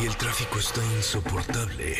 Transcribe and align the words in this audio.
y 0.00 0.06
el 0.06 0.16
tráfico 0.16 0.58
está 0.58 0.84
insoportable. 0.96 1.96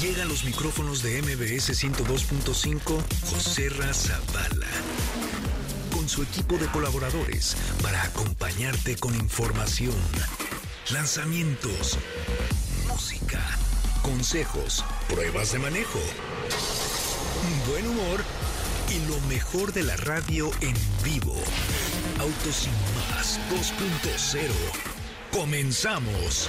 Llega 0.00 0.22
a 0.22 0.26
los 0.26 0.44
micrófonos 0.44 1.02
de 1.02 1.20
MBS 1.22 1.70
102.5 1.70 3.02
José 3.26 3.68
Razabala 3.70 4.66
con 5.94 6.08
su 6.08 6.22
equipo 6.22 6.56
de 6.56 6.66
colaboradores 6.66 7.56
para 7.82 8.02
acompañarte 8.02 8.96
con 8.96 9.14
información, 9.14 9.94
lanzamientos, 10.90 11.98
música, 12.88 13.40
consejos, 14.02 14.84
pruebas 15.08 15.52
de 15.52 15.58
manejo, 15.58 16.00
buen 17.68 17.86
humor 17.86 18.24
y 18.90 19.06
lo 19.10 19.20
mejor 19.28 19.72
de 19.72 19.82
la 19.82 19.96
radio 19.96 20.50
en 20.60 20.74
vivo. 21.04 21.34
Autos 22.18 22.66
y 22.66 23.14
más 23.14 23.38
2.0. 23.50 24.89
Comenzamos. 25.30 26.48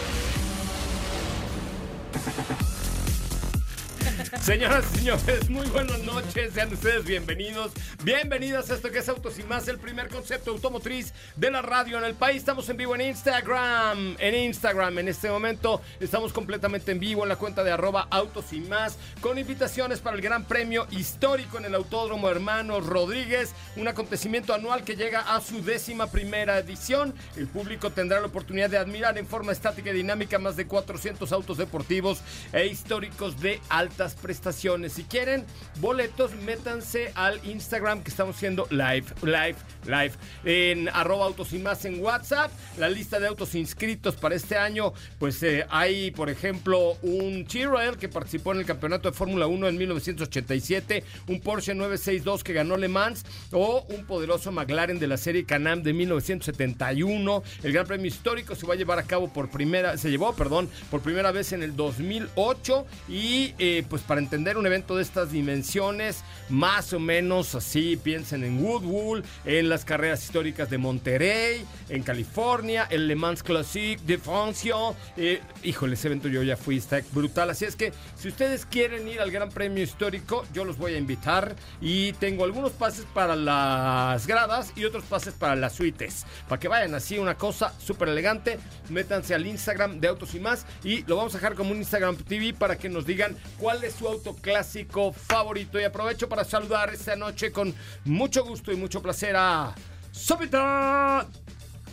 Señoras 4.44 4.84
y 4.96 4.98
señores, 4.98 5.50
muy 5.52 5.68
buenas 5.68 6.00
noches. 6.00 6.54
Sean 6.56 6.74
ustedes 6.74 7.06
bienvenidos. 7.06 7.72
Bienvenidas 8.04 8.72
a 8.72 8.74
esto 8.74 8.90
que 8.90 8.98
es 8.98 9.08
Autos 9.08 9.38
y 9.38 9.44
Más, 9.44 9.68
el 9.68 9.78
primer 9.78 10.10
concepto 10.10 10.50
automotriz 10.50 11.14
de 11.36 11.52
la 11.52 11.62
radio 11.62 12.00
en 12.00 12.06
el 12.06 12.16
país. 12.16 12.38
Estamos 12.38 12.68
en 12.70 12.78
vivo 12.78 12.96
en 12.96 13.02
Instagram. 13.02 14.16
En 14.18 14.34
Instagram, 14.34 14.98
en 14.98 15.10
este 15.10 15.30
momento, 15.30 15.84
estamos 16.00 16.34
completamente 16.34 16.92
en 16.92 17.00
vivo 17.00 17.22
en 17.22 17.30
la 17.30 17.36
cuenta 17.36 17.64
de 17.64 17.72
arroba 17.72 18.08
Autos 18.10 18.52
y 18.52 18.62
Más, 18.62 18.98
con 19.22 19.38
invitaciones 19.38 20.00
para 20.00 20.16
el 20.16 20.24
Gran 20.24 20.46
Premio 20.46 20.88
Histórico 20.90 21.60
en 21.60 21.66
el 21.66 21.76
Autódromo 21.76 22.28
Hermanos 22.28 22.88
Rodríguez, 22.88 23.54
un 23.76 23.88
acontecimiento 23.88 24.56
anual 24.56 24.84
que 24.84 24.96
llega 24.96 25.36
a 25.36 25.40
su 25.42 25.64
décima 25.64 26.08
primera 26.08 26.58
edición. 26.58 27.14
El 27.38 27.48
público 27.48 27.92
tendrá 27.92 28.20
la 28.20 28.26
oportunidad 28.26 28.72
de 28.72 28.80
admirar 28.80 29.20
en 29.20 29.28
forma 29.28 29.52
estática 29.52 29.92
y 29.92 29.94
dinámica 29.94 30.40
más 30.40 30.56
de 30.56 30.66
400 30.66 31.32
autos 31.32 31.60
deportivos 31.60 32.22
e 32.54 32.66
históricos 32.66 33.40
de 33.40 33.62
altas 33.70 34.16
prestaciones. 34.32 34.94
Si 34.94 35.04
quieren 35.04 35.44
boletos, 35.82 36.34
métanse 36.36 37.12
al 37.16 37.46
Instagram 37.46 38.02
que 38.02 38.12
estamos 38.12 38.38
haciendo 38.38 38.66
live, 38.70 39.04
live, 39.24 39.58
live, 39.86 40.14
en 40.46 40.88
arroba 40.88 41.26
autos 41.26 41.52
y 41.52 41.60
más 41.60 41.84
en 41.84 42.02
WhatsApp. 42.02 42.50
La 42.78 42.90
lista 42.90 43.20
de 43.20 43.28
autos 43.28 43.56
inscritos 43.56 44.16
para 44.16 44.36
este 44.36 44.56
año, 44.56 44.94
pues 45.20 45.44
eh, 45.44 45.66
hay, 45.70 46.12
por 46.12 46.30
ejemplo, 46.30 46.98
un 47.02 47.46
T-Rail 47.46 47.98
que 47.98 48.08
participó 48.08 48.54
en 48.54 48.60
el 48.60 48.66
campeonato 48.66 49.12
de 49.12 49.18
Fórmula 49.18 49.48
1 49.48 49.68
en 49.68 49.78
1987, 49.78 51.04
un 51.28 51.42
Porsche 51.42 51.76
962 51.76 52.46
que 52.46 52.54
ganó 52.54 52.78
Le 52.78 52.88
Mans 52.88 53.26
o 53.52 53.86
un 53.90 54.06
poderoso 54.06 54.54
McLaren 54.54 54.98
de 54.98 55.08
la 55.08 55.18
serie 55.18 55.44
Can-Am 55.44 55.84
de 55.84 55.92
1971. 55.92 57.44
El 57.64 57.74
Gran 57.74 57.86
Premio 57.86 58.08
Histórico 58.08 58.56
se 58.56 58.66
va 58.66 58.76
a 58.76 58.78
llevar 58.78 58.98
a 58.98 59.04
cabo 59.04 59.28
por 59.28 59.50
primera, 59.50 59.98
se 59.98 60.10
llevó, 60.10 60.34
perdón, 60.34 60.70
por 60.90 61.02
primera 61.02 61.34
vez 61.34 61.52
en 61.52 61.64
el 61.64 61.76
2008 61.76 62.86
y 63.10 63.54
eh, 63.60 63.84
pues 63.90 64.02
para 64.04 64.21
entender 64.22 64.58
un 64.58 64.66
evento 64.66 64.96
de 64.96 65.04
estas 65.04 65.32
dimensiones, 65.32 66.24
más 66.50 66.94
o 66.94 67.00
menos 67.00 67.56
así, 67.56 67.98
piensen 67.98 68.44
en 68.44 68.64
Woodwood, 68.64 69.24
en 69.46 69.70
las 69.70 69.86
carreras 69.86 70.24
históricas 70.24 70.70
de 70.70 70.78
Monterrey, 70.78 71.66
en 71.90 72.04
California, 72.04 72.88
el 72.90 73.08
Le 73.08 73.16
Mans 73.16 73.44
Classic 73.44 74.00
de 74.02 74.18
Francia. 74.18 74.76
Eh, 75.18 75.42
híjole, 75.64 75.96
ese 75.96 76.08
evento 76.08 76.28
yo 76.28 76.44
ya 76.44 76.56
fui, 76.56 76.78
está 76.78 77.02
brutal. 77.12 77.50
Así 77.50 77.66
es 77.66 77.76
que 77.76 77.94
si 78.16 78.28
ustedes 78.28 78.66
quieren 78.66 79.08
ir 79.08 79.20
al 79.20 79.32
Gran 79.32 79.50
Premio 79.50 79.84
Histórico, 79.84 80.46
yo 80.54 80.66
los 80.66 80.78
voy 80.78 80.94
a 80.94 80.98
invitar 80.98 81.56
y 81.82 82.14
tengo 82.14 82.46
algunos 82.46 82.72
pases 82.72 83.06
para 83.14 83.36
las 83.36 84.28
gradas 84.28 84.72
y 84.76 84.86
otros 84.86 85.04
pases 85.06 85.34
para 85.34 85.56
las 85.56 85.74
suites. 85.74 86.26
Para 86.48 86.60
que 86.60 86.68
vayan 86.68 86.94
así, 86.96 87.18
una 87.18 87.36
cosa 87.36 87.74
súper 87.80 88.10
elegante. 88.10 88.60
Métanse 88.90 89.34
al 89.34 89.48
Instagram 89.48 90.00
de 90.00 90.08
Autos 90.08 90.36
y 90.36 90.40
más 90.40 90.66
y 90.84 91.04
lo 91.04 91.16
vamos 91.16 91.34
a 91.34 91.38
dejar 91.38 91.56
como 91.56 91.72
un 91.72 91.78
Instagram 91.78 92.18
TV 92.18 92.54
para 92.54 92.78
que 92.78 92.90
nos 92.90 93.06
digan 93.06 93.36
cuál 93.58 93.84
es 93.84 93.94
su 93.94 94.08
auto 94.12 94.36
clásico 94.36 95.12
favorito. 95.12 95.80
Y 95.80 95.84
aprovecho 95.84 96.28
para 96.28 96.44
saludar 96.44 96.94
esta 96.94 97.16
noche 97.16 97.52
con 97.52 97.74
mucho 98.06 98.44
gusto 98.44 98.72
y 98.72 98.76
mucho 98.76 99.02
placer 99.02 99.36
a 99.36 99.74
Sopita. 100.12 101.20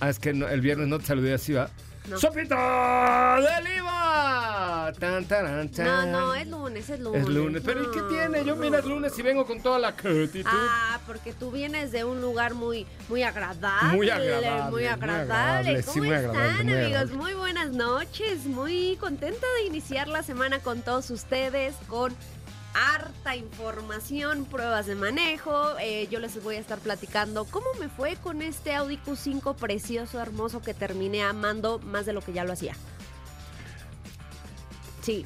Ah, 0.00 0.08
es 0.08 0.18
que 0.18 0.30
el 0.30 0.60
viernes 0.60 0.88
no 0.88 0.98
te 0.98 1.06
saludé 1.06 1.34
así, 1.34 1.52
¿va? 1.52 1.70
No. 2.08 2.18
¡Sopita 2.18 3.38
de 3.40 3.68
Lima! 3.68 4.92
Tan, 4.98 5.22
No, 5.22 5.28
tan. 5.28 6.12
no, 6.12 6.34
es 6.34 6.46
lunes, 6.48 6.88
es 6.88 7.00
lunes. 7.00 7.22
Es 7.22 7.28
lunes. 7.28 7.62
Pero 7.64 7.82
¿y 7.82 7.90
qué 7.92 8.00
No, 8.00 8.08
tiene? 8.08 8.44
Yo 8.44 8.56
mira, 8.56 8.78
es 8.78 8.84
lunes 8.86 9.18
y 9.18 9.22
vengo 9.22 9.46
con 9.46 9.60
toda 9.60 9.78
la 9.78 9.88
actitud. 9.88 10.42
Ah, 10.46 10.98
porque 11.06 11.32
tú 11.34 11.50
vienes 11.50 11.92
de 11.92 12.04
un 12.04 12.20
lugar 12.22 12.54
muy, 12.54 12.86
muy 13.08 13.22
agradable. 13.22 13.96
Muy 13.96 14.08
agradable, 14.08 14.62
Muy 14.62 14.70
muy 14.72 14.86
agradable. 14.86 15.82
¿Cómo 15.82 15.92
sí, 15.92 16.00
muy 16.00 16.08
están, 16.10 16.30
agradable, 16.36 16.64
muy 16.64 16.84
amigos? 16.94 17.10
Muy 17.12 17.34
buenas 17.34 17.70
noches. 17.72 18.46
Muy 18.46 18.96
contenta 18.98 19.46
de 19.60 19.66
iniciar 19.66 20.08
la 20.08 20.22
semana 20.22 20.60
con 20.60 20.80
todos 20.80 21.10
ustedes, 21.10 21.74
con 21.86 22.14
harta 22.74 23.34
información, 23.36 24.44
pruebas 24.44 24.86
de 24.86 24.94
manejo. 24.94 25.76
Eh, 25.80 26.08
yo 26.10 26.20
les 26.20 26.42
voy 26.42 26.56
a 26.56 26.60
estar 26.60 26.78
platicando 26.78 27.44
cómo 27.44 27.66
me 27.80 27.88
fue 27.88 28.16
con 28.16 28.42
este 28.42 28.74
Audi 28.74 28.98
Q5 28.98 29.54
precioso, 29.56 30.20
hermoso 30.20 30.60
que 30.62 30.74
terminé 30.74 31.22
amando 31.22 31.78
más 31.80 32.06
de 32.06 32.12
lo 32.12 32.20
que 32.20 32.32
ya 32.32 32.44
lo 32.44 32.52
hacía. 32.52 32.74
Sí, 35.02 35.24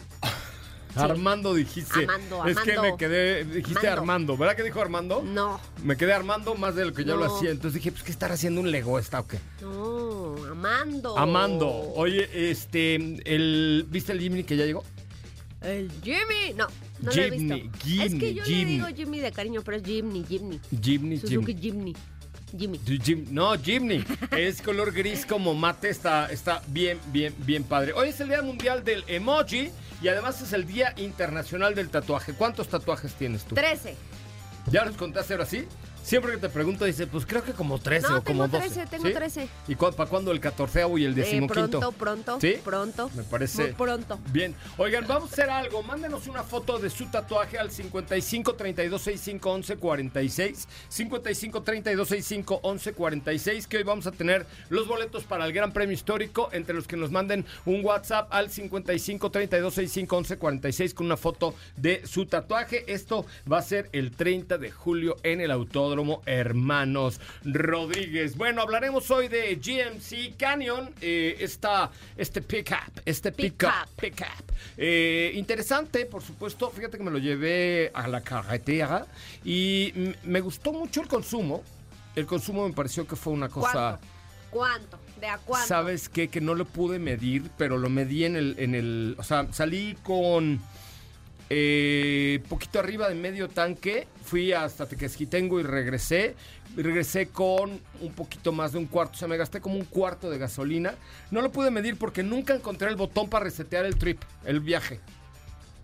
Armando 0.94 1.54
dijiste. 1.54 2.04
Amando, 2.04 2.44
Es 2.46 2.58
que 2.58 2.78
me 2.78 2.96
quedé. 2.98 3.44
Dijiste 3.44 3.74
Mando. 3.86 3.90
Armando. 3.92 4.36
¿Verdad 4.36 4.56
que 4.56 4.62
dijo 4.62 4.80
Armando? 4.80 5.22
no, 5.22 5.58
Me 5.82 5.96
quedé 5.96 6.12
armando 6.12 6.54
más 6.54 6.74
de 6.74 6.84
lo 6.84 6.92
que 6.92 7.04
yo 7.04 7.16
lo 7.16 7.26
No. 7.26 7.34
hacía. 7.36 7.50
Entonces 7.50 7.74
dije, 7.80 7.90
pues, 7.92 8.02
¿qué 8.04 8.12
estar 8.12 8.30
haciendo 8.30 8.60
un 8.60 8.70
Lego 8.70 8.98
esta 8.98 9.20
o 9.20 9.26
qué? 9.26 9.38
no, 9.62 10.36
amando. 10.50 11.16
Amando. 11.18 11.68
Oye, 11.94 12.50
este. 12.50 12.96
El, 13.24 13.86
¿Viste 13.88 14.12
el 14.12 14.20
Jimny 14.20 14.44
que 14.44 14.56
ya 14.58 14.66
llegó? 14.66 14.84
El 15.62 15.90
Jimmy. 16.02 16.52
No, 16.56 16.66
no 17.02 17.10
lo 17.12 17.22
he 17.22 17.30
Jimny, 17.30 17.60
visto. 17.62 17.78
Jimny, 17.84 18.04
es 18.04 18.14
que 18.14 18.34
yo 18.34 18.44
Jimny. 18.44 18.64
le 18.64 18.70
digo 18.70 18.86
Jimmy 18.96 19.18
de 19.20 19.32
cariño, 19.32 19.62
pero 19.62 19.76
es 19.78 19.82
Jimny, 19.84 20.24
Jimny. 20.28 20.60
Jimny, 20.82 21.18
Suzuki 21.18 21.54
Jimny. 21.54 21.94
Jimny. 22.56 22.78
Jimmy. 22.84 22.98
Jim- 23.02 23.26
no, 23.30 23.54
Jimny. 23.58 24.04
es 24.36 24.60
color 24.62 24.92
gris 24.92 25.24
como 25.26 25.54
mate. 25.54 25.88
Está, 25.88 26.30
está 26.30 26.62
bien, 26.68 26.98
bien, 27.12 27.34
bien 27.46 27.64
padre. 27.64 27.92
Hoy 27.94 28.08
es 28.10 28.20
el 28.20 28.28
Día 28.28 28.42
Mundial 28.42 28.84
del 28.84 29.04
Emoji 29.08 29.70
y 30.02 30.08
además 30.08 30.40
es 30.42 30.52
el 30.52 30.66
Día 30.66 30.92
Internacional 30.98 31.74
del 31.74 31.88
Tatuaje. 31.88 32.34
¿Cuántos 32.34 32.68
tatuajes 32.68 33.14
tienes 33.14 33.44
tú? 33.44 33.54
13. 33.54 33.94
¿Ya 34.70 34.84
los 34.84 34.96
contaste 34.96 35.32
ahora 35.32 35.46
sí? 35.46 35.64
Siempre 36.02 36.32
que 36.32 36.38
te 36.38 36.48
pregunto, 36.48 36.84
dice, 36.84 37.06
pues 37.06 37.24
creo 37.24 37.44
que 37.44 37.52
como 37.52 37.78
13 37.78 38.08
No, 38.08 38.18
o 38.18 38.22
como 38.24 38.48
tengo 38.48 38.48
12. 38.48 38.74
13, 38.74 38.86
tengo 38.90 39.06
¿sí? 39.06 39.12
13. 39.14 39.48
¿Y 39.68 39.74
para 39.76 40.06
cuándo 40.10 40.32
el 40.32 40.40
14 40.40 40.82
y 40.98 41.04
el 41.04 41.12
Eh, 41.12 41.14
decimoquinto? 41.14 41.78
pronto, 41.78 41.92
pronto. 41.92 42.40
¿Sí? 42.40 42.56
Pronto. 42.64 43.10
Me 43.14 43.22
parece. 43.22 43.62
Muy 43.62 43.72
pronto. 43.72 44.18
Bien. 44.32 44.54
Oigan, 44.78 45.06
vamos 45.06 45.30
a 45.30 45.32
hacer 45.34 45.48
algo. 45.50 45.82
Mándenos 45.84 46.26
una 46.26 46.42
foto 46.42 46.78
de 46.78 46.90
su 46.90 47.06
tatuaje 47.06 47.56
al 47.58 47.70
55 47.70 48.54
32 48.54 49.00
65 49.00 49.50
11 49.50 49.76
46. 49.76 50.68
55 50.88 51.62
32 51.62 52.08
65 52.08 52.60
11 52.62 52.92
46. 52.94 53.66
Que 53.68 53.76
hoy 53.76 53.82
vamos 53.84 54.06
a 54.08 54.12
tener 54.12 54.44
los 54.70 54.88
boletos 54.88 55.22
para 55.24 55.46
el 55.46 55.52
Gran 55.52 55.72
Premio 55.72 55.94
Histórico. 55.94 56.48
Entre 56.52 56.74
los 56.74 56.88
que 56.88 56.96
nos 56.96 57.10
manden 57.12 57.46
un 57.64 57.84
WhatsApp 57.84 58.26
al 58.32 58.50
55 58.50 59.30
32 59.30 59.72
65 59.74 60.16
11 60.16 60.36
46 60.38 60.94
con 60.94 61.06
una 61.06 61.16
foto 61.16 61.54
de 61.76 62.04
su 62.06 62.26
tatuaje. 62.26 62.92
Esto 62.92 63.24
va 63.50 63.58
a 63.58 63.62
ser 63.62 63.88
el 63.92 64.10
30 64.10 64.58
de 64.58 64.70
julio 64.72 65.16
en 65.22 65.40
el 65.40 65.50
Autódromo 65.52 65.91
Hermanos 66.26 67.20
Rodríguez. 67.44 68.36
Bueno, 68.36 68.62
hablaremos 68.62 69.10
hoy 69.10 69.28
de 69.28 69.56
GMC 69.56 70.36
Canyon. 70.38 70.90
eh, 71.00 71.36
esta, 71.38 71.90
este 72.16 72.40
pickup. 72.40 73.00
Este 73.04 73.30
pickup. 73.32 73.88
Pickup. 74.00 74.52
Eh, 74.76 75.32
interesante, 75.34 76.06
por 76.06 76.22
supuesto. 76.22 76.70
Fíjate 76.70 76.96
que 76.98 77.04
me 77.04 77.10
lo 77.10 77.18
llevé 77.18 77.90
a 77.94 78.08
la 78.08 78.22
carretera 78.22 79.06
y 79.44 79.92
me 80.24 80.40
gustó 80.40 80.72
mucho 80.72 81.02
el 81.02 81.08
consumo. 81.08 81.62
El 82.16 82.26
consumo 82.26 82.66
me 82.66 82.74
pareció 82.74 83.06
que 83.06 83.16
fue 83.16 83.32
una 83.32 83.48
cosa. 83.48 83.98
¿Cuánto? 84.00 84.06
¿Cuánto? 84.50 84.98
¿De 85.20 85.26
a 85.28 85.38
cuánto? 85.38 85.66
¿Sabes 85.66 86.08
qué? 86.08 86.28
Que 86.28 86.40
no 86.40 86.54
lo 86.54 86.64
pude 86.64 86.98
medir, 86.98 87.50
pero 87.56 87.78
lo 87.78 87.88
medí 87.88 88.24
en 88.24 88.36
el. 88.36 88.54
En 88.58 88.74
el 88.74 89.16
o 89.18 89.22
sea, 89.22 89.46
salí 89.52 89.96
con. 90.02 90.60
Eh, 91.54 92.42
poquito 92.48 92.78
arriba 92.78 93.08
de 93.10 93.14
medio 93.14 93.48
tanque. 93.48 94.06
Fui 94.24 94.52
hasta 94.54 94.86
Tequesquitengo 94.86 95.60
y 95.60 95.64
regresé. 95.64 96.34
Regresé 96.74 97.26
con 97.28 97.78
un 98.00 98.12
poquito 98.14 98.52
más 98.52 98.72
de 98.72 98.78
un 98.78 98.86
cuarto. 98.86 99.12
O 99.14 99.18
sea, 99.18 99.28
me 99.28 99.36
gasté 99.36 99.60
como 99.60 99.74
un 99.76 99.84
cuarto 99.84 100.30
de 100.30 100.38
gasolina. 100.38 100.94
No 101.30 101.42
lo 101.42 101.52
pude 101.52 101.70
medir 101.70 101.98
porque 101.98 102.22
nunca 102.22 102.54
encontré 102.54 102.88
el 102.88 102.96
botón 102.96 103.28
para 103.28 103.44
resetear 103.44 103.84
el 103.84 103.96
trip, 103.98 104.22
el 104.46 104.60
viaje. 104.60 104.98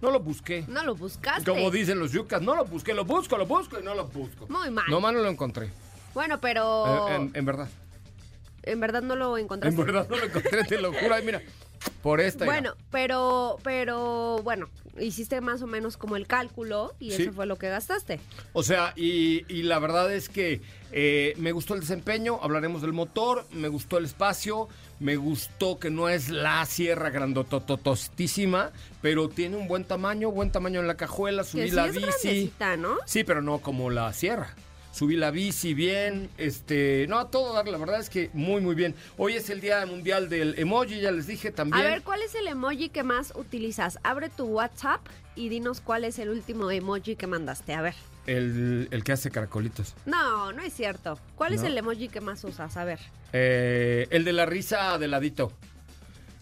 No 0.01 0.11
lo 0.11 0.21
busqué. 0.21 0.65
No 0.69 0.83
lo 0.85 0.95
buscaste. 0.95 1.45
Como 1.51 1.71
dicen 1.71 1.99
los 1.99 2.13
yucas, 2.13 2.41
no 2.41 2.57
lo 2.57 2.65
busqué, 2.65 2.95
lo 2.95 3.05
busco, 3.05 3.37
lo 3.37 3.45
busco 3.47 3.79
y 3.79 3.83
no 3.83 3.95
lo 3.95 4.07
busco. 4.07 4.47
Muy 4.49 4.71
mal. 4.71 4.87
No 4.89 5.01
más 5.01 5.13
no 5.13 5.19
lo 5.21 5.29
encontré. 5.29 5.69
Bueno, 6.15 6.41
pero 6.41 7.09
Eh, 7.11 7.17
en, 7.17 7.31
en 7.35 7.45
verdad. 7.45 7.69
en 8.63 8.81
verdad 8.81 9.03
no 9.03 9.15
lo 9.17 9.37
En 9.37 9.45
encontraste. 9.45 9.83
verdad 9.83 10.07
no 10.09 10.17
lo 10.17 10.25
encontré, 10.25 10.65
te 10.65 10.81
lo 10.81 10.93
juro. 10.95 11.15
Ay, 11.15 11.25
mira. 11.27 11.43
Por 12.03 12.21
esta. 12.21 12.45
Bueno, 12.45 12.75
pero, 12.91 13.59
pero, 13.63 14.41
bueno, 14.43 14.69
hiciste 15.01 15.41
más 15.41 15.63
o 15.63 15.67
menos 15.67 15.97
como 15.97 16.17
el 16.17 16.27
cálculo 16.27 16.95
y 16.99 17.13
Sí. 17.13 17.23
eso 17.23 17.33
fue 17.33 17.47
lo 17.47 17.57
que 17.57 17.69
gastaste. 17.69 18.21
O 18.53 18.63
sea, 18.63 18.93
y, 18.97 19.45
y 19.53 19.63
la 19.65 19.79
verdad 19.79 20.13
es 20.13 20.29
que 20.29 20.61
eh, 20.93 21.35
me 21.39 21.53
gustó 21.53 21.75
el 21.75 21.81
desempeño, 21.81 22.39
hablaremos 22.43 22.83
del 22.83 22.93
motor, 22.93 23.45
me 23.53 23.69
gustó 23.69 23.99
el 23.99 24.05
espacio, 24.07 24.69
me 25.01 25.17
gustó 25.17 25.79
que 25.79 25.91
no 25.91 26.09
es 26.09 26.31
la 26.31 26.65
sierra 26.67 27.11
grandototostísima, 27.11 28.73
pero 29.03 29.29
tiene 29.29 29.57
un 29.57 29.69
buen 29.69 29.85
tamaño, 29.85 30.31
buen 30.31 30.51
tamaño 30.51 30.81
en 30.81 30.87
la 30.87 30.97
cajuela, 30.97 31.45
subí 31.45 31.63
que 31.63 31.69
sí 31.71 31.75
la 31.75 31.87
es 31.87 31.95
bici. 31.95 32.53
Sí, 33.07 33.25
pero 33.25 33.43
no 33.43 33.59
como 33.59 33.91
la 33.91 34.13
sierra. 34.13 34.55
Subí 34.99 35.15
la 35.15 35.31
bici 35.31 35.75
bien, 35.75 36.29
este, 36.39 37.07
no, 37.09 37.21
a 37.21 37.31
todo 37.31 37.53
dar, 37.53 37.69
la 37.69 37.79
verdad 37.79 38.01
es 38.01 38.11
que 38.11 38.31
muy, 38.33 38.61
muy 38.61 38.75
bien. 38.75 38.97
Hoy 39.17 39.35
es 39.35 39.49
el 39.49 39.61
Día 39.61 39.87
Mundial 39.87 40.29
del 40.29 40.59
Emoji, 40.59 41.01
ya 41.01 41.13
les 41.13 41.29
dije 41.29 41.53
también. 41.53 41.87
A 41.87 41.89
ver, 41.89 42.03
¿cuál 42.03 42.21
es 42.21 42.35
el 42.35 42.49
emoji 42.49 42.89
que 42.89 43.05
más 43.05 43.33
utilizas? 43.37 44.01
Abre 44.03 44.29
tu 44.29 44.47
WhatsApp 44.47 45.07
y 45.37 45.51
dinos 45.51 45.81
cuál 45.81 46.03
es 46.03 46.19
el 46.19 46.31
último 46.31 46.69
emoji 46.69 47.15
que 47.15 47.29
mandaste. 47.29 47.75
A 47.75 47.81
ver. 47.83 47.95
el, 48.27 48.89
el 48.91 49.05
que 49.05 49.13
hace 49.13 49.31
caracolitos. 49.31 49.95
No, 50.05 50.51
no 50.51 50.63
es 50.63 50.73
cierto. 50.73 51.17
¿Cuál 51.37 51.55
es 51.55 51.63
el 51.63 51.79
emoji 51.79 52.09
que 52.09 52.21
más 52.21 52.43
usas? 52.43 52.77
A 52.77 52.85
ver. 52.85 52.99
Eh, 53.33 54.09
el 54.11 54.25
de 54.25 54.33
la 54.33 54.47
risa 54.47 54.99
de 54.99 55.07
ladito. 55.07 55.53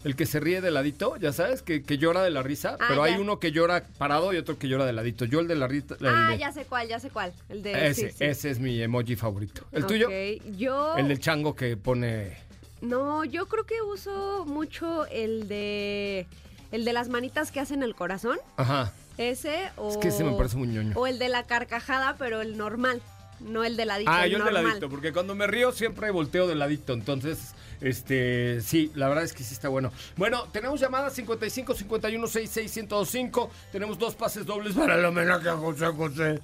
El 0.07 0.15
que 0.15 0.25
se 0.25 0.39
ríe 0.39 0.61
de 0.61 0.71
ladito, 0.71 1.17
ya 1.17 1.33
sabes, 1.33 1.61
que, 1.61 1.83
que 1.83 1.97
llora 1.97 2.23
de 2.23 2.29
la 2.29 2.41
risa. 2.41 2.77
Ah, 2.79 2.85
pero 2.87 3.03
hay 3.03 3.15
uno 3.15 3.41
que 3.41 3.51
llora 3.51 3.83
parado 3.97 4.31
y 4.31 4.37
otro 4.37 4.57
que 4.57 4.69
llora 4.69 4.85
de 4.85 4.93
ladito. 4.93 5.25
Yo 5.25 5.41
el 5.41 5.49
de 5.49 5.55
la 5.55 5.67
risa. 5.67 5.97
Ah, 6.01 6.29
de- 6.31 6.37
ya 6.37 6.53
sé 6.53 6.63
cuál, 6.63 6.87
ya 6.87 6.97
sé 6.97 7.09
cuál. 7.09 7.33
El 7.49 7.61
de... 7.61 7.89
Ese, 7.89 8.09
sí, 8.11 8.15
sí. 8.17 8.23
ese 8.23 8.49
es 8.51 8.59
mi 8.59 8.81
emoji 8.81 9.17
favorito. 9.17 9.65
¿El 9.73 9.85
tuyo? 9.85 10.07
Yo... 10.55 10.95
El 10.95 11.09
del 11.09 11.19
chango 11.19 11.55
que 11.57 11.75
pone. 11.75 12.37
No, 12.79 13.25
yo 13.25 13.47
creo 13.47 13.65
que 13.65 13.81
uso 13.81 14.45
mucho 14.45 15.05
el 15.07 15.49
de... 15.49 16.25
El 16.71 16.85
de 16.85 16.93
las 16.93 17.09
manitas 17.09 17.51
que 17.51 17.59
hacen 17.59 17.83
el 17.83 17.93
corazón. 17.93 18.39
Ajá. 18.55 18.93
Ese 19.17 19.71
o... 19.75 19.89
Es 19.91 19.97
que 19.97 20.07
ese 20.07 20.23
me 20.23 20.37
parece 20.37 20.55
muy 20.55 20.69
ñoño. 20.69 20.93
O 20.97 21.05
el 21.05 21.19
de 21.19 21.27
la 21.27 21.43
carcajada, 21.43 22.15
pero 22.17 22.39
el 22.39 22.55
normal. 22.55 23.01
No 23.41 23.65
el 23.65 23.75
de 23.75 23.85
ladito, 23.85 24.09
Ah, 24.09 24.23
el 24.25 24.31
yo 24.31 24.37
el 24.37 24.45
de 24.45 24.51
ladito, 24.53 24.89
porque 24.89 25.11
cuando 25.11 25.35
me 25.35 25.47
río 25.47 25.73
siempre 25.73 26.09
volteo 26.11 26.47
de 26.47 26.55
ladito. 26.55 26.93
Entonces, 26.93 27.53
este, 27.81 28.61
sí, 28.61 28.91
la 28.95 29.07
verdad 29.07 29.23
es 29.23 29.33
que 29.33 29.43
sí 29.43 29.53
está 29.53 29.69
bueno. 29.69 29.91
Bueno, 30.15 30.45
tenemos 30.51 30.79
llamadas 30.79 31.13
55 31.13 31.73
51 31.75 32.27
66 32.27 32.75
1025. 32.83 33.51
Tenemos 33.71 33.97
dos 33.99 34.15
pases 34.15 34.45
dobles 34.45 34.73
para 34.75 34.95
el 34.95 35.05
homenaje 35.05 35.49
a 35.49 35.55
José 35.55 35.85
José. 35.87 36.39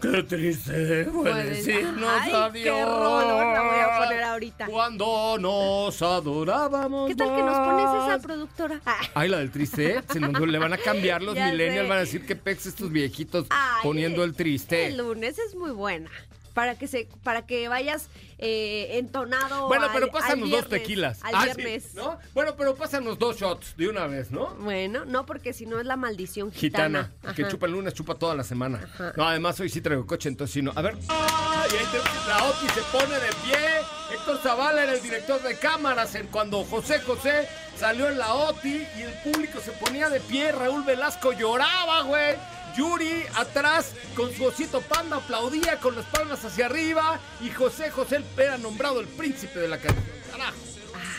Qué 0.00 0.22
triste 0.22 1.04
fue 1.12 1.44
decirnos 1.44 2.08
Ay, 2.08 2.32
adiós. 2.32 2.64
qué 2.64 2.84
rolón 2.84 3.52
la 3.52 3.62
voy 3.62 3.80
a 3.80 3.98
poner 3.98 4.22
ahorita. 4.22 4.66
Cuando 4.66 5.36
nos 5.38 6.00
adorábamos. 6.00 7.08
¿Qué 7.08 7.14
tal 7.14 7.36
que 7.36 7.42
nos 7.42 7.58
pones 7.58 8.08
esa 8.08 8.18
productora? 8.26 8.80
Ay, 9.14 9.28
la 9.28 9.38
del 9.38 9.50
triste, 9.50 9.96
¿eh? 9.96 10.02
se 10.10 10.20
nos 10.20 10.40
le 10.40 10.58
van 10.58 10.72
a 10.72 10.78
cambiar 10.78 11.22
los 11.22 11.34
millennials, 11.38 11.88
van 11.88 11.98
a 11.98 12.00
decir 12.00 12.24
que 12.24 12.34
pex 12.34 12.66
estos 12.66 12.90
viejitos 12.90 13.46
Ay, 13.50 13.82
poniendo 13.82 14.24
el 14.24 14.34
triste. 14.34 14.86
El 14.86 14.96
lunes 14.96 15.38
es 15.38 15.54
muy 15.54 15.72
buena. 15.72 16.10
Para 16.54 16.76
que 16.76 16.88
se, 16.88 17.08
para 17.22 17.46
que 17.46 17.68
vayas 17.68 18.08
eh, 18.38 18.98
entonado. 18.98 19.68
Bueno, 19.68 19.86
al- 19.86 19.92
pero 19.92 20.10
pásanos 20.10 20.40
dos 20.40 20.48
viernes, 20.48 20.70
tequilas. 20.70 21.18
Al 21.22 21.34
Ah, 21.34 21.46
sí, 21.48 21.62
viernes. 21.62 21.94
¿no? 21.94 22.18
Bueno, 22.34 22.54
pero 22.56 22.74
pásanos 22.74 23.18
dos 23.18 23.36
shots 23.38 23.76
de 23.76 23.88
una 23.88 24.06
vez, 24.06 24.30
¿no? 24.30 24.54
Bueno, 24.56 25.04
no, 25.04 25.26
porque 25.26 25.52
si 25.52 25.66
no 25.66 25.78
es 25.78 25.86
la 25.86 25.96
maldición 25.96 26.50
Gitana, 26.52 27.10
gitana. 27.20 27.34
que 27.34 27.48
chupa 27.48 27.66
el 27.66 27.72
lunes, 27.72 27.94
chupa 27.94 28.14
toda 28.16 28.34
la 28.34 28.42
semana. 28.44 28.80
Ajá. 28.94 29.12
No, 29.16 29.26
además 29.28 29.60
hoy 29.60 29.68
sí 29.68 29.80
traigo 29.80 30.06
coche, 30.06 30.28
entonces 30.28 30.54
sí 30.54 30.62
no. 30.62 30.72
A 30.74 30.82
ver. 30.82 30.96
¡Ay! 31.08 31.70
Ahí 31.78 31.86
te- 31.92 32.28
la 32.28 32.44
Oti 32.44 32.68
se 32.74 32.80
pone 32.90 33.14
de 33.14 33.28
pie. 33.44 33.58
Héctor 34.12 34.38
Zavala 34.42 34.82
era 34.82 34.92
el 34.94 35.02
director 35.02 35.40
de 35.42 35.56
cámaras 35.56 36.14
en 36.16 36.26
cuando 36.28 36.64
José 36.64 36.98
José 37.00 37.46
salió 37.76 38.08
en 38.08 38.18
la 38.18 38.34
Oti 38.34 38.84
y 38.98 39.02
el 39.02 39.12
público 39.22 39.60
se 39.60 39.70
ponía 39.72 40.08
de 40.08 40.18
pie. 40.20 40.50
Raúl 40.50 40.82
Velasco 40.82 41.32
lloraba, 41.32 42.02
güey. 42.02 42.34
Yuri 42.76 43.24
atrás 43.36 43.92
con 44.16 44.32
su 44.32 44.44
osito 44.44 44.80
panda 44.80 45.16
aplaudía 45.16 45.78
con 45.80 45.94
las 45.96 46.04
palmas 46.06 46.44
hacia 46.44 46.66
arriba 46.66 47.18
y 47.40 47.50
José 47.50 47.90
José 47.90 48.22
era 48.36 48.58
nombrado 48.58 49.00
el 49.00 49.06
príncipe 49.08 49.58
de 49.60 49.68
la 49.68 49.78
canción. 49.78 50.04
Carajo. 50.30 50.56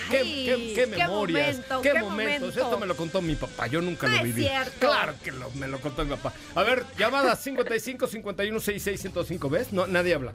Qué, 0.09 0.17
Ay, 0.19 0.45
qué- 0.45 0.55
qué 0.55 0.73
qué 0.75 0.87
memorias, 0.87 1.55
momento, 1.57 1.81
qué, 1.81 1.91
qué 1.93 1.99
momentos. 2.01 2.41
momento. 2.49 2.61
Esto 2.65 2.79
me 2.79 2.85
lo 2.85 2.97
contó 2.97 3.21
mi 3.21 3.35
papá, 3.35 3.67
yo 3.67 3.81
nunca 3.81 4.07
No 4.07 4.13
lo 4.13 4.19
es 4.19 4.23
viví. 4.25 4.41
cierto. 4.43 4.79
Claro 4.79 5.13
que 5.23 5.31
lo- 5.31 5.49
me 5.51 5.67
lo 5.69 5.79
contó 5.79 6.03
mi 6.03 6.11
papá. 6.11 6.33
A 6.55 6.63
ver, 6.63 6.85
llamadas 6.97 7.41
55 7.41 8.07
51 8.07 8.59
66 8.59 8.99
105, 9.01 9.49
¿ves? 9.49 9.71
No, 9.71 9.87
nadie 9.87 10.13
habla. 10.13 10.33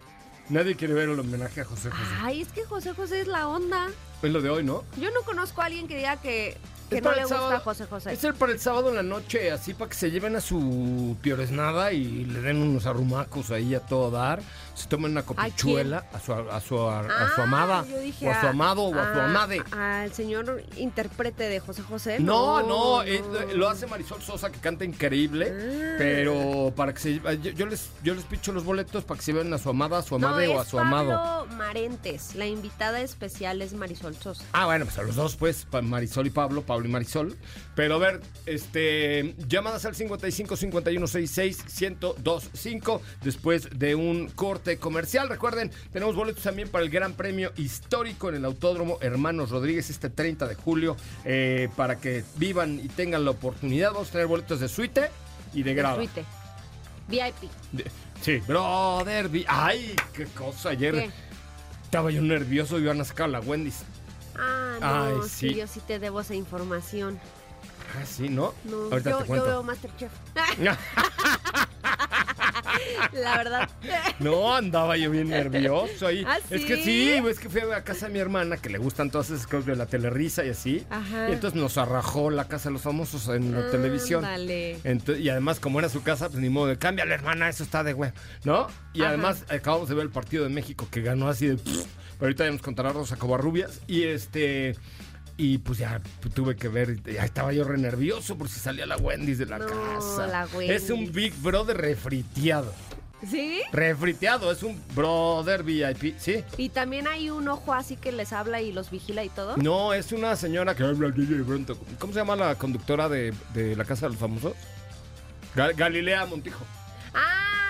Nadie 0.49 0.77
quiere 0.77 0.95
ver 0.95 1.09
el 1.11 1.19
homenaje 1.19 1.61
a 1.61 1.65
José 1.65 1.91
José. 1.91 2.03
Ay, 2.23 2.41
es 2.43 2.49
que 2.49 2.65
José 2.65 2.95
José 2.95 3.21
es 3.21 3.27
la 3.27 3.49
onda. 3.49 3.89
Es 4.23 4.31
lo 4.31 4.41
de 4.41 4.49
hoy, 4.49 4.62
¿no? 4.65 4.85
Yo 4.99 5.11
no 5.11 5.23
conozco 5.23 5.61
a 5.61 5.67
alguien 5.67 5.89
que 5.89 5.97
diga 5.97 6.21
que, 6.23 6.57
que 6.88 6.97
Es 6.99 7.03
no 7.03 7.11
para 7.11 7.17
le 7.17 7.23
el 7.23 7.29
gusta 7.29 7.37
sábado- 7.38 7.56
a 7.56 7.61
José 7.61 7.87
José. 7.87 8.12
Es 8.12 8.25
el 8.25 8.35
para 8.35 8.53
el 8.53 8.61
sábado 8.61 8.88
en 8.91 8.97
la 8.97 9.03
noche, 9.03 9.50
así 9.50 9.75
para 9.75 9.88
que 9.91 9.97
se 9.97 10.11
lleven 10.11 10.37
a 10.37 10.41
su 10.41 11.17
pioresnada 11.23 11.93
y 11.93 12.25
le 12.25 12.41
den 12.41 12.59
unos 12.62 12.87
arrumacos 12.87 13.50
ahí 13.50 13.75
a 13.75 13.81
todo 13.81 14.11
dar. 14.11 14.41
Se 14.75 14.87
tomen 14.88 15.12
una 15.12 15.23
copichuela 15.23 16.05
a 16.12 16.21
su, 16.21 16.35
a 16.35 16.61
su, 16.61 16.79
a, 16.79 17.00
a 17.00 17.35
su 17.35 17.41
Ah, 17.41 17.44
amada, 17.44 17.83
dije 17.83 18.29
o 18.29 18.31
a 18.31 18.41
su 18.43 18.47
amado, 18.47 18.83
o 18.83 18.94
a 18.94 19.15
su 19.15 19.21
amade. 19.21 19.62
Al 19.73 20.12
señor 20.12 20.62
intérprete 20.77 21.44
de 21.44 21.61
José 21.61 21.81
José. 21.83 22.19
No, 22.21 22.62
no, 22.62 23.03
eh, 23.03 23.23
no. 23.33 23.55
lo 23.55 23.69
hace 23.71 23.87
Marisol 23.87 24.21
Sosa 24.23 24.50
que 24.53 24.59
canta 24.61 24.85
increíble, 24.85 25.50
Ah. 25.50 25.94
pero 25.97 26.73
para 26.77 26.93
que 26.93 27.00
se 27.00 27.15
yo, 27.21 27.50
yo 27.53 27.67
les 27.67 27.88
yo 28.03 28.15
les 28.15 28.25
picho 28.25 28.53
los 28.53 28.65
boletos 28.65 29.05
para 29.05 29.17
que 29.19 29.25
se 29.25 29.33
vean 29.33 29.50
a 29.55 29.59
su 29.59 29.71
amada, 29.71 29.99
a 29.99 30.03
su 30.03 30.19
No, 30.19 30.29
amade 30.29 30.49
o 30.49 30.61
a 30.61 30.65
su 30.67 30.79
amado. 30.79 31.09
Pablo 31.09 31.56
Marentes. 31.56 32.35
La 32.35 32.44
invitada 32.47 33.00
especial 33.00 33.62
es 33.62 33.73
Marisol 33.73 34.15
Sosa. 34.15 34.44
Ah, 34.53 34.67
bueno, 34.67 34.85
pues 34.85 34.99
a 34.99 35.03
los 35.05 35.17
dos, 35.17 35.37
pues, 35.37 35.67
Marisol 35.83 36.27
y 36.27 36.31
Pablo, 36.31 36.61
Pablo 36.62 36.75
y 36.84 36.88
Marisol. 36.88 37.37
Pero 37.75 37.94
a 37.94 37.99
ver, 37.99 38.20
este, 38.44 39.34
llamadas 39.49 39.84
al 39.87 39.94
55 39.94 40.56
51 40.56 41.06
66 41.06 41.64
1025 41.81 43.02
después 43.23 43.69
de 43.78 43.94
un 43.94 44.28
corte 44.28 44.78
comercial. 44.78 45.28
Recuerden, 45.28 45.70
tenemos 45.93 46.14
boletos 46.17 46.43
también 46.43 46.69
para 46.69 46.84
el 46.84 46.90
Gran 46.90 47.14
Premio 47.14 47.52
Histórico 47.56 48.28
en 48.28 48.34
el 48.37 48.44
Autódromo 48.44 48.99
Hermanos 49.00 49.50
Rodríguez 49.50 49.88
este 49.90 50.11
30 50.11 50.49
de 50.49 50.55
julio 50.56 50.96
eh, 51.25 51.69
para 51.76 51.96
que 51.96 52.25
vivan 52.37 52.81
y 52.82 52.88
tengan 52.88 53.25
la 53.25 53.31
oportunidad. 53.31 53.93
Vamos 53.93 54.08
a 54.08 54.12
tener 54.12 54.26
boletos 54.26 54.61
de 54.61 54.69
suite 54.69 55.11
y 55.55 55.62
de 55.62 55.75
grado. 55.75 55.96
Suite. 55.96 56.25
VIP. 57.08 57.50
De- 57.73 57.90
Sí, 58.23 58.38
brother, 58.49 59.28
vi- 59.28 59.44
ay, 59.46 59.94
qué 60.14 60.25
cosa. 60.25 60.70
Ayer 60.70 60.94
¿Qué? 60.94 61.11
estaba 61.84 62.11
yo 62.11 62.23
nervioso 62.23 62.78
y 62.78 62.82
iban 62.82 62.99
a 63.00 63.05
sacar 63.05 63.28
la 63.28 63.40
Wendy's. 63.40 63.82
Ah, 64.38 64.77
no, 64.81 65.23
Ay, 65.23 65.29
sí. 65.29 65.49
sí. 65.50 65.55
yo 65.56 65.67
sí 65.67 65.81
te 65.87 65.99
debo 65.99 66.21
esa 66.21 66.35
información. 66.35 67.19
Ah, 67.99 68.05
sí, 68.05 68.29
¿no? 68.29 68.53
No, 68.65 68.77
Ahorita 68.91 69.11
yo, 69.11 69.17
te 69.19 69.23
yo 69.23 69.27
cuento. 69.27 69.47
veo 69.47 69.62
Masterchef. 69.62 70.12
La 73.12 73.37
verdad. 73.38 73.71
No, 74.19 74.55
andaba 74.55 74.97
yo 74.97 75.11
bien 75.11 75.29
nervioso 75.31 76.06
ahí. 76.06 76.25
¿Ah, 76.27 76.38
Es 76.50 76.65
que 76.65 76.83
sí? 76.85 77.11
es 77.12 77.38
que 77.38 77.49
fui 77.49 77.61
a 77.62 77.83
casa 77.85 78.06
de 78.06 78.12
mi 78.12 78.19
hermana 78.19 78.56
que 78.59 78.69
le 78.69 78.79
gustan 78.79 79.11
todas 79.11 79.31
esas 79.31 79.47
cosas 79.47 79.67
de 79.67 79.77
la 79.77 79.87
telerisa 79.87 80.44
y 80.44 80.50
así. 80.50 80.85
Ajá. 80.91 81.31
Y 81.31 81.33
entonces 81.33 81.59
nos 81.61 81.78
arrajó 81.78 82.31
la 82.31 82.49
casa 82.49 82.69
de 82.69 82.75
los 82.75 82.83
famosos 82.83 83.28
en 83.28 83.52
la 83.52 83.71
televisión. 83.71 84.23
Dale. 84.23 84.78
Y 85.19 85.28
además, 85.28 85.59
como 85.61 85.78
era 85.78 85.88
su 85.88 86.02
casa, 86.02 86.28
pues 86.28 86.40
ni 86.40 86.49
modo 86.50 86.66
de 86.66 86.78
cámbiale, 86.78 87.14
hermana, 87.14 87.49
eso 87.49 87.62
está 87.62 87.83
de 87.83 87.93
güey, 87.95 88.12
¿no? 88.45 88.66
Y 88.93 89.00
Ajá. 89.00 89.11
además, 89.11 89.45
acabamos 89.49 89.88
de 89.88 89.95
ver 89.95 90.05
el 90.05 90.11
partido 90.11 90.45
de 90.45 90.50
México 90.50 90.87
que 90.90 91.00
ganó 91.02 91.28
así 91.28 91.47
de. 91.47 91.59
Pero 92.18 92.26
ahorita 92.26 92.44
ya 92.44 92.50
nos 92.50 92.62
contará 92.62 92.92
Rosa 92.92 93.16
Covarrubias. 93.16 93.80
Y 93.87 94.04
este. 94.04 94.76
Y 95.38 95.58
pues 95.58 95.78
ya 95.78 96.00
tuve 96.35 96.56
que 96.56 96.68
ver, 96.68 97.02
ya 97.02 97.23
estaba 97.25 97.52
yo 97.52 97.62
re 97.64 97.76
nervioso 97.76 98.38
por 98.38 98.49
si 98.49 98.58
salía 98.58 98.87
la 98.87 98.96
Wendy's 98.96 99.37
de 99.37 99.44
la 99.44 99.58
No, 99.58 99.66
casa. 99.66 100.26
la 100.26 100.49
Es 100.62 100.88
un. 100.88 101.12
Big 101.12 101.35
Brother 101.42 101.76
refriteado. 101.76 102.73
¿Sí? 103.30 103.61
Refriteado, 103.73 104.52
es 104.52 104.62
un 104.62 104.80
brother 104.94 105.62
VIP, 105.62 106.18
¿sí? 106.18 106.44
Y 106.58 106.68
también 106.68 107.06
hay 107.08 107.30
un 107.30 107.49
ojo 107.49 107.73
así 107.73 107.96
que 107.96 108.12
les 108.12 108.32
habla 108.35 108.61
y 108.61 108.73
los 108.73 108.90
vigila 108.90 109.25
y 109.25 109.30
todo. 109.30 109.56
No, 109.56 109.94
es 109.94 110.12
una 110.12 110.37
señora 110.37 110.75
que 110.76 110.85
habla 110.85 111.11
de 111.11 111.44
pronto. 111.44 111.78
¿Cómo 111.99 112.12
se 112.12 112.18
llama 112.18 112.37
la 112.37 112.54
conductora 112.56 113.08
de, 113.08 113.32
de 113.54 113.75
la 113.75 113.85
Casa 113.87 114.06
de 114.06 114.11
los 114.12 114.18
Famosos? 114.20 114.52
Ga- 115.54 115.75
Galilea 115.75 116.26
Montijo. 116.26 116.64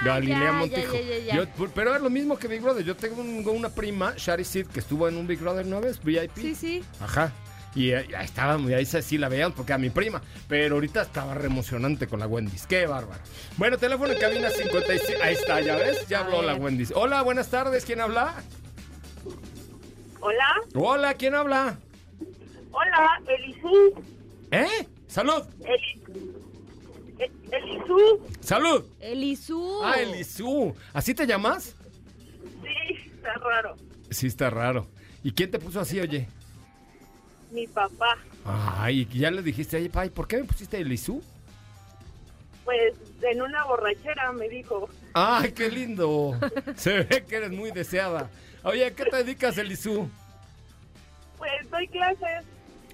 Galilea 0.05 0.39
ya, 0.45 0.53
Montijo. 0.53 0.93
Ya, 0.95 1.01
ya, 1.01 1.19
ya, 1.19 1.25
ya. 1.25 1.35
Yo- 1.57 1.69
pero 1.75 1.95
es 1.97 2.03
lo 2.03 2.11
mismo 2.11 2.39
que 2.39 2.49
Big 2.49 2.61
Brother. 2.61 2.85
Yo 2.85 2.97
tengo 2.97 3.21
un- 3.21 3.47
una 3.49 3.69
prima, 3.71 4.15
Shari 4.17 4.45
Sid, 4.45 4.67
que 4.67 4.81
estuvo 4.81 5.09
en 5.09 5.17
un 5.17 5.27
Big 5.27 5.41
Brother 5.41 5.65
una 5.67 5.81
vez, 5.81 6.03
VIP. 6.03 6.37
Sí, 6.41 6.55
sí. 6.55 6.85
Ajá. 7.01 7.33
Y 7.75 7.93
ahí 7.93 8.07
ahí 8.15 8.25
estábamos, 8.25 8.71
y 8.71 8.75
ahí 8.75 8.87
sí 8.87 9.19
la 9.19 9.29
veíamos 9.29 9.55
porque 9.55 9.75
a 9.75 9.79
mi 9.79 9.91
prima. 9.91 10.23
Pero 10.49 10.77
ahorita 10.77 11.03
estaba 11.03 11.35
re 11.35 11.47
emocionante 11.47 12.07
con 12.07 12.21
la 12.21 12.27
Wendy's. 12.27 12.67
Qué 12.67 12.87
bárbaro. 12.87 13.21
Bueno, 13.59 13.77
teléfono 13.77 14.13
en 14.13 14.19
cabina 14.19 14.49
56. 14.51 15.21
Ahí 15.23 15.35
está, 15.35 15.61
ya 15.61 15.77
ves, 15.77 16.07
ya 16.09 16.21
habló 16.21 16.41
la. 16.41 16.55
Wendy's. 16.55 16.93
Hola, 16.95 17.21
buenas 17.23 17.49
tardes. 17.51 17.85
¿Quién 17.85 18.01
habla? 18.01 18.35
Hola, 20.21 20.47
Hola, 20.75 21.15
¿quién 21.15 21.35
habla? 21.35 21.79
hola, 22.73 23.21
Elisú, 23.29 24.03
¿Eh? 24.51 24.89
Salud. 25.07 25.43
Elisú, 27.19 28.21
Salud. 28.41 28.85
Elisú. 29.01 29.81
Ah, 29.83 29.95
Elisú. 30.01 30.75
¿Así 30.93 31.15
te 31.15 31.27
llamas? 31.27 31.75
sí, 32.63 33.11
está 33.15 33.35
raro. 33.35 33.77
Sí, 34.11 34.27
está 34.27 34.51
raro. 34.51 34.87
¿Y 35.23 35.33
quién 35.33 35.51
te 35.51 35.59
puso 35.59 35.81
así, 35.81 35.99
oye? 36.01 36.29
mi 37.51 37.67
papá. 37.67 38.19
Ay, 38.45 39.09
y 39.11 39.19
ya 39.19 39.31
le 39.31 39.41
dijiste, 39.43 39.77
ay, 39.77 39.89
pai, 39.89 40.11
¿por 40.11 40.29
qué 40.29 40.37
me 40.37 40.45
pusiste 40.45 40.79
Elisú? 40.79 41.23
Pues 42.65 42.93
en 43.23 43.41
una 43.41 43.65
borrachera 43.65 44.33
me 44.33 44.49
dijo, 44.49 44.89
Ay, 45.15 45.53
qué 45.53 45.71
lindo. 45.71 46.39
Se 46.77 47.05
ve 47.05 47.25
que 47.27 47.37
eres 47.37 47.53
muy 47.53 47.71
deseada. 47.71 48.29
Oye, 48.65 48.85
¿a 48.87 48.95
qué 48.95 49.05
te 49.05 49.17
dedicas, 49.17 49.57
Elisú? 49.57 50.09
pues 51.39 51.71
doy 51.71 51.87
clases, 51.89 52.45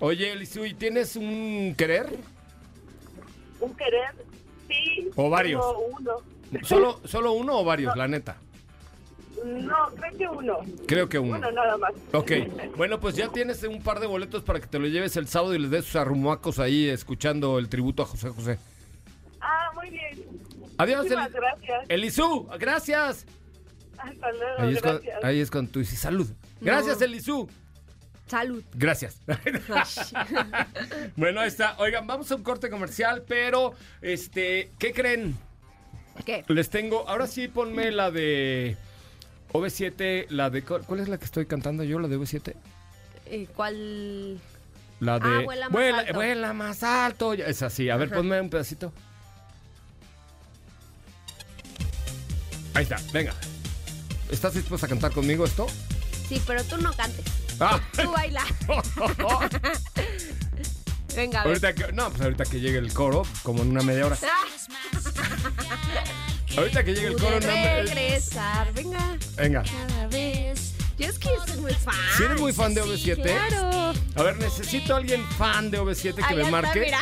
Oye, 0.00 0.33
Elisú, 0.33 0.64
¿y 0.64 0.75
tienes 0.75 1.17
un 1.17 1.75
querer? 1.76 2.07
Un 3.62 3.75
querer, 3.76 4.11
sí. 4.69 5.11
O 5.16 5.28
varios. 5.31 5.61
tengo 5.61 5.87
uno. 5.99 6.12
¿Solo, 6.64 7.00
¿Solo 7.04 7.33
uno 7.33 7.59
o 7.61 7.64
varios, 7.64 7.97
la 7.97 8.07
neta? 8.09 8.37
No, 9.45 9.75
creo 9.97 10.19
que 10.19 10.28
uno. 10.28 10.59
Creo 10.87 11.09
que 11.09 11.19
uno. 11.19 11.37
Uno 11.38 11.50
nada 11.50 11.76
más. 11.78 11.92
Ok, 12.12 12.31
bueno, 12.76 13.00
pues 13.00 13.16
ya 13.16 13.28
tienes 13.28 13.62
un 13.64 13.83
par 13.83 13.99
de 13.99 14.07
boletos 14.07 14.42
para 14.42 14.61
que 14.61 14.66
te 14.66 14.78
lo 14.78 14.87
lleves 14.87 15.16
el 15.16 15.26
sábado 15.26 15.54
y 15.54 15.59
les 15.59 15.71
des 15.71 15.85
sus 15.85 15.97
arrumacos 15.97 16.59
ahí 16.59 16.88
escuchando 16.88 17.59
el 17.59 17.69
tributo 17.69 18.02
a 18.02 18.07
José 18.07 18.28
José. 18.31 18.59
Ah, 19.40 19.71
muy 19.75 19.90
bien. 19.90 20.19
Adiós, 20.78 20.99
Muchísimas 20.99 21.28
Eli- 21.31 21.35
gracias. 21.35 21.85
Elisú, 21.88 22.49
gracias. 22.59 23.26
Hasta 23.99 24.33
luego, 24.33 24.54
Ahí 24.59 24.75
es, 24.75 24.83
cuando, 24.83 25.00
gracias. 25.00 25.25
ahí 25.25 25.40
es 25.40 25.50
cuando 25.50 25.71
tú 25.73 25.78
dices 25.81 25.99
salud. 25.99 26.28
Gracias, 26.61 26.99
No. 27.00 27.04
Salud. 28.33 28.65
Gracias. 28.73 29.21
bueno, 31.17 31.41
ahí 31.41 31.49
está. 31.49 31.77
Oigan, 31.77 32.07
vamos 32.07 32.33
a 32.33 32.37
un 32.37 32.43
corte 32.43 32.71
comercial, 32.71 33.25
pero, 33.29 33.75
este, 34.01 34.71
¿qué 34.79 34.95
creen? 34.95 35.37
¿Qué? 36.25 36.43
Les 36.49 36.71
tengo, 36.71 37.07
ahora 37.07 37.27
sí 37.27 37.49
ponme 37.49 37.91
la 37.91 38.11
de 38.11 38.79
OV7, 39.53 40.29
la 40.31 40.49
de, 40.49 40.62
¿cuál 40.62 41.01
es 41.01 41.11
la 41.11 41.19
que 41.19 41.27
estoy 41.27 41.45
cantando 41.45 41.85
yo, 41.85 41.99
la 41.99 42.09
de 42.09 42.19
OV7? 42.19 42.55
Eh, 43.27 43.49
¿Cuál? 43.55 44.41
La 45.01 45.19
de 45.19 45.29
Ah, 45.29 45.41
vuela 45.45 45.69
más 45.69 45.83
alto. 45.99 46.15
vuela 46.15 46.53
más 46.55 46.83
alto. 46.83 47.35
Es 47.35 47.61
así. 47.62 47.91
A 47.91 47.99
ver, 47.99 48.09
ponme 48.09 48.41
un 48.41 48.49
pedacito. 48.49 48.95
Ahí 52.73 52.85
está, 52.85 52.97
venga. 53.12 53.35
¿Estás 54.31 54.55
dispuesta 54.55 54.87
a 54.87 54.89
cantar 54.89 55.12
conmigo 55.12 55.45
esto? 55.45 55.67
Sí, 56.31 56.41
pero 56.47 56.65
tú 56.65 56.79
no 56.79 56.95
cantes. 56.95 57.27
Ah. 57.62 57.81
Tú 58.02 58.11
baila. 58.11 58.45
Venga, 61.14 61.42
a 61.42 61.45
ver. 61.45 61.49
ahorita 61.62 61.75
que, 61.75 61.92
no, 61.92 62.09
pues 62.11 62.23
ahorita 62.23 62.45
que 62.45 62.59
llegue 62.61 62.78
el 62.78 62.92
coro, 62.92 63.23
como 63.42 63.62
en 63.62 63.71
una 63.71 63.83
media 63.83 64.07
hora. 64.07 64.16
Ahorita 66.57 66.85
que 66.85 66.92
llegue 66.95 67.07
el 67.09 67.16
coro, 67.16 67.37
una 67.38 67.47
me- 67.47 67.83
regresar. 67.85 68.73
Venga. 68.75 69.16
Venga. 69.37 69.62
Cada 69.62 70.07
vez. 70.09 70.75
Yo 70.99 71.07
es 71.07 71.19
que 71.19 71.31
soy 71.47 71.61
muy 71.61 71.73
fan. 71.73 71.95
¿Sí 72.16 72.25
eres 72.25 72.38
muy 72.40 72.52
fan 72.52 72.75
de 72.75 72.83
Sí, 72.83 72.88
OV7? 73.11 73.23
Claro. 73.23 73.92
A 74.16 74.23
ver, 74.23 74.37
necesito 74.38 74.92
a 74.95 74.99
alguien 74.99 75.25
fan 75.38 75.71
de 75.71 75.81
OV7 75.81 76.14
que 76.16 76.23
Ahí 76.25 76.35
me 76.37 76.42
está, 76.42 76.50
marque 76.50 76.81
mira. 76.81 76.99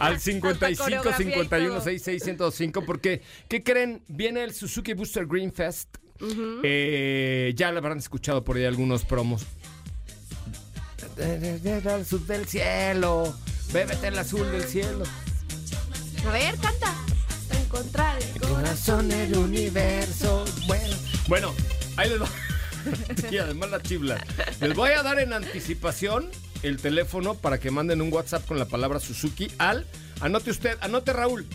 al 0.00 0.14
Hasta 0.14 0.20
55 0.20 0.82
coreografía 0.84 1.26
y 1.26 1.30
51 1.32 1.68
todo. 1.68 1.80
66 1.84 2.24
1025 2.24 2.84
porque 2.86 3.22
¿qué 3.48 3.62
creen? 3.62 4.02
Viene 4.08 4.42
el 4.42 4.54
Suzuki 4.54 4.94
Booster 4.94 5.26
Green 5.26 5.52
Fest. 5.52 5.96
Eh, 6.62 7.52
ya 7.56 7.70
lo 7.72 7.78
habrán 7.78 7.98
escuchado 7.98 8.42
por 8.42 8.56
ahí 8.56 8.64
algunos 8.64 9.04
promos. 9.04 9.44
Al 11.16 12.00
azul 12.00 12.26
del 12.26 12.46
cielo, 12.46 13.34
bébete 13.72 14.08
el 14.08 14.18
azul 14.18 14.50
del 14.50 14.64
cielo. 14.64 15.04
A 16.26 16.32
ver, 16.32 16.56
canta. 16.56 16.94
Para 17.48 17.60
encontrar 17.60 18.16
el 18.22 18.40
Corazón 18.40 18.56
corazón 18.56 19.12
el 19.12 19.36
universo. 19.36 20.44
Bueno, 20.66 20.96
bueno, 21.28 21.54
ahí 21.96 22.08
les 22.08 22.20
va. 22.20 22.28
y 23.30 23.38
además 23.38 23.70
la 23.70 23.82
chibla. 23.82 24.24
Les 24.60 24.74
voy 24.74 24.90
a 24.90 25.02
dar 25.02 25.20
en 25.20 25.32
anticipación 25.32 26.30
el 26.62 26.78
teléfono 26.78 27.34
para 27.34 27.58
que 27.58 27.70
manden 27.70 28.00
un 28.00 28.12
WhatsApp 28.12 28.46
con 28.46 28.58
la 28.58 28.66
palabra 28.66 28.98
Suzuki 28.98 29.50
al. 29.58 29.86
Anote 30.20 30.50
usted, 30.50 30.76
anote 30.80 31.12
Raúl. 31.12 31.46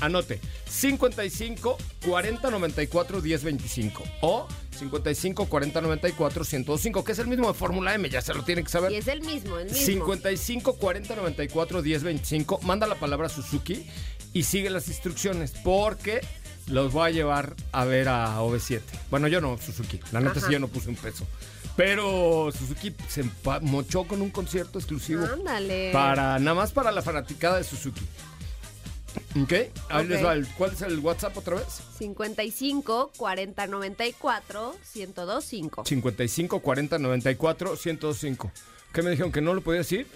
Anote 0.00 0.40
55 0.68 1.78
40 2.04 2.50
94 2.50 3.20
10 3.22 3.44
25 3.44 4.04
o 4.20 4.46
55 4.76 5.46
40 5.46 5.80
94 5.80 6.44
105, 6.44 7.04
que 7.04 7.12
es 7.12 7.18
el 7.18 7.26
mismo 7.26 7.48
de 7.48 7.54
Fórmula 7.54 7.94
M, 7.94 8.08
ya 8.08 8.20
se 8.22 8.34
lo 8.34 8.44
tienen 8.44 8.64
que 8.64 8.70
saber. 8.70 8.92
Y 8.92 8.96
es 8.96 9.08
el 9.08 9.20
mismo, 9.22 9.58
el 9.58 9.66
mismo. 9.66 9.80
55 9.86 10.74
40 10.76 11.16
94 11.16 11.82
10 11.82 12.02
25. 12.02 12.60
Manda 12.62 12.86
la 12.86 12.94
palabra 12.96 13.28
Suzuki 13.28 13.86
y 14.32 14.42
sigue 14.44 14.70
las 14.70 14.88
instrucciones 14.88 15.52
porque 15.64 16.20
los 16.68 16.92
voy 16.92 17.08
a 17.08 17.12
llevar 17.12 17.54
a 17.72 17.84
ver 17.84 18.08
a 18.08 18.40
OV7. 18.40 18.80
Bueno, 19.10 19.28
yo 19.28 19.40
no, 19.40 19.56
Suzuki. 19.58 20.00
La 20.12 20.20
neta 20.20 20.38
Ajá. 20.38 20.46
sí 20.46 20.52
yo 20.52 20.58
no 20.58 20.68
puse 20.68 20.88
un 20.88 20.96
peso. 20.96 21.26
Pero 21.76 22.50
Suzuki 22.52 22.94
se 23.08 23.24
mochó 23.60 24.04
con 24.04 24.22
un 24.22 24.30
concierto 24.30 24.78
exclusivo 24.78 25.24
Ándale. 25.26 25.90
para 25.92 26.38
nada 26.38 26.54
más 26.54 26.72
para 26.72 26.90
la 26.90 27.02
fanaticada 27.02 27.58
de 27.58 27.64
Suzuki. 27.64 28.00
¿Ok? 29.42 29.52
Ahí 29.90 30.04
Ok. 30.04 30.08
les 30.10 30.24
va. 30.24 30.32
el- 30.32 30.46
¿Cuál 30.48 30.72
es 30.72 30.82
el 30.82 30.98
WhatsApp 31.00 31.36
otra 31.36 31.56
vez? 31.56 31.66
55 31.98 33.12
40 33.16 33.66
94 33.66 34.76
1025. 34.94 35.84
55 35.84 36.60
40 36.60 36.98
94 36.98 37.76
105. 37.76 38.50
¿Qué 38.92 39.02
me 39.02 39.10
dijeron 39.10 39.32
que 39.32 39.40
no 39.40 39.52
lo 39.54 39.60
podía 39.60 39.80
decir? 39.80 40.06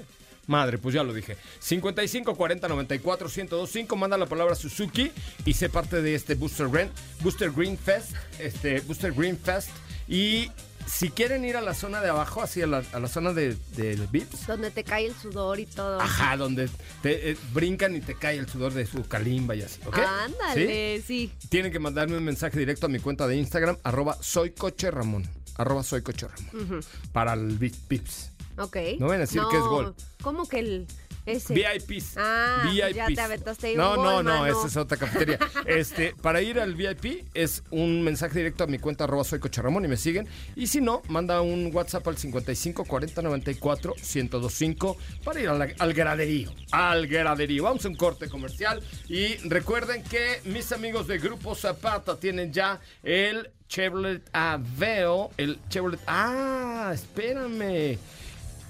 Madre, 0.47 0.79
pues 0.79 0.95
ya 0.95 1.03
lo 1.05 1.13
dije. 1.13 1.37
55 1.61 2.35
40 2.35 2.67
94 2.69 3.29
1025. 3.29 3.97
Manda 3.97 4.17
la 4.17 4.27
palabra 4.27 4.55
Suzuki 4.55 5.13
y 5.45 5.53
sé 5.55 5.69
parte 5.69 6.01
de 6.03 6.15
este 6.15 6.35
Booster 6.35 6.69
Green, 6.69 6.91
Booster 7.21 7.51
Green 7.53 7.77
Fest. 7.79 8.13
Este 8.39 8.81
Booster 8.81 9.13
Green 9.13 9.39
Fest. 9.39 9.69
Y 10.09 10.51
si 10.91 11.11
quieren 11.11 11.45
ir 11.45 11.57
a 11.57 11.61
la 11.61 11.75
zona 11.75 12.01
de 12.01 12.09
abajo, 12.09 12.43
así 12.43 12.61
a 12.63 12.67
la, 12.67 12.83
a 12.93 13.01
la 13.01 13.09
zona 13.09 13.33
de, 13.33 13.57
de 13.77 13.97
Vips. 14.11 14.47
Donde 14.47 14.71
te 14.71 14.85
cae 14.85 15.07
el 15.07 15.15
sudor 15.15 15.61
y 15.61 15.67
todo. 15.67 16.01
Ajá, 16.01 16.37
donde 16.37 16.69
te 17.03 17.31
eh, 17.31 17.37
brincan 17.53 17.97
y 17.97 18.01
te 18.01 18.15
cae 18.15 18.39
el 18.39 18.49
sudor 18.49 18.73
de 18.75 18.87
su 18.87 19.07
calimba 19.07 19.55
y 19.55 19.63
así. 19.63 19.81
¿Ok? 19.87 19.97
¿Sí? 19.97 20.03
Ándale, 20.03 21.03
sí. 21.07 21.33
Tienen 21.49 21.73
que 21.73 21.79
mandarme 21.79 22.17
un 22.17 22.25
mensaje 22.25 22.59
directo 22.59 22.87
a 22.87 22.89
mi 22.89 22.99
cuenta 22.99 23.27
de 23.27 23.37
Instagram, 23.37 23.77
arroba 23.83 24.19
soy 24.21 24.51
coche 24.51 24.91
Ramón. 24.91 25.29
Arroba 25.57 25.83
soy 25.83 26.03
coche 26.03 26.27
Ramón. 26.27 26.85
Para 27.13 27.35
el 27.35 27.57
Pips. 27.89 28.31
Ok. 28.59 28.77
No 28.99 29.07
vayan 29.07 29.23
a 29.23 29.27
decir 29.27 29.43
que 29.51 29.57
es 29.57 29.63
gol. 29.63 29.95
¿Cómo 30.23 30.49
que 30.49 30.59
el 30.59 30.87
ese? 31.27 31.55
VIPs. 31.55 32.15
Ah, 32.17 32.63
VIPs. 32.71 32.95
ya 32.95 33.07
te 33.07 33.21
aventaste 33.21 33.67
ahí 33.69 33.73
un 33.75 33.79
No, 33.79 33.97
gol, 33.97 34.05
no, 34.05 34.23
no, 34.23 34.41
mano. 34.41 34.47
esa 34.47 34.67
es 34.67 34.77
otra 34.77 34.97
cafetería. 34.97 35.39
este, 35.67 36.15
para 36.21 36.43
ir 36.43 36.59
al 36.61 36.75
VIP 36.75 37.25
es 37.35 37.63
un 37.71 38.03
mensaje 38.03 38.39
directo 38.39 38.65
a 38.65 38.67
mi 38.67 38.79
cuenta 38.79 39.05
arroba 39.05 39.25
soy 39.25 39.41
y 39.41 39.89
me 39.89 39.97
siguen. 39.97 40.29
Y 40.57 40.67
si 40.67 40.81
no, 40.81 41.03
manda 41.09 41.41
un 41.41 41.71
WhatsApp 41.75 42.07
al 42.09 42.17
55 42.17 42.85
40 42.85 43.23
94 43.23 43.95
1025 43.95 44.97
para 45.25 45.41
ir 45.41 45.49
al, 45.49 45.75
al 45.79 45.93
graderío. 45.95 46.53
Al 46.71 47.07
graderío. 47.07 47.65
Vamos 47.65 47.85
a 47.85 47.89
un 47.89 47.97
corte 47.97 48.29
comercial. 48.29 48.83
Y 49.09 49.37
recuerden 49.49 50.03
que 50.03 50.41
mis 50.45 50.73
amigos 50.73 51.07
de 51.07 51.19
Grupo 51.19 51.55
Zapata 51.55 52.17
tienen 52.19 52.53
ya 52.53 52.81
el 53.03 53.51
Chevrolet 53.69 54.23
Aveo. 54.33 55.31
El 55.37 55.59
Chevrolet. 55.69 56.01
Ah, 56.07 56.91
espérame. 56.95 57.99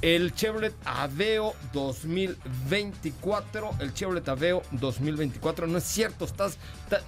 El 0.03 0.35
Chevrolet 0.35 0.75
Aveo 0.87 1.55
2024. 1.75 3.71
El 3.81 3.93
Chevrolet 3.93 4.27
Aveo 4.29 4.63
2024. 4.73 5.67
No 5.67 5.77
es 5.77 5.85
cierto, 5.85 6.25
estás. 6.25 6.57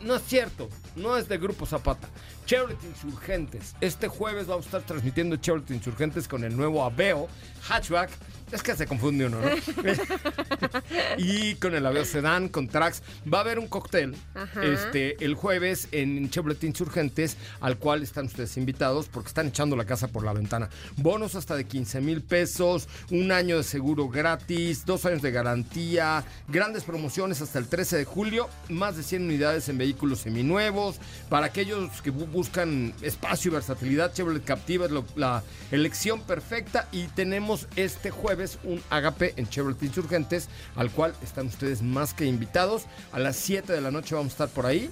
no 0.03 0.17
es 0.17 0.23
cierto. 0.25 0.69
No 0.95 1.17
es 1.17 1.27
de 1.27 1.39
Grupo 1.39 1.65
Zapata. 1.65 2.09
Chevrolet 2.45 2.83
Insurgentes. 2.85 3.75
Este 3.81 4.09
jueves 4.09 4.47
vamos 4.47 4.67
a 4.67 4.69
estar 4.69 4.83
transmitiendo 4.83 5.37
Chevrolet 5.37 5.71
Insurgentes 5.71 6.29
con 6.29 6.45
el 6.45 6.55
nuevo 6.55 6.85
Aveo 6.85 7.29
Hatchback. 7.67 8.11
Es 8.53 8.63
que 8.63 8.77
se 8.77 8.87
confunde 8.87 9.27
uno, 9.27 9.39
¿no? 9.41 9.49
y 11.17 11.55
con 11.57 11.75
el 11.75 11.87
Aveo 11.87 12.05
Sedan, 12.05 12.49
con 12.49 12.69
Trax. 12.69 13.03
Va 13.33 13.39
a 13.39 13.41
haber 13.41 13.59
un 13.59 13.67
cóctel 13.67 14.15
Ajá. 14.35 14.63
este, 14.65 15.25
el 15.25 15.35
jueves 15.35 15.89
en 15.93 16.29
Chevrolet 16.31 16.63
Insurgentes, 16.65 17.37
al 17.61 17.79
cual 17.79 18.03
están 18.03 18.27
ustedes 18.27 18.57
invitados 18.57 19.09
porque 19.09 19.29
están 19.29 19.49
echando 19.49 19.77
la 19.77 19.85
casa 19.85 20.09
por 20.09 20.25
la 20.25 20.33
ventana. 20.33 20.69
Bonos 20.97 21.35
hasta 21.35 21.57
de 21.57 21.65
15 21.65 22.01
mil 22.03 22.21
pesos, 22.23 22.89
un 23.11 23.33
año 23.33 23.57
de 23.57 23.63
seguro 23.65 24.09
gratis, 24.09 24.85
dos 24.85 25.07
años 25.07 25.23
de 25.23 25.31
garantía, 25.31 26.25
grandes 26.49 26.85
promociones 26.85 27.41
hasta 27.41 27.59
el 27.59 27.67
13 27.69 27.97
de 27.99 28.05
julio, 28.05 28.49
más 28.69 28.97
de 28.97 29.03
100 29.03 29.25
unidades 29.25 29.69
en 29.69 29.79
vehículos 29.79 30.21
seminuevos. 30.21 30.97
Para 31.29 31.47
aquellos 31.47 32.03
que 32.03 32.13
bu- 32.13 32.31
buscan 32.31 32.93
espacio 33.03 33.51
y 33.51 33.55
versatilidad, 33.55 34.13
Chevrolet 34.13 34.45
Captiva 34.45 34.87
es 34.87 34.91
lo- 34.93 35.07
la 35.17 35.43
elección 35.71 36.21
perfecta 36.23 36.89
y 36.93 37.05
tenemos 37.09 37.67
este 37.77 38.11
jueves 38.11 38.42
un 38.65 38.83
agape 38.91 39.35
en 39.37 39.49
Chevrolet 39.49 39.83
Insurgentes, 39.83 40.49
al 40.77 40.91
cual 40.91 41.15
están 41.23 41.47
ustedes 41.47 41.83
más 41.83 42.15
que 42.15 42.27
invitados. 42.27 42.85
A 43.13 43.19
las 43.19 43.37
7 43.37 43.73
de 43.73 43.81
la 43.81 43.91
noche 43.91 44.15
vamos 44.15 44.33
a 44.33 44.35
estar 44.35 44.49
por 44.49 44.67
ahí. 44.67 44.91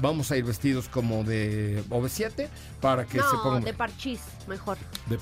Vamos 0.00 0.30
a 0.30 0.36
ir 0.36 0.44
vestidos 0.44 0.88
como 0.88 1.24
de 1.24 1.82
OV7 1.90 2.48
para 2.80 3.04
que 3.06 3.18
se 3.18 3.36
pongan 3.42 3.64
de 3.64 3.74
parchís, 3.74 4.20
mejor. 4.46 4.78
de, 5.06 5.18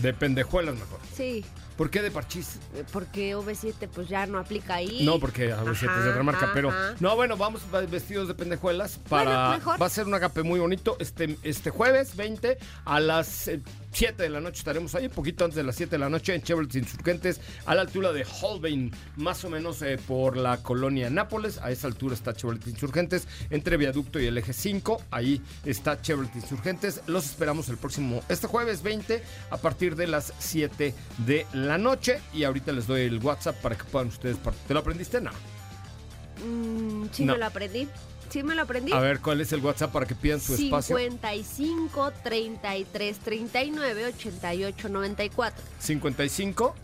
De 0.00 0.12
pendejuelas 0.14 0.76
mejor. 0.76 1.00
Sí, 1.16 1.44
¿Por 1.80 1.88
qué 1.88 2.02
de 2.02 2.10
parchís? 2.10 2.58
eh, 2.74 2.84
porque 2.92 3.34
V7 3.34 3.88
pues 3.88 4.06
ya 4.06 4.26
no 4.26 4.38
aplica 4.38 4.74
ahí. 4.74 5.02
No, 5.02 5.18
porque 5.18 5.50
a 5.50 5.62
veces 5.62 5.88
es 5.96 6.04
de 6.04 6.10
otra 6.10 6.22
marca, 6.22 6.44
Ajá, 6.44 6.52
pero 6.52 6.68
ajá. 6.68 6.94
no, 7.00 7.16
bueno, 7.16 7.38
vamos 7.38 7.62
va- 7.74 7.80
vestidos 7.80 8.28
de 8.28 8.34
pendejuelas 8.34 8.98
para 9.08 9.30
Bueno, 9.48 9.50
mejor. 9.58 9.80
va 9.80 9.86
a 9.86 9.88
ser 9.88 10.06
un 10.06 10.12
agape 10.12 10.42
muy 10.42 10.60
bonito 10.60 10.98
este 11.00 11.38
este 11.42 11.70
jueves 11.70 12.16
20 12.16 12.58
a 12.84 13.00
las 13.00 13.48
eh, 13.48 13.62
7 13.92 14.22
de 14.22 14.28
la 14.28 14.40
noche 14.42 14.58
estaremos 14.58 14.94
ahí, 14.94 15.08
poquito 15.08 15.46
antes 15.46 15.56
de 15.56 15.62
las 15.64 15.74
7 15.74 15.92
de 15.92 15.98
la 15.98 16.10
noche 16.10 16.34
en 16.34 16.42
Chevrolet 16.42 16.74
Insurgentes 16.74 17.40
a 17.64 17.74
la 17.74 17.80
altura 17.80 18.12
de 18.12 18.26
Holbein, 18.42 18.92
más 19.16 19.42
o 19.46 19.48
menos 19.48 19.80
eh, 19.80 19.98
por 20.06 20.36
la 20.36 20.58
colonia 20.62 21.08
Nápoles, 21.08 21.56
a 21.62 21.70
esa 21.70 21.86
altura 21.86 22.12
está 22.14 22.34
Chevrolet 22.34 22.66
Insurgentes 22.66 23.26
entre 23.48 23.78
Viaducto 23.78 24.20
y 24.20 24.26
el 24.26 24.36
eje 24.36 24.52
5, 24.52 25.02
ahí 25.10 25.40
está 25.64 25.98
Chevrolet 26.02 26.36
Insurgentes. 26.36 27.00
Los 27.06 27.24
esperamos 27.24 27.70
el 27.70 27.78
próximo 27.78 28.22
este 28.28 28.46
jueves 28.48 28.82
20 28.82 29.22
a 29.50 29.56
partir 29.56 29.96
de 29.96 30.06
las 30.08 30.34
7 30.38 30.94
de 31.26 31.46
la 31.54 31.69
noche 31.78 32.20
y 32.32 32.44
ahorita 32.44 32.72
les 32.72 32.86
doy 32.86 33.02
el 33.02 33.18
WhatsApp 33.18 33.56
para 33.56 33.76
que 33.76 33.84
puedan 33.84 34.08
ustedes 34.08 34.36
¿Te 34.66 34.74
lo 34.74 34.80
aprendiste? 34.80 35.20
No. 35.20 35.30
Mm, 36.44 37.06
sí 37.12 37.24
No. 37.24 37.34
me 37.34 37.38
lo 37.38 37.46
aprendí. 37.46 37.88
Sí 38.30 38.42
me 38.44 38.54
lo 38.54 38.62
aprendí. 38.62 38.92
A 38.92 39.00
ver, 39.00 39.20
¿cuál 39.20 39.40
es 39.40 39.52
el 39.52 39.60
WhatsApp 39.60 39.90
para 39.92 40.06
que 40.06 40.14
pidan 40.14 40.40
su 40.40 40.54
espacio? 40.54 40.96
55 40.96 42.12
33 42.22 43.18
39 43.18 44.06
88 44.06 44.88
94. 44.88 45.64
55. 45.80 46.74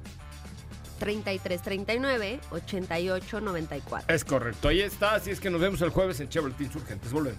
33 0.98 1.62
39 1.62 2.40
88 2.50 3.40
94. 3.40 4.14
Es 4.14 4.24
correcto, 4.24 4.68
ahí 4.68 4.80
está. 4.80 5.14
Así 5.14 5.30
es 5.30 5.38
que 5.38 5.50
nos 5.50 5.60
vemos 5.60 5.80
el 5.82 5.90
jueves 5.90 6.18
en 6.20 6.28
Chevrolet 6.28 6.60
Insurgentes. 6.60 7.12
Volvemos. 7.12 7.38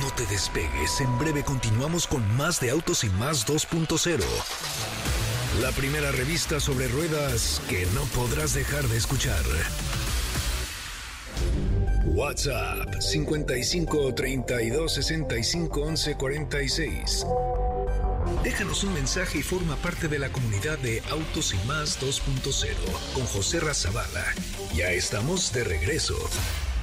No 0.00 0.10
te 0.16 0.24
despegues, 0.26 1.00
en 1.00 1.18
breve 1.18 1.42
continuamos 1.44 2.06
con 2.06 2.22
más 2.36 2.58
de 2.60 2.70
Autos 2.70 3.04
y 3.04 3.10
Más 3.10 3.46
2.0. 3.46 4.24
La 5.60 5.70
primera 5.70 6.10
revista 6.10 6.58
sobre 6.58 6.88
ruedas 6.88 7.62
que 7.68 7.86
no 7.94 8.02
podrás 8.06 8.54
dejar 8.54 8.82
de 8.88 8.96
escuchar. 8.96 9.42
WhatsApp 12.06 13.00
55 13.00 14.14
32 14.14 14.92
65 14.92 15.80
11 15.80 16.16
46. 16.16 17.26
Déjanos 18.42 18.82
un 18.82 18.94
mensaje 18.94 19.38
y 19.38 19.42
forma 19.42 19.76
parte 19.76 20.08
de 20.08 20.18
la 20.18 20.28
comunidad 20.30 20.76
de 20.78 21.00
Autos 21.10 21.54
y 21.54 21.68
Más 21.68 22.00
2.0 22.00 22.74
con 23.14 23.24
José 23.26 23.60
Razabala. 23.60 24.24
Ya 24.74 24.90
estamos 24.90 25.52
de 25.52 25.62
regreso. 25.62 26.16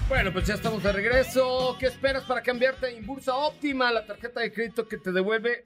Bueno, 0.08 0.32
pues 0.32 0.48
ya 0.48 0.54
estamos 0.54 0.82
de 0.82 0.94
regreso. 0.94 1.76
¿Qué 1.78 1.88
esperas 1.88 2.24
para 2.24 2.42
cambiarte 2.42 2.86
a 2.86 2.92
Inbursa 2.92 3.36
Óptima, 3.36 3.92
la 3.92 4.06
tarjeta 4.06 4.40
de 4.40 4.54
crédito 4.54 4.88
que 4.88 4.98
te 4.98 5.12
devuelve 5.12 5.64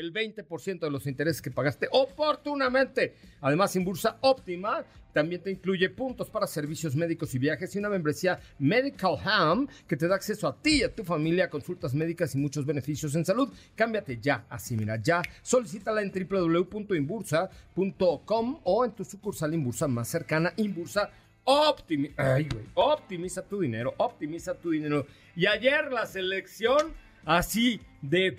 el 0.00 0.12
20% 0.12 0.80
de 0.80 0.90
los 0.90 1.06
intereses 1.06 1.40
que 1.40 1.50
pagaste 1.50 1.88
oportunamente? 1.92 3.14
Además, 3.40 3.74
Inbursa 3.76 4.18
Óptima 4.20 4.84
también 5.12 5.42
te 5.42 5.50
incluye 5.50 5.90
puntos 5.90 6.30
para 6.30 6.46
servicios 6.46 6.94
médicos 6.94 7.34
y 7.34 7.38
viajes 7.38 7.74
y 7.74 7.78
una 7.78 7.88
membresía 7.88 8.38
Medical 8.58 9.16
Ham 9.24 9.66
que 9.86 9.96
te 9.96 10.06
da 10.06 10.14
acceso 10.14 10.46
a 10.48 10.56
ti 10.56 10.80
y 10.80 10.84
a 10.84 10.94
tu 10.94 11.04
familia 11.04 11.50
consultas 11.50 11.94
médicas 11.94 12.34
y 12.34 12.38
muchos 12.38 12.64
beneficios 12.64 13.14
en 13.14 13.24
salud. 13.24 13.52
Cámbiate 13.74 14.18
ya, 14.20 14.46
así 14.48 14.76
mira, 14.76 14.96
ya. 14.96 15.22
Solicítala 15.42 16.02
en 16.02 16.12
www.inbursa.com 16.12 18.60
o 18.64 18.84
en 18.84 18.92
tu 18.92 19.04
sucursal 19.04 19.54
Inbursa 19.54 19.88
más 19.88 20.08
cercana. 20.08 20.52
Inbursa 20.56 21.10
Optimi 21.44 22.10
Ay, 22.16 22.48
güey. 22.52 22.64
Optimiza 22.74 23.42
tu 23.42 23.60
dinero, 23.60 23.94
optimiza 23.96 24.54
tu 24.54 24.70
dinero. 24.70 25.06
Y 25.34 25.46
ayer 25.46 25.90
la 25.90 26.06
selección 26.06 26.92
así 27.24 27.80
de 28.02 28.36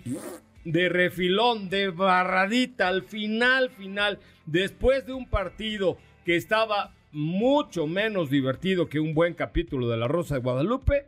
de 0.65 0.89
refilón, 0.89 1.69
de 1.69 1.89
barradita, 1.89 2.87
al 2.87 3.03
final, 3.03 3.69
final, 3.71 4.19
después 4.45 5.05
de 5.05 5.13
un 5.13 5.27
partido 5.27 5.97
que 6.25 6.35
estaba 6.35 6.93
mucho 7.11 7.87
menos 7.87 8.29
divertido 8.29 8.87
que 8.87 8.99
un 8.99 9.13
buen 9.13 9.33
capítulo 9.33 9.89
de 9.89 9.97
La 9.97 10.07
Rosa 10.07 10.35
de 10.35 10.41
Guadalupe, 10.41 11.07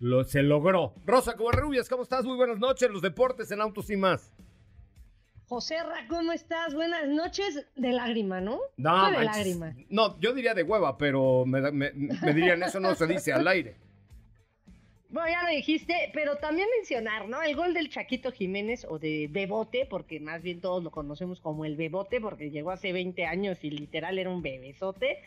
lo, 0.00 0.24
se 0.24 0.42
logró. 0.42 0.94
Rosa 1.06 1.34
Covarrubias, 1.36 1.88
¿cómo 1.88 2.02
estás? 2.02 2.24
Muy 2.24 2.36
buenas 2.36 2.58
noches, 2.58 2.90
los 2.90 3.02
deportes 3.02 3.50
en 3.52 3.60
Autos 3.60 3.88
y 3.90 3.96
más. 3.96 4.32
José 5.46 5.76
Ra, 5.82 6.06
¿cómo 6.08 6.32
estás? 6.32 6.74
Buenas 6.74 7.06
noches. 7.06 7.66
De 7.76 7.92
lágrima, 7.92 8.40
¿no? 8.40 8.58
No, 8.78 9.10
de 9.10 9.24
lágrima. 9.24 9.74
no, 9.90 10.18
yo 10.18 10.32
diría 10.32 10.54
de 10.54 10.62
hueva, 10.62 10.96
pero 10.96 11.44
me, 11.46 11.60
me- 11.70 11.92
me 11.92 12.32
dirían 12.34 12.62
eso 12.62 12.80
no 12.80 12.94
se 12.94 13.06
dice 13.06 13.32
al 13.32 13.46
aire. 13.46 13.76
Bueno, 15.14 15.28
ya 15.30 15.48
lo 15.48 15.54
dijiste, 15.54 15.94
pero 16.12 16.38
también 16.38 16.66
mencionar, 16.76 17.28
¿no? 17.28 17.40
El 17.40 17.54
gol 17.54 17.72
del 17.72 17.88
Chaquito 17.88 18.32
Jiménez 18.32 18.84
o 18.84 18.98
de 18.98 19.28
Bebote, 19.30 19.86
porque 19.88 20.18
más 20.18 20.42
bien 20.42 20.60
todos 20.60 20.82
lo 20.82 20.90
conocemos 20.90 21.38
como 21.40 21.64
el 21.64 21.76
Bebote, 21.76 22.20
porque 22.20 22.50
llegó 22.50 22.72
hace 22.72 22.92
20 22.92 23.24
años 23.24 23.62
y 23.62 23.70
literal 23.70 24.18
era 24.18 24.28
un 24.28 24.42
bebesote. 24.42 25.18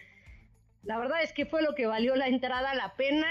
La 0.83 0.99
verdad 0.99 1.23
es 1.23 1.31
que 1.31 1.45
fue 1.45 1.61
lo 1.61 1.73
que 1.73 1.85
valió 1.85 2.17
la 2.17 2.27
entrada, 2.27 2.75
la 2.75 2.95
pena, 2.97 3.27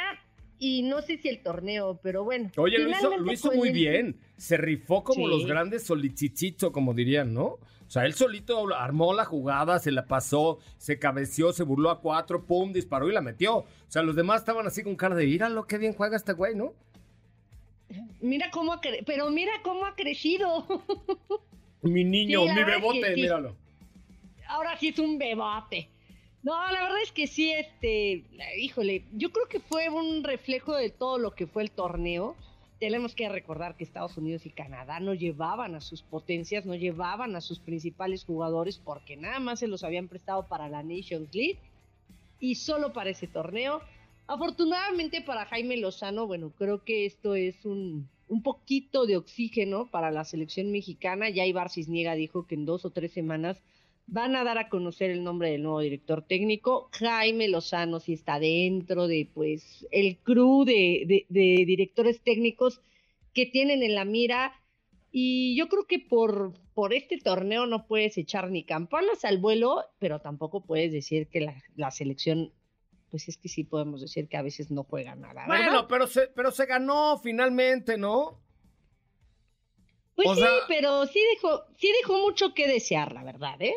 y 0.58 0.80
no 0.84 1.02
sé 1.02 1.18
si 1.18 1.28
el 1.28 1.42
torneo, 1.42 2.00
pero 2.02 2.24
bueno. 2.24 2.50
Oye, 2.56 2.78
lo 2.78 2.88
hizo, 2.90 3.50
lo 3.50 3.56
muy 3.56 3.68
el- 3.68 3.74
bien. 3.74 4.16
Se 4.38 4.56
rifó 4.56 5.04
como 5.04 5.26
Sí. 5.26 5.30
los 5.30 5.46
grandes 5.46 5.82
solicichitos, 5.84 6.70
como 6.72 6.94
dirían, 6.94 7.34
¿no? 7.34 7.58
O 7.86 7.90
sea, 7.90 8.04
él 8.04 8.14
solito 8.14 8.74
armó 8.74 9.14
la 9.14 9.24
jugada, 9.24 9.78
se 9.78 9.92
la 9.92 10.06
pasó, 10.06 10.58
se 10.76 10.98
cabeció, 10.98 11.52
se 11.52 11.62
burló 11.62 11.90
a 11.90 12.00
cuatro, 12.00 12.44
pum, 12.44 12.72
disparó 12.72 13.08
y 13.08 13.12
la 13.12 13.20
metió. 13.20 13.58
O 13.58 13.66
sea, 13.88 14.02
los 14.02 14.16
demás 14.16 14.40
estaban 14.40 14.66
así 14.66 14.82
con 14.82 14.96
cara 14.96 15.14
de, 15.14 15.24
míralo, 15.26 15.66
qué 15.66 15.78
bien 15.78 15.94
juega 15.94 16.16
este 16.16 16.32
güey, 16.32 16.54
¿no? 16.56 16.72
Mira 18.20 18.50
cómo 18.50 18.72
ha 18.72 18.80
cre- 18.80 19.04
pero 19.06 19.30
mira 19.30 19.52
cómo 19.62 19.86
ha 19.86 19.94
crecido. 19.94 20.66
Mi 21.82 22.02
niño, 22.02 22.42
Sí, 22.42 22.48
mi 22.48 22.54
que 22.56 22.64
bebote, 22.64 23.14
sí. 23.14 23.20
míralo. 23.20 23.54
ahora 24.48 24.76
sí 24.78 24.88
es 24.88 24.98
un 24.98 25.18
bebote. 25.18 25.88
No, 26.42 26.54
la 26.72 26.82
verdad 26.82 27.00
es 27.02 27.12
que 27.12 27.26
sí, 27.28 27.52
este, 27.52 28.24
híjole, 28.58 29.04
yo 29.12 29.30
creo 29.30 29.46
que 29.48 29.60
fue 29.60 29.88
un 29.88 30.24
reflejo 30.24 30.74
de 30.74 30.90
todo 30.90 31.18
lo 31.18 31.32
que 31.32 31.46
fue 31.46 31.62
el 31.62 31.70
torneo. 31.70 32.34
Tenemos 32.78 33.14
que 33.14 33.28
recordar 33.28 33.74
que 33.74 33.84
Estados 33.84 34.18
Unidos 34.18 34.44
y 34.44 34.50
Canadá 34.50 35.00
no 35.00 35.14
llevaban 35.14 35.74
a 35.74 35.80
sus 35.80 36.02
potencias, 36.02 36.66
no 36.66 36.74
llevaban 36.74 37.34
a 37.34 37.40
sus 37.40 37.58
principales 37.58 38.24
jugadores 38.24 38.78
porque 38.78 39.16
nada 39.16 39.40
más 39.40 39.60
se 39.60 39.66
los 39.66 39.82
habían 39.82 40.08
prestado 40.08 40.46
para 40.46 40.68
la 40.68 40.82
Nations 40.82 41.34
League 41.34 41.58
y 42.38 42.56
solo 42.56 42.92
para 42.92 43.10
ese 43.10 43.26
torneo. 43.28 43.80
Afortunadamente 44.26 45.22
para 45.22 45.46
Jaime 45.46 45.78
Lozano, 45.78 46.26
bueno, 46.26 46.52
creo 46.58 46.84
que 46.84 47.06
esto 47.06 47.34
es 47.34 47.64
un, 47.64 48.08
un 48.28 48.42
poquito 48.42 49.06
de 49.06 49.16
oxígeno 49.16 49.88
para 49.90 50.10
la 50.10 50.24
selección 50.24 50.70
mexicana. 50.70 51.30
Ya 51.30 51.46
Ibar 51.46 51.70
Cisniega 51.70 52.14
dijo 52.14 52.46
que 52.46 52.56
en 52.56 52.66
dos 52.66 52.84
o 52.84 52.90
tres 52.90 53.12
semanas 53.12 53.62
van 54.08 54.36
a 54.36 54.44
dar 54.44 54.56
a 54.58 54.68
conocer 54.68 55.10
el 55.10 55.24
nombre 55.24 55.50
del 55.50 55.62
nuevo 55.62 55.80
director 55.80 56.22
técnico. 56.22 56.88
Jaime 56.92 57.48
Lozano 57.48 57.98
sí 58.00 58.12
está 58.12 58.38
dentro 58.38 59.08
de 59.08 59.28
pues 59.34 59.86
el 59.90 60.18
crew 60.18 60.64
de, 60.64 61.04
de- 61.06 61.26
de 61.28 61.64
directores 61.66 62.20
técnicos 62.22 62.80
que 63.34 63.46
tienen 63.46 63.82
en 63.82 63.94
la 63.94 64.04
mira. 64.04 64.52
Y 65.10 65.56
yo 65.56 65.68
creo 65.68 65.86
que 65.86 65.98
por, 65.98 66.52
por 66.74 66.92
este 66.92 67.18
torneo 67.18 67.66
no 67.66 67.86
puedes 67.86 68.16
echar 68.18 68.50
ni 68.50 68.64
campanas 68.64 69.24
al 69.24 69.38
vuelo, 69.38 69.82
pero 69.98 70.20
tampoco 70.20 70.64
puedes 70.64 70.92
decir 70.92 71.28
que 71.28 71.40
la, 71.40 71.54
la 71.74 71.90
selección, 71.90 72.52
pues 73.10 73.26
es 73.28 73.38
que 73.38 73.48
sí 73.48 73.64
podemos 73.64 74.00
decir 74.02 74.28
que 74.28 74.36
a 74.36 74.42
veces 74.42 74.70
no 74.70 74.84
juega 74.84 75.14
nada. 75.16 75.46
¿verdad? 75.46 75.64
Bueno, 75.70 75.88
pero 75.88 76.06
se, 76.06 76.28
pero 76.28 76.50
se 76.50 76.66
ganó 76.66 77.18
finalmente, 77.18 77.96
¿no? 77.96 78.40
pues 80.14 80.28
o 80.28 80.34
sí, 80.34 80.40
sea- 80.40 80.50
pero 80.68 81.06
sí 81.06 81.20
dejó, 81.34 81.64
sí 81.76 81.90
dejó 82.00 82.18
mucho 82.20 82.54
que 82.54 82.66
desear, 82.68 83.12
la 83.12 83.22
verdad, 83.24 83.60
¿eh? 83.60 83.74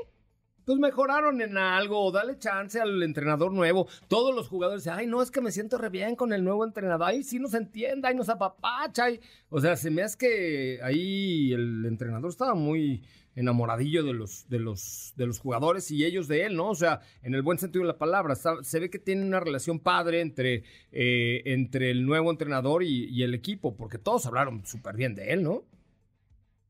Pues 0.70 0.78
mejoraron 0.78 1.42
en 1.42 1.58
algo, 1.58 2.12
dale 2.12 2.38
chance 2.38 2.80
al 2.80 3.02
entrenador 3.02 3.52
nuevo. 3.52 3.88
Todos 4.08 4.36
los 4.36 4.48
jugadores 4.48 4.84
dicen, 4.84 5.00
ay, 5.00 5.08
no, 5.08 5.24
es 5.24 5.32
que 5.32 5.42
me 5.42 5.52
siento 5.52 5.80
re 5.80 5.90
bien 5.90 6.16
con 6.16 6.32
el 6.32 6.44
nuevo 6.44 6.64
entrenador. 6.64 7.08
Ay, 7.08 7.24
sí 7.24 7.40
nos 7.40 7.56
entiende, 7.56 8.08
ay, 8.08 8.14
nos 8.14 8.30
apapacha. 8.30 9.06
ay". 9.06 9.20
O 9.50 9.60
sea, 9.60 9.76
se 9.76 9.90
me 9.90 10.04
hace 10.04 10.16
que 10.20 10.80
ahí 10.84 11.54
el 11.54 11.88
entrenador 11.88 12.30
estaba 12.30 12.54
muy 12.54 13.02
enamoradillo 13.36 14.04
de 14.04 14.14
los, 14.14 14.48
de 14.48 14.60
los, 14.60 15.16
de 15.16 15.26
los 15.26 15.40
jugadores 15.40 15.90
y 15.90 16.06
ellos 16.06 16.28
de 16.28 16.46
él, 16.46 16.56
¿no? 16.56 16.70
O 16.70 16.76
sea, 16.76 17.00
en 17.24 17.34
el 17.34 17.42
buen 17.42 17.58
sentido 17.58 17.82
de 17.82 17.88
la 17.88 17.98
palabra. 17.98 18.36
Se 18.36 18.80
ve 18.80 18.92
que 18.92 19.00
tiene 19.00 19.26
una 19.26 19.40
relación 19.40 19.80
padre 19.80 20.22
entre, 20.22 20.66
eh, 20.92 21.42
entre 21.46 21.90
el 21.90 22.06
nuevo 22.06 22.30
entrenador 22.30 22.84
y, 22.84 23.06
y 23.06 23.24
el 23.24 23.34
equipo, 23.34 23.76
porque 23.76 23.98
todos 23.98 24.28
hablaron 24.28 24.64
súper 24.68 24.96
bien 24.96 25.16
de 25.16 25.34
él, 25.34 25.42
¿no? 25.42 25.64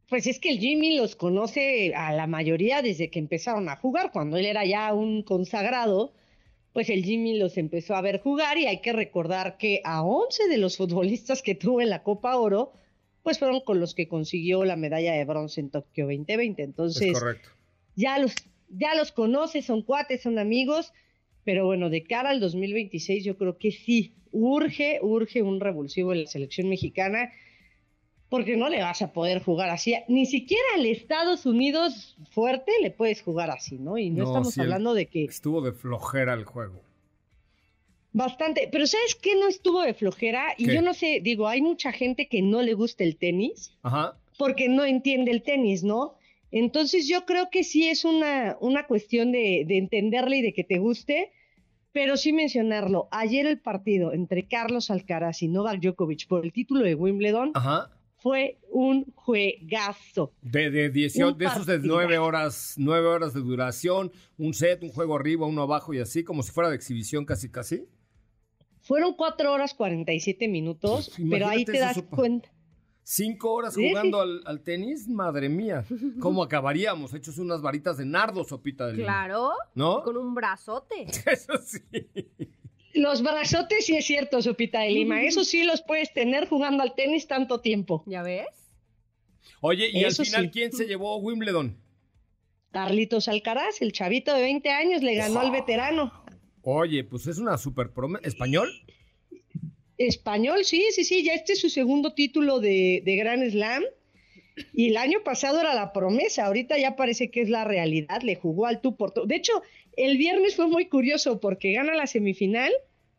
Pues 0.09 0.25
es 0.25 0.39
que 0.39 0.49
el 0.49 0.59
Jimmy 0.59 0.97
los 0.97 1.15
conoce 1.15 1.93
a 1.93 2.11
la 2.13 2.25
mayoría 2.25 2.81
desde 2.81 3.11
que 3.11 3.19
empezaron 3.19 3.69
a 3.69 3.75
jugar. 3.75 4.11
Cuando 4.11 4.37
él 4.37 4.45
era 4.45 4.65
ya 4.65 4.91
un 4.93 5.21
consagrado, 5.21 6.13
pues 6.73 6.89
el 6.89 7.03
Jimmy 7.03 7.37
los 7.37 7.57
empezó 7.57 7.95
a 7.95 8.01
ver 8.01 8.19
jugar 8.19 8.57
y 8.57 8.65
hay 8.65 8.81
que 8.81 8.91
recordar 8.91 9.57
que 9.57 9.81
a 9.83 10.03
11 10.03 10.47
de 10.47 10.57
los 10.57 10.77
futbolistas 10.77 11.41
que 11.43 11.55
tuvo 11.55 11.81
en 11.81 11.89
la 11.89 12.01
Copa 12.01 12.37
Oro, 12.37 12.73
pues 13.21 13.37
fueron 13.37 13.61
con 13.61 13.79
los 13.79 13.93
que 13.93 14.07
consiguió 14.07 14.65
la 14.65 14.75
medalla 14.75 15.13
de 15.13 15.25
bronce 15.25 15.61
en 15.61 15.69
Tokio 15.69 16.05
2020. 16.05 16.63
Entonces, 16.63 17.17
ya 17.95 18.17
los, 18.17 18.33
ya 18.69 18.95
los 18.95 19.11
conoce, 19.11 19.61
son 19.61 19.83
cuates, 19.83 20.21
son 20.21 20.39
amigos, 20.39 20.93
pero 21.43 21.65
bueno, 21.65 21.89
de 21.89 22.03
cara 22.03 22.29
al 22.29 22.39
2026 22.39 23.23
yo 23.23 23.37
creo 23.37 23.57
que 23.57 23.71
sí, 23.71 24.13
urge, 24.31 24.99
urge 25.03 25.43
un 25.43 25.59
revulsivo 25.59 26.13
en 26.13 26.23
la 26.23 26.27
selección 26.27 26.69
mexicana. 26.69 27.31
Porque 28.29 28.55
no 28.55 28.69
le 28.69 28.81
vas 28.81 29.01
a 29.01 29.11
poder 29.11 29.41
jugar 29.43 29.69
así. 29.69 29.95
Ni 30.07 30.25
siquiera 30.25 30.63
al 30.75 30.85
Estados 30.85 31.45
Unidos 31.45 32.15
fuerte 32.31 32.71
le 32.81 32.91
puedes 32.91 33.21
jugar 33.21 33.49
así, 33.49 33.77
¿no? 33.79 33.97
Y 33.97 34.09
no, 34.11 34.23
No, 34.23 34.29
estamos 34.29 34.57
hablando 34.59 34.93
de 34.93 35.07
que 35.07 35.23
Estuvo 35.25 35.61
de 35.61 35.71
flojera 35.73 36.33
el 36.35 36.45
juego. 36.45 36.81
bastante. 38.13 38.67
Pero 38.71 38.87
¿sabes 38.87 39.15
qué 39.15 39.35
no 39.35 39.47
estuvo 39.47 39.81
de 39.81 39.93
flojera? 39.93 40.53
Y 40.57 40.65
¿Qué? 40.65 40.73
yo 40.75 40.81
no 40.81 40.93
sé, 40.93 41.19
digo, 41.21 41.47
hay 41.47 41.61
mucha 41.61 41.91
gente 41.91 42.27
que 42.27 42.41
no 42.41 42.61
le 42.61 42.73
gusta 42.73 43.03
el 43.03 43.15
tenis 43.17 43.71
Ajá. 43.83 44.15
porque 44.37 44.69
no 44.69 44.83
entiende 44.85 45.31
el 45.31 45.43
tenis, 45.43 45.83
¿no? 45.83 46.15
Entonces 46.51 47.07
yo 47.07 47.25
creo 47.25 47.49
que 47.51 47.63
sí 47.63 47.87
es 47.89 48.05
una, 48.05 48.57
una 48.59 48.87
cuestión 48.87 49.31
de, 49.31 49.63
de 49.67 49.77
entenderle 49.77 50.37
y 50.37 50.41
de 50.41 50.53
que 50.53 50.63
te 50.63 50.79
guste, 50.79 51.31
pero 51.91 52.17
sí 52.17 52.33
mencionarlo. 52.33 53.07
Ayer 53.11 53.45
el 53.45 53.59
partido 53.59 54.13
entre 54.13 54.47
Carlos 54.47 54.89
Alcaraz 54.89 55.43
y 55.43 55.47
Novak 55.47 55.79
Djokovic 55.79 56.27
por 56.27 56.43
el 56.43 56.51
título 56.51 56.83
de 56.83 56.95
Wimbledon 56.95 57.51
Ajá. 57.53 57.91
Fue 58.21 58.59
un 58.71 59.05
juegazo. 59.15 60.33
De, 60.41 60.69
de, 60.69 60.89
18, 60.89 61.27
Un 61.33 61.37
de 61.37 61.45
esos 61.45 61.65
de 61.65 61.79
nueve 61.79 62.17
horas, 62.17 62.75
nueve 62.77 63.07
horas 63.07 63.33
de 63.33 63.41
duración, 63.41 64.11
un 64.37 64.53
set, 64.53 64.83
un 64.83 64.89
juego 64.89 65.15
arriba, 65.15 65.45
uno 65.47 65.61
abajo 65.63 65.93
y 65.93 65.99
así, 65.99 66.23
como 66.23 66.43
si 66.43 66.51
fuera 66.51 66.69
de 66.69 66.75
exhibición 66.75 67.25
casi 67.25 67.49
casi. 67.49 67.85
Fueron 68.81 69.13
4 69.15 69.51
horas 69.51 69.73
47 69.73 70.47
minutos, 70.47 71.11
Pues, 71.15 71.27
pero 71.29 71.47
ahí 71.47 71.65
te 71.65 71.77
das 71.79 71.95
sopa. 71.95 72.15
cuenta. 72.15 72.49
Cinco 73.03 73.51
horas 73.53 73.73
Sí. 73.73 73.89
jugando 73.89 74.21
al, 74.21 74.41
al 74.45 74.61
tenis, 74.61 75.07
madre 75.07 75.49
mía. 75.49 75.83
¿Cómo 76.19 76.43
acabaríamos? 76.43 77.13
Hechos 77.13 77.37
unas 77.39 77.61
varitas 77.61 77.97
de 77.97 78.05
nardo, 78.05 78.43
sopita 78.43 78.85
de 78.87 78.93
lima. 78.93 79.05
Claro. 79.05 79.51
¿No? 79.75 80.03
Con 80.03 80.15
un 80.17 80.33
brazote. 80.35 81.05
Eso 81.25 81.53
sí. 81.65 81.79
Los 82.93 83.21
brazotes 83.21 83.85
sí 83.85 83.95
es 83.95 84.05
cierto, 84.05 84.41
Sopita 84.41 84.81
de 84.81 84.89
Lima. 84.89 85.21
Eso 85.23 85.43
sí 85.43 85.63
los 85.63 85.81
puedes 85.81 86.13
tener 86.13 86.47
jugando 86.47 86.83
al 86.83 86.95
tenis 86.95 87.27
tanto 87.27 87.61
tiempo. 87.61 88.03
¿Ya 88.07 88.23
ves? 88.23 88.47
Oye, 89.61 89.89
y 89.91 90.03
Eso 90.03 90.21
al 90.21 90.27
final, 90.27 90.45
sí. 90.45 90.51
¿quién 90.51 90.71
se 90.71 90.85
llevó 90.85 91.17
Wimbledon? 91.17 91.77
Carlitos 92.71 93.27
Alcaraz, 93.27 93.81
el 93.81 93.91
chavito 93.91 94.33
de 94.33 94.41
20 94.41 94.69
años, 94.69 95.01
le 95.01 95.15
ganó 95.15 95.39
al 95.39 95.51
veterano. 95.51 96.13
Oye, 96.61 97.03
pues 97.03 97.27
es 97.27 97.37
una 97.39 97.57
super 97.57 97.91
promesa. 97.91 98.27
¿Español? 98.27 98.69
Español, 99.97 100.63
sí, 100.63 100.85
sí, 100.91 101.03
sí, 101.03 101.23
ya 101.23 101.33
este 101.33 101.53
es 101.53 101.61
su 101.61 101.69
segundo 101.69 102.13
título 102.13 102.59
de, 102.59 103.01
de 103.03 103.15
Grand 103.15 103.49
Slam. 103.49 103.83
Y 104.73 104.89
el 104.89 104.97
año 104.97 105.19
pasado 105.23 105.59
era 105.61 105.73
la 105.73 105.93
promesa, 105.93 106.45
ahorita 106.45 106.77
ya 106.77 106.95
parece 106.95 107.31
que 107.31 107.41
es 107.41 107.49
la 107.49 107.63
realidad, 107.63 108.21
le 108.21 108.35
jugó 108.35 108.65
al 108.65 108.81
tú 108.81 108.97
por 108.97 109.11
tú. 109.11 109.25
De 109.25 109.35
hecho, 109.35 109.61
el 109.97 110.17
viernes 110.17 110.55
fue 110.55 110.67
muy 110.67 110.87
curioso 110.87 111.39
porque 111.39 111.73
gana 111.73 111.93
la 111.95 112.07
semifinal 112.07 112.71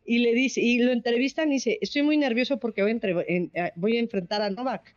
y 0.05 0.19
le 0.19 0.33
dice, 0.33 0.61
y 0.61 0.79
lo 0.79 0.91
entrevistan 0.91 1.49
y 1.49 1.55
dice, 1.55 1.77
estoy 1.81 2.01
muy 2.03 2.17
nervioso 2.17 2.59
porque 2.59 2.81
voy 2.81 2.91
a, 2.91 2.93
entre- 2.93 3.25
en- 3.35 3.51
eh, 3.53 3.71
voy 3.75 3.97
a 3.97 3.99
enfrentar 3.99 4.41
a 4.41 4.49
Novak. 4.49 4.95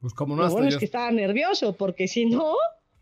Pues 0.00 0.12
como 0.14 0.36
no 0.36 0.42
Lo 0.42 0.50
bueno 0.50 0.68
yo- 0.68 0.76
es 0.76 0.78
que 0.78 0.84
estaba 0.84 1.10
nervioso 1.10 1.74
porque 1.76 2.06
si 2.08 2.26
no, 2.26 2.54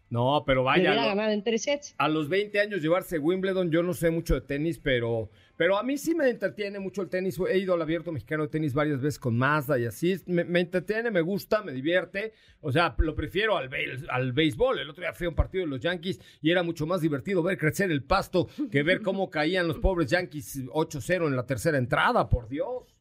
No, 0.09 0.45
pero 0.47 0.63
vaya. 0.63 0.95
lo- 0.95 1.03
ganado 1.03 1.33
en 1.33 1.43
tres 1.43 1.63
sets. 1.63 1.95
a 1.99 2.09
los 2.09 2.29
20 2.29 2.61
años 2.61 2.81
llevarse 2.81 3.19
Wimbledon, 3.19 3.71
yo 3.73 3.83
no 3.83 3.93
sé 3.93 4.11
mucho 4.11 4.35
de 4.35 4.41
tenis, 4.41 4.79
pero, 4.79 5.31
pero 5.57 5.77
a 5.77 5.83
mí 5.83 5.99
sí 5.99 6.15
me 6.15 6.29
entretiene 6.31 6.79
mucho 6.79 7.03
el 7.03 7.09
tenis. 7.09 7.39
He 7.51 7.59
ido 7.59 7.75
al 7.75 7.83
abierto 7.83 8.13
mexicano 8.13 8.45
de 8.45 8.49
tenis 8.49 8.73
varias 8.73 9.01
veces 9.01 9.19
con 9.19 9.37
Mazda 9.37 9.79
y 9.81 9.85
así. 9.85 10.17
Me, 10.27 10.45
me 10.45 10.61
entretiene, 10.61 11.11
me 11.11 11.23
gusta, 11.23 11.63
me 11.65 11.73
divierte. 11.73 12.33
O 12.61 12.71
sea, 12.71 12.95
lo 12.99 13.17
prefiero 13.17 13.57
al, 13.57 13.69
al 14.11 14.33
béisbol. 14.33 14.79
El 14.79 14.91
otro 14.91 15.03
día 15.03 15.13
fui 15.13 15.27
a 15.27 15.31
un 15.31 15.35
partido 15.35 15.65
de 15.65 15.71
los 15.71 15.81
Yankees 15.81 16.21
y 16.41 16.53
era 16.53 16.63
mucho 16.63 16.87
más 16.87 17.01
divertido 17.01 17.43
ver 17.43 17.59
crecer 17.59 17.91
el 17.91 18.05
pasto 18.05 18.49
que 18.71 18.85
ver 18.85 19.03
cómo 19.03 19.29
caían 19.29 19.67
los 19.67 19.79
pobres 19.79 20.09
Yankees 20.11 20.67
8-0 20.69 21.27
en 21.27 21.35
la 21.37 21.47
tercera 21.47 21.79
entrada, 21.79 22.29
por 22.29 22.49
Dios. 22.49 22.96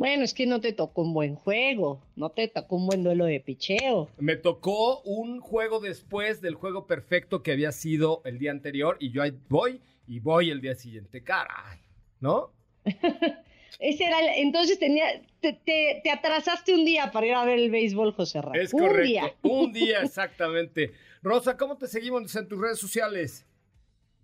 Bueno, 0.00 0.24
es 0.24 0.32
que 0.32 0.46
no 0.46 0.62
te 0.62 0.72
tocó 0.72 1.02
un 1.02 1.12
buen 1.12 1.34
juego, 1.34 2.00
no 2.16 2.30
te 2.30 2.48
tocó 2.48 2.76
un 2.76 2.86
buen 2.86 3.04
duelo 3.04 3.26
de 3.26 3.38
picheo. 3.38 4.08
Me 4.16 4.34
tocó 4.36 5.02
un 5.02 5.40
juego 5.40 5.78
después 5.78 6.40
del 6.40 6.54
juego 6.54 6.86
perfecto 6.86 7.42
que 7.42 7.52
había 7.52 7.70
sido 7.70 8.22
el 8.24 8.38
día 8.38 8.50
anterior 8.50 8.96
y 8.98 9.10
yo 9.12 9.20
ahí 9.22 9.36
voy 9.50 9.82
y 10.08 10.20
voy 10.20 10.48
el 10.50 10.62
día 10.62 10.74
siguiente. 10.74 11.22
Caray, 11.22 11.80
¿no? 12.18 12.50
Ese 13.78 14.04
era 14.04 14.20
el- 14.20 14.42
entonces 14.42 14.78
tenía, 14.78 15.04
te, 15.42 15.52
te- 15.52 16.00
te 16.02 16.10
atrasaste 16.10 16.72
un 16.72 16.86
día 16.86 17.12
para 17.12 17.26
ir 17.26 17.34
a 17.34 17.44
ver 17.44 17.58
el 17.58 17.70
béisbol, 17.70 18.12
José 18.14 18.40
Ramón. 18.40 18.58
Es 18.58 18.72
un 18.72 18.80
correcto. 18.80 19.04
día. 19.06 19.34
Un 19.42 19.70
día, 19.70 20.00
exactamente. 20.02 20.92
Rosa, 21.22 21.58
¿cómo 21.58 21.76
te 21.76 21.86
seguimos 21.86 22.34
en 22.36 22.48
tus 22.48 22.58
redes 22.58 22.78
sociales? 22.78 23.46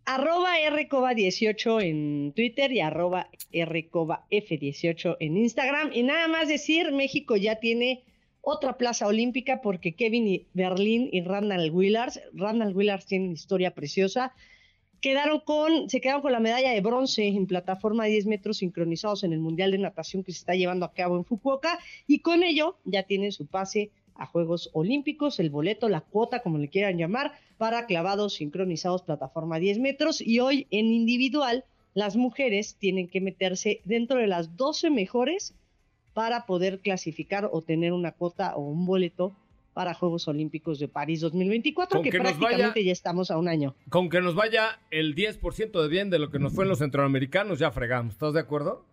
Arroba 0.06 0.54
rcoba18 0.70 1.82
en 1.82 2.32
Twitter 2.32 2.70
y 2.70 2.78
arroba 2.78 3.28
rcobaf18 3.52 5.16
en 5.18 5.36
Instagram. 5.36 5.90
Y 5.92 6.04
nada 6.04 6.28
más 6.28 6.46
decir, 6.46 6.92
México 6.92 7.36
ya 7.36 7.56
tiene 7.56 8.04
otra 8.40 8.78
plaza 8.78 9.08
olímpica 9.08 9.60
porque 9.60 9.96
Kevin 9.96 10.46
Berlín 10.52 11.08
y 11.10 11.22
Randall 11.22 11.72
Willars, 11.72 12.20
Randall 12.32 12.76
Willars 12.76 13.06
tienen 13.06 13.32
historia 13.32 13.74
preciosa, 13.74 14.32
quedaron 15.00 15.40
con, 15.40 15.90
se 15.90 16.00
quedaron 16.00 16.22
con 16.22 16.30
la 16.30 16.38
medalla 16.38 16.70
de 16.70 16.80
bronce 16.80 17.26
en 17.26 17.48
plataforma 17.48 18.04
de 18.04 18.10
10 18.10 18.26
metros 18.26 18.58
sincronizados 18.58 19.24
en 19.24 19.32
el 19.32 19.40
Mundial 19.40 19.72
de 19.72 19.78
Natación 19.78 20.22
que 20.22 20.30
se 20.30 20.38
está 20.38 20.54
llevando 20.54 20.86
a 20.86 20.92
cabo 20.92 21.16
en 21.16 21.24
Fukuoka 21.24 21.80
y 22.06 22.20
con 22.20 22.44
ello 22.44 22.78
ya 22.84 23.02
tienen 23.02 23.32
su 23.32 23.48
pase 23.48 23.90
a 24.18 24.26
Juegos 24.26 24.70
Olímpicos, 24.72 25.38
el 25.40 25.50
boleto, 25.50 25.88
la 25.88 26.00
cuota, 26.00 26.40
como 26.40 26.58
le 26.58 26.68
quieran 26.68 26.98
llamar, 26.98 27.32
para 27.58 27.86
clavados 27.86 28.34
sincronizados 28.34 29.02
plataforma 29.02 29.58
10 29.58 29.78
metros 29.78 30.20
y 30.20 30.40
hoy 30.40 30.66
en 30.70 30.86
individual 30.86 31.64
las 31.94 32.16
mujeres 32.16 32.76
tienen 32.78 33.08
que 33.08 33.20
meterse 33.20 33.80
dentro 33.84 34.18
de 34.18 34.26
las 34.26 34.56
12 34.56 34.90
mejores 34.90 35.54
para 36.12 36.46
poder 36.46 36.80
clasificar 36.80 37.48
o 37.52 37.62
tener 37.62 37.92
una 37.92 38.12
cuota 38.12 38.54
o 38.56 38.60
un 38.60 38.86
boleto 38.86 39.34
para 39.74 39.92
Juegos 39.92 40.26
Olímpicos 40.28 40.78
de 40.78 40.88
París 40.88 41.20
2024, 41.20 41.98
Con 41.98 42.02
que, 42.04 42.10
que 42.10 42.18
prácticamente 42.18 42.80
vaya- 42.80 42.82
ya 42.86 42.92
estamos 42.92 43.30
a 43.30 43.36
un 43.36 43.46
año. 43.48 43.74
Con 43.90 44.08
que 44.08 44.22
nos 44.22 44.34
vaya 44.34 44.78
el 44.90 45.14
10% 45.14 45.82
de 45.82 45.88
bien 45.88 46.08
de 46.08 46.18
lo 46.18 46.30
que 46.30 46.38
nos 46.38 46.54
fue 46.54 46.64
en 46.64 46.70
los 46.70 46.78
centroamericanos, 46.78 47.58
ya 47.58 47.70
fregamos. 47.70 48.14
¿Estás 48.14 48.32
de 48.32 48.40
acuerdo? 48.40 48.86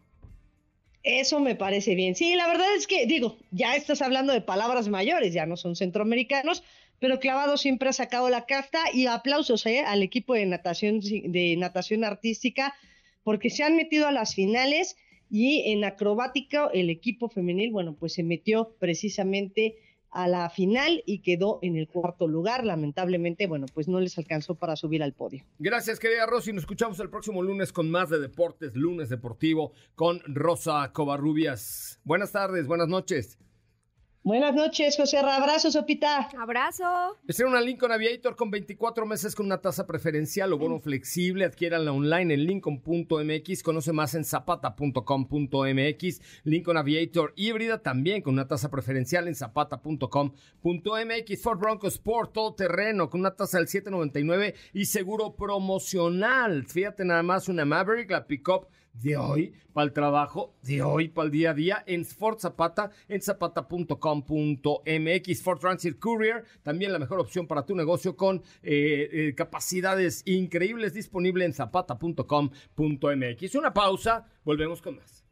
Eso 1.03 1.41
me 1.41 1.55
parece 1.55 1.95
bien. 1.95 2.15
Sí, 2.15 2.35
la 2.35 2.47
verdad 2.47 2.73
es 2.77 2.87
que, 2.87 3.05
digo, 3.05 3.37
ya 3.51 3.75
estás 3.75 4.01
hablando 4.01 4.31
de 4.31 4.39
palabras 4.39 4.87
mayores, 4.87 5.33
ya 5.33 5.45
no 5.45 5.57
son 5.57 5.75
centroamericanos, 5.75 6.63
pero 6.99 7.19
Clavado 7.19 7.57
siempre 7.57 7.89
ha 7.89 7.93
sacado 7.93 8.29
la 8.29 8.45
casta 8.45 8.79
y 8.93 9.07
aplausos 9.07 9.65
¿eh? 9.65 9.81
al 9.81 10.01
equipo 10.01 10.33
de 10.33 10.45
natación, 10.45 11.01
de 11.01 11.55
natación 11.57 12.05
artística, 12.05 12.73
porque 13.23 13.49
se 13.49 13.63
han 13.63 13.75
metido 13.75 14.07
a 14.07 14.13
las 14.13 14.33
finales 14.35 14.95
y 15.29 15.71
en 15.71 15.83
acrobática 15.83 16.69
el 16.73 16.89
equipo 16.89 17.27
femenil, 17.27 17.71
bueno, 17.71 17.95
pues 17.99 18.13
se 18.13 18.23
metió 18.23 18.73
precisamente 18.79 19.75
a 20.13 20.27
la 20.27 20.49
final 20.49 21.03
y 21.05 21.19
quedó 21.19 21.59
en 21.61 21.75
el 21.75 21.87
cuarto 21.87 22.27
lugar. 22.27 22.65
Lamentablemente, 22.65 23.47
bueno, 23.47 23.65
pues 23.73 23.87
no 23.87 23.99
les 23.99 24.17
alcanzó 24.17 24.55
para 24.55 24.75
subir 24.75 25.03
al 25.03 25.13
podio. 25.13 25.43
Gracias, 25.59 25.99
querida 25.99 26.25
Rosy. 26.25 26.53
Nos 26.53 26.63
escuchamos 26.63 26.99
el 26.99 27.09
próximo 27.09 27.41
lunes 27.41 27.73
con 27.73 27.89
más 27.89 28.09
de 28.09 28.19
deportes, 28.19 28.75
lunes 28.75 29.09
deportivo 29.09 29.73
con 29.95 30.21
Rosa 30.25 30.91
Covarrubias. 30.93 31.99
Buenas 32.03 32.31
tardes, 32.31 32.67
buenas 32.67 32.87
noches. 32.87 33.37
Buenas 34.25 34.55
noches, 34.55 34.95
José 34.95 35.21
Ra. 35.21 35.35
Abrazos, 35.35 35.73
Sopita. 35.73 36.29
Abrazo. 36.39 36.85
Ser 37.27 37.45
una 37.45 37.59
Lincoln 37.59 37.91
Aviator 37.91 38.37
con 38.37 38.51
24 38.51 39.05
meses 39.05 39.35
con 39.35 39.47
una 39.47 39.59
tasa 39.59 39.85
preferencial 39.85 40.53
o 40.53 40.57
bono 40.57 40.79
flexible. 40.79 41.43
Adquiéranla 41.43 41.91
online 41.91 42.35
en 42.35 42.45
lincoln.mx. 42.45 43.63
Conoce 43.63 43.91
más 43.91 44.15
en 44.15 44.23
zapata.com.mx. 44.23 46.21
Lincoln 46.45 46.77
Aviator 46.77 47.33
híbrida 47.35 47.81
también 47.81 48.21
con 48.21 48.35
una 48.35 48.47
tasa 48.47 48.71
preferencial 48.71 49.27
en 49.27 49.35
zapata.com.mx. 49.35 51.41
Ford 51.41 51.59
Bronco 51.59 51.87
Sport 51.87 52.31
todo 52.31 52.55
terreno 52.55 53.09
con 53.09 53.19
una 53.19 53.35
tasa 53.35 53.57
del 53.57 53.67
799 53.67 54.55
y 54.71 54.85
seguro 54.85 55.35
promocional. 55.35 56.65
Fíjate 56.65 57.03
nada 57.03 57.23
más 57.23 57.49
una 57.49 57.65
Maverick, 57.65 58.09
la 58.09 58.25
pickup 58.25 58.69
de 58.93 59.17
hoy 59.17 59.53
para 59.73 59.85
el 59.85 59.93
trabajo, 59.93 60.55
de 60.61 60.81
hoy 60.81 61.09
para 61.09 61.25
el 61.25 61.31
día 61.31 61.51
a 61.51 61.53
día 61.53 61.83
en 61.85 62.05
Ford 62.05 62.39
Zapata, 62.39 62.91
en 63.07 63.21
zapata.com.mx. 63.21 65.41
Ford 65.41 65.59
Transit 65.59 65.99
Courier, 65.99 66.45
también 66.61 66.93
la 66.93 66.99
mejor 66.99 67.19
opción 67.19 67.47
para 67.47 67.65
tu 67.65 67.75
negocio 67.75 68.15
con 68.15 68.37
eh, 68.61 69.09
eh, 69.11 69.33
capacidades 69.35 70.21
increíbles 70.25 70.93
disponible 70.93 71.43
en 71.45 71.53
zapata.com.mx. 71.53 73.55
Una 73.55 73.73
pausa, 73.73 74.27
volvemos 74.43 74.81
con 74.81 74.97
más. 74.97 75.23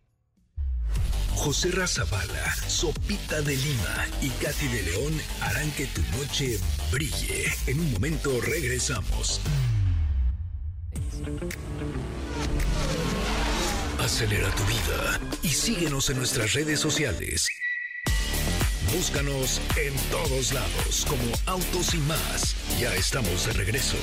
José 1.36 1.72
Razabala, 1.72 2.54
Sopita 2.68 3.42
de 3.42 3.56
Lima 3.56 4.06
y 4.22 4.30
Katy 4.44 4.68
de 4.68 4.84
León 4.84 5.14
harán 5.42 5.72
que 5.72 5.88
tu 5.88 6.02
noche 6.16 6.60
brille. 6.92 7.46
En 7.66 7.80
un 7.80 7.92
momento 7.94 8.30
regresamos. 8.42 9.42
Acelera 14.04 14.50
tu 14.56 14.64
vida 14.64 15.20
y 15.44 15.50
síguenos 15.50 16.10
en 16.10 16.18
nuestras 16.18 16.54
redes 16.54 16.80
sociales. 16.80 17.48
Búscanos 18.92 19.62
en 19.78 19.94
todos 20.10 20.54
lados 20.54 21.06
como 21.08 21.22
Autos 21.46 21.94
y 21.94 22.00
más. 22.00 22.56
Ya 22.80 22.96
estamos 22.96 23.46
de 23.46 23.54
regreso. 23.54 23.98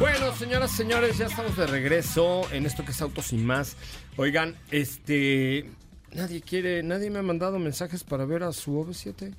Bueno, 0.00 0.34
señoras, 0.34 0.72
señores, 0.72 1.18
ya 1.18 1.26
estamos 1.26 1.56
de 1.56 1.68
regreso 1.68 2.42
en 2.50 2.66
esto 2.66 2.84
que 2.84 2.90
es 2.90 3.00
Autos 3.00 3.32
y 3.32 3.36
más. 3.36 3.76
Oigan, 4.16 4.56
este, 4.72 5.70
nadie 6.12 6.42
quiere, 6.42 6.82
nadie 6.82 7.08
me 7.08 7.20
ha 7.20 7.22
mandado 7.22 7.60
mensajes 7.60 8.02
para 8.02 8.24
ver 8.24 8.42
a 8.42 8.52
su 8.52 8.72
OV7. 8.72 9.32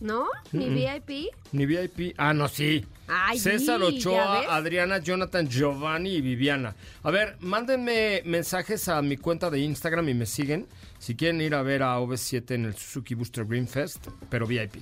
¿No? 0.00 0.26
¿Ni. 0.52 0.68
VIP? 0.68 1.32
Ni 1.52 1.66
VIP. 1.66 2.14
Ah, 2.18 2.34
no, 2.34 2.48
sí. 2.48 2.84
Ay, 3.08 3.38
César 3.38 3.82
Ochoa. 3.82 4.54
Adriana, 4.54 4.98
Jonathan, 4.98 5.48
Giovanni 5.48 6.16
y 6.16 6.20
Viviana. 6.20 6.74
A 7.02 7.10
ver, 7.10 7.36
mándenme 7.40 8.22
mensajes 8.24 8.88
a 8.88 9.00
mi 9.02 9.16
cuenta 9.16 9.50
de 9.50 9.60
Instagram 9.60 10.08
y 10.08 10.14
me 10.14 10.26
siguen 10.26 10.66
si 10.98 11.14
quieren 11.14 11.40
ir 11.40 11.54
a 11.54 11.62
ver 11.62 11.82
a 11.82 11.98
OV7 11.98 12.54
en 12.54 12.64
el 12.66 12.74
Suzuki 12.74 13.14
Booster 13.14 13.44
Green 13.44 13.68
Fest, 13.68 14.08
pero 14.28 14.46
VIP. 14.46 14.76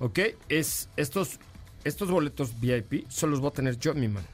¿Ok? 0.00 0.18
Es 0.48 0.88
estos, 0.96 1.38
estos 1.84 2.10
boletos 2.10 2.58
VIP 2.60 3.08
solo 3.08 3.32
los 3.32 3.40
voy 3.40 3.50
a 3.50 3.52
tener 3.52 3.78
yo 3.78 3.92
en 3.92 4.00
mi 4.00 4.08
mano. 4.08 4.26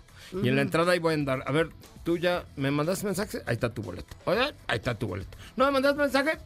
Y 0.43 0.49
en 0.49 0.57
la 0.57 0.63
entrada 0.63 0.93
ahí 0.93 0.99
voy 0.99 1.13
a 1.13 1.15
andar. 1.15 1.45
A 1.47 1.53
ver, 1.53 1.71
tú 2.03 2.17
ya 2.19 2.45
me 2.57 2.71
mandaste 2.71 3.05
mensaje, 3.05 3.39
ahí 3.47 3.55
está 3.55 3.73
tu 3.73 3.83
boleto. 3.83 4.17
Oye, 4.25 4.53
ahí 4.67 4.79
está 4.79 4.95
tu 4.95 5.07
boleto. 5.07 5.37
¿No 5.57 5.67
me 5.67 5.71
mandaste 5.71 6.01
mensaje? 6.01 6.39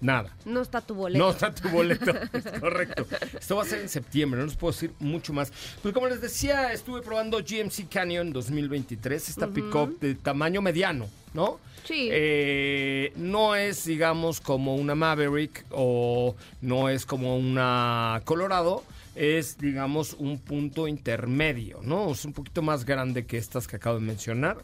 Nada. 0.00 0.34
No 0.44 0.60
está 0.62 0.80
tu 0.80 0.94
boleto. 0.94 1.24
No 1.24 1.30
está 1.30 1.52
tu 1.52 1.68
boleto, 1.68 2.10
es 2.32 2.60
correcto. 2.60 3.06
Esto 3.38 3.56
va 3.56 3.62
a 3.62 3.66
ser 3.66 3.80
en 3.80 3.88
septiembre, 3.88 4.40
no 4.40 4.46
les 4.46 4.56
puedo 4.56 4.72
decir 4.72 4.92
mucho 5.00 5.32
más. 5.32 5.52
Pues 5.82 5.92
como 5.92 6.06
les 6.06 6.20
decía, 6.20 6.72
estuve 6.72 7.02
probando 7.02 7.38
GMC 7.38 7.88
Canyon 7.90 8.32
2023, 8.32 9.28
esta 9.28 9.48
pick-up 9.48 9.98
de 9.98 10.14
tamaño 10.14 10.62
mediano, 10.62 11.08
¿no? 11.34 11.58
Sí. 11.84 12.08
Eh, 12.12 13.12
no 13.16 13.56
es, 13.56 13.84
digamos, 13.84 14.40
como 14.40 14.76
una 14.76 14.94
Maverick 14.94 15.64
o 15.70 16.36
no 16.60 16.88
es 16.88 17.04
como 17.04 17.36
una 17.36 18.20
Colorado, 18.24 18.84
es, 19.18 19.58
digamos, 19.58 20.14
un 20.14 20.38
punto 20.38 20.86
intermedio, 20.86 21.80
¿no? 21.82 22.12
Es 22.12 22.24
un 22.24 22.32
poquito 22.32 22.62
más 22.62 22.84
grande 22.84 23.26
que 23.26 23.36
estas 23.36 23.66
que 23.66 23.74
acabo 23.74 23.98
de 23.98 24.06
mencionar, 24.06 24.58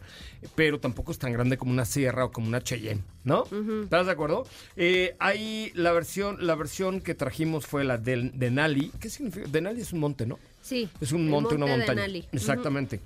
pero 0.55 0.79
tampoco 0.79 1.11
es 1.11 1.19
tan 1.19 1.33
grande 1.33 1.59
como 1.59 1.73
una 1.73 1.85
Sierra 1.85 2.25
o 2.25 2.31
como 2.31 2.47
una 2.47 2.63
Cheyenne, 2.63 3.03
¿no? 3.25 3.45
¿Estás 3.83 4.07
de 4.07 4.13
acuerdo? 4.13 4.47
Eh, 4.77 5.17
hay 5.19 5.73
la 5.75 5.91
versión, 5.91 6.47
la 6.47 6.55
versión 6.55 7.01
que 7.01 7.17
trajimos 7.17 7.67
fue 7.67 7.83
la 7.83 7.99
del 7.99 8.39
Denali. 8.39 8.93
¿Qué 9.01 9.11
significa? 9.11 9.49
Denali 9.49 9.81
es 9.81 9.93
un 9.93 9.99
monte, 9.99 10.25
¿no? 10.25 10.39
Sí. 10.63 10.89
Es 11.01 11.11
un 11.11 11.29
monte, 11.29 11.57
una 11.57 11.67
montaña. 11.67 12.03
Denali. 12.03 12.29
Exactamente. 12.31 13.01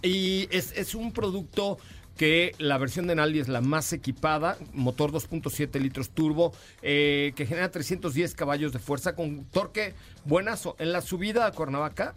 Y 0.00 0.46
es, 0.52 0.72
es 0.76 0.94
un 0.94 1.12
producto 1.12 1.78
que 2.16 2.54
la 2.58 2.78
versión 2.78 3.06
de 3.06 3.14
Nali 3.14 3.40
es 3.40 3.48
la 3.48 3.60
más 3.60 3.92
equipada, 3.92 4.56
motor 4.72 5.12
2.7 5.12 5.80
litros 5.80 6.10
turbo, 6.10 6.52
eh, 6.82 7.32
que 7.36 7.46
genera 7.46 7.70
310 7.70 8.34
caballos 8.34 8.72
de 8.72 8.78
fuerza 8.78 9.14
con 9.14 9.44
torque 9.46 9.94
buenazo. 10.24 10.76
En 10.78 10.92
la 10.92 11.00
subida 11.00 11.46
a 11.46 11.52
Cuernavaca, 11.52 12.14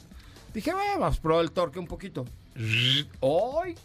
dije, 0.53 0.73
"Bueno, 0.73 0.99
vamos 0.99 1.17
a 1.17 1.21
probar 1.21 1.43
el 1.43 1.51
torque 1.51 1.79
un 1.79 1.87
poquito. 1.87 2.25
¡Ay! 2.55 3.75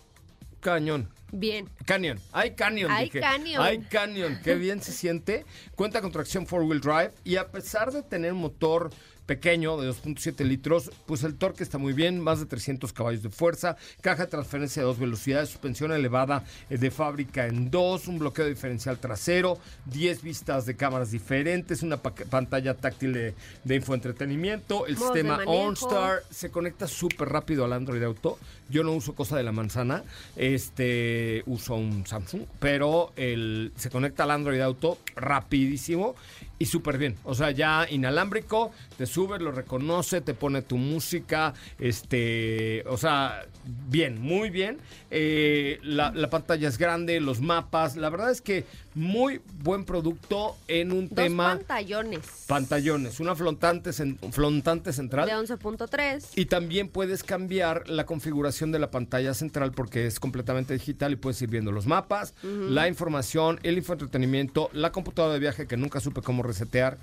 Cañón. 0.60 1.08
Bien. 1.32 1.68
Canyon, 1.86 2.18
hay 2.32 2.52
Canyon. 2.54 2.90
Hay. 2.90 3.10
Canyon. 3.10 3.60
Hay 3.62 3.78
Canyon, 3.80 4.38
qué 4.42 4.54
bien 4.54 4.82
se 4.82 4.92
siente. 4.92 5.44
Cuenta 5.74 6.00
con 6.00 6.12
tracción 6.12 6.46
four-wheel 6.46 6.80
drive 6.80 7.12
y 7.24 7.36
a 7.36 7.48
pesar 7.50 7.92
de 7.92 8.02
tener 8.02 8.32
un 8.32 8.40
motor 8.40 8.90
pequeño 9.26 9.80
de 9.80 9.88
2.7 9.88 10.44
litros, 10.44 10.90
pues 11.06 11.22
el 11.22 11.36
torque 11.36 11.62
está 11.62 11.78
muy 11.78 11.92
bien, 11.92 12.18
más 12.18 12.40
de 12.40 12.46
300 12.46 12.92
caballos 12.92 13.22
de 13.22 13.30
fuerza, 13.30 13.76
caja 14.00 14.24
de 14.24 14.28
transferencia 14.28 14.82
de 14.82 14.86
dos 14.86 14.98
velocidades, 14.98 15.50
suspensión 15.50 15.92
elevada 15.92 16.42
eh, 16.68 16.78
de 16.78 16.90
fábrica 16.90 17.46
en 17.46 17.70
dos, 17.70 18.08
un 18.08 18.18
bloqueo 18.18 18.46
diferencial 18.46 18.98
trasero, 18.98 19.56
10 19.86 20.22
vistas 20.22 20.66
de 20.66 20.74
cámaras 20.74 21.12
diferentes, 21.12 21.84
una 21.84 21.98
pa- 21.98 22.12
pantalla 22.12 22.74
táctil 22.74 23.12
de, 23.12 23.34
de 23.62 23.74
infoentretenimiento, 23.76 24.88
el 24.88 24.96
Modos 24.96 25.12
sistema. 25.14 25.44
OnStar 25.46 26.24
se 26.28 26.50
conecta 26.50 26.88
súper 26.88 27.28
rápido 27.28 27.64
al 27.64 27.72
Android 27.72 28.02
Auto. 28.02 28.36
Yo 28.68 28.82
no 28.82 28.92
uso 28.94 29.14
cosa 29.14 29.36
de 29.36 29.44
la 29.44 29.52
manzana, 29.52 30.02
este 30.36 31.19
uso 31.46 31.74
un 31.74 32.06
Samsung, 32.06 32.42
pero 32.58 33.12
el, 33.16 33.72
se 33.76 33.90
conecta 33.90 34.24
al 34.24 34.30
Android 34.30 34.60
Auto 34.60 34.98
rapidísimo 35.16 36.14
y 36.58 36.66
súper 36.66 36.98
bien. 36.98 37.16
O 37.24 37.34
sea, 37.34 37.50
ya 37.50 37.86
inalámbrico, 37.88 38.70
te 38.96 39.06
subes, 39.06 39.40
lo 39.40 39.52
reconoce, 39.52 40.20
te 40.20 40.34
pone 40.34 40.62
tu 40.62 40.76
música, 40.76 41.54
este, 41.78 42.84
o 42.86 42.96
sea, 42.96 43.46
bien, 43.88 44.20
muy 44.20 44.50
bien. 44.50 44.78
Eh, 45.10 45.78
la, 45.82 46.12
la 46.12 46.30
pantalla 46.30 46.68
es 46.68 46.78
grande, 46.78 47.20
los 47.20 47.40
mapas, 47.40 47.96
la 47.96 48.10
verdad 48.10 48.30
es 48.30 48.40
que 48.40 48.64
muy 48.94 49.40
buen 49.62 49.84
producto 49.84 50.56
en 50.66 50.92
un 50.92 51.08
Dos 51.08 51.16
tema 51.16 51.56
pantallones. 51.56 52.44
pantallones, 52.48 53.20
una 53.20 53.36
flotante, 53.36 53.92
flotante 54.32 54.92
central. 54.92 55.26
De 55.28 55.34
11.3. 55.34 56.24
Y 56.36 56.46
también 56.46 56.88
puedes 56.88 57.22
cambiar 57.22 57.88
la 57.88 58.04
configuración 58.06 58.72
de 58.72 58.78
la 58.78 58.90
pantalla 58.90 59.32
central 59.34 59.72
porque 59.72 60.06
es 60.06 60.18
completamente 60.20 60.74
digital 60.74 61.12
y 61.12 61.16
puedes 61.16 61.40
ir 61.42 61.48
viendo 61.50 61.72
los 61.72 61.86
mapas, 61.86 62.34
la 62.42 62.88
información, 62.88 63.60
el 63.62 63.78
infoentretenimiento, 63.78 64.70
la 64.72 64.90
computadora 64.92 65.34
de 65.34 65.40
viaje 65.40 65.66
que 65.66 65.76
nunca 65.76 66.00
supe 66.00 66.20
cómo 66.22 66.42
resetear, 66.42 66.98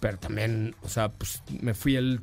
pero 0.00 0.18
también, 0.18 0.74
o 0.82 0.88
sea, 0.88 1.10
pues 1.10 1.42
me 1.60 1.74
fui 1.74 1.96
el... 1.96 2.20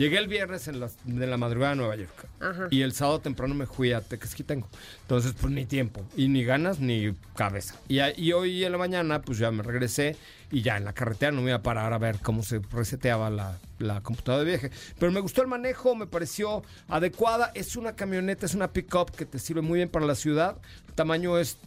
Llegué 0.00 0.16
el 0.16 0.28
viernes 0.28 0.66
en 0.66 0.80
la, 0.80 0.88
de 1.04 1.26
la 1.26 1.36
madrugada 1.36 1.72
a 1.72 1.74
Nueva 1.74 1.94
York 1.94 2.26
Ajá. 2.40 2.68
y 2.70 2.80
el 2.80 2.92
sábado 2.92 3.20
temprano 3.20 3.54
me 3.54 3.66
fui 3.66 3.92
a 3.92 4.00
Tequesquitengo. 4.00 4.66
Entonces, 5.02 5.34
pues 5.38 5.52
ni 5.52 5.66
tiempo, 5.66 6.02
y 6.16 6.28
ni 6.28 6.42
ganas 6.42 6.80
ni 6.80 7.14
cabeza. 7.36 7.74
Y, 7.86 8.32
hoy 8.32 8.64
en 8.64 8.72
la 8.72 8.78
mañana, 8.78 9.20
pues 9.20 9.36
ya 9.36 9.50
me 9.50 9.62
regresé 9.62 10.16
y 10.50 10.62
ya 10.62 10.78
en 10.78 10.86
la 10.86 10.94
carretera 10.94 11.32
no 11.32 11.42
me 11.42 11.48
iba 11.50 11.58
a 11.58 11.62
parar 11.62 11.92
a 11.92 11.98
ver 11.98 12.16
cómo 12.22 12.42
se 12.42 12.62
reseteaba 12.72 13.28
la, 13.28 13.58
la 13.78 14.00
computadora 14.00 14.42
de 14.42 14.50
viaje. 14.52 14.70
Pero 14.98 15.12
me 15.12 15.20
gustó 15.20 15.42
el 15.42 15.48
manejo, 15.48 15.94
me 15.94 16.06
pareció 16.06 16.62
adecuada. 16.88 17.52
Es 17.54 17.76
una 17.76 17.94
camioneta, 17.94 18.46
es 18.46 18.54
una 18.54 18.72
pickup 18.72 19.10
que 19.10 19.26
te 19.26 19.38
sirve 19.38 19.60
muy 19.60 19.80
bien 19.80 19.90
para 19.90 20.06
la 20.06 20.14
ciudad. 20.14 20.56
El 20.88 20.94
tamaño 20.94 21.36
es 21.38 21.58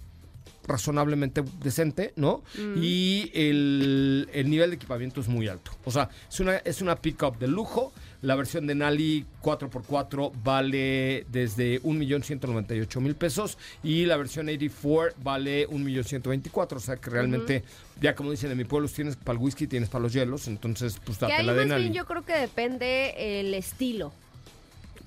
razonablemente 0.65 1.43
decente, 1.61 2.13
¿no? 2.15 2.43
Y 2.75 3.29
el, 3.33 4.29
el 4.33 4.49
nivel 4.49 4.69
de 4.69 4.75
equipamiento 4.77 5.21
es 5.21 5.27
muy 5.27 5.47
alto. 5.47 5.71
O 5.85 5.91
sea, 5.91 6.09
es 6.29 6.39
una, 6.39 6.57
es 6.57 6.81
una 6.81 6.95
pickup 6.95 7.37
de 7.37 7.47
lujo. 7.47 7.91
La 8.21 8.35
versión 8.35 8.65
de 8.67 8.73
Nali 8.75 9.25
4x4 9.41 10.31
vale 10.43 11.25
desde 11.29 11.81
1.198.000 11.81 13.15
pesos 13.15 13.57
y 13.83 14.05
la 14.05 14.15
versión 14.15 14.47
84 14.47 15.17
vale 15.21 15.67
1.124.000. 15.67 16.75
O 16.75 16.79
sea 16.79 16.95
que 16.95 17.09
realmente, 17.09 17.63
ya 17.99 18.15
como 18.15 18.31
dicen 18.31 18.49
en 18.51 18.57
mi 18.57 18.63
pueblo, 18.63 18.87
tienes 18.87 19.17
para 19.17 19.37
el 19.37 19.43
whisky, 19.43 19.67
tienes 19.67 19.89
para 19.89 20.03
los 20.03 20.13
hielos. 20.13 20.47
Entonces, 20.47 21.01
pues 21.03 21.19
date 21.19 21.43
la 21.43 21.51
de 21.51 21.65
bien 21.65 21.69
Nali. 21.69 21.91
yo 21.91 22.05
creo 22.05 22.23
que 22.23 22.33
depende 22.33 23.39
el 23.41 23.53
estilo. 23.53 24.13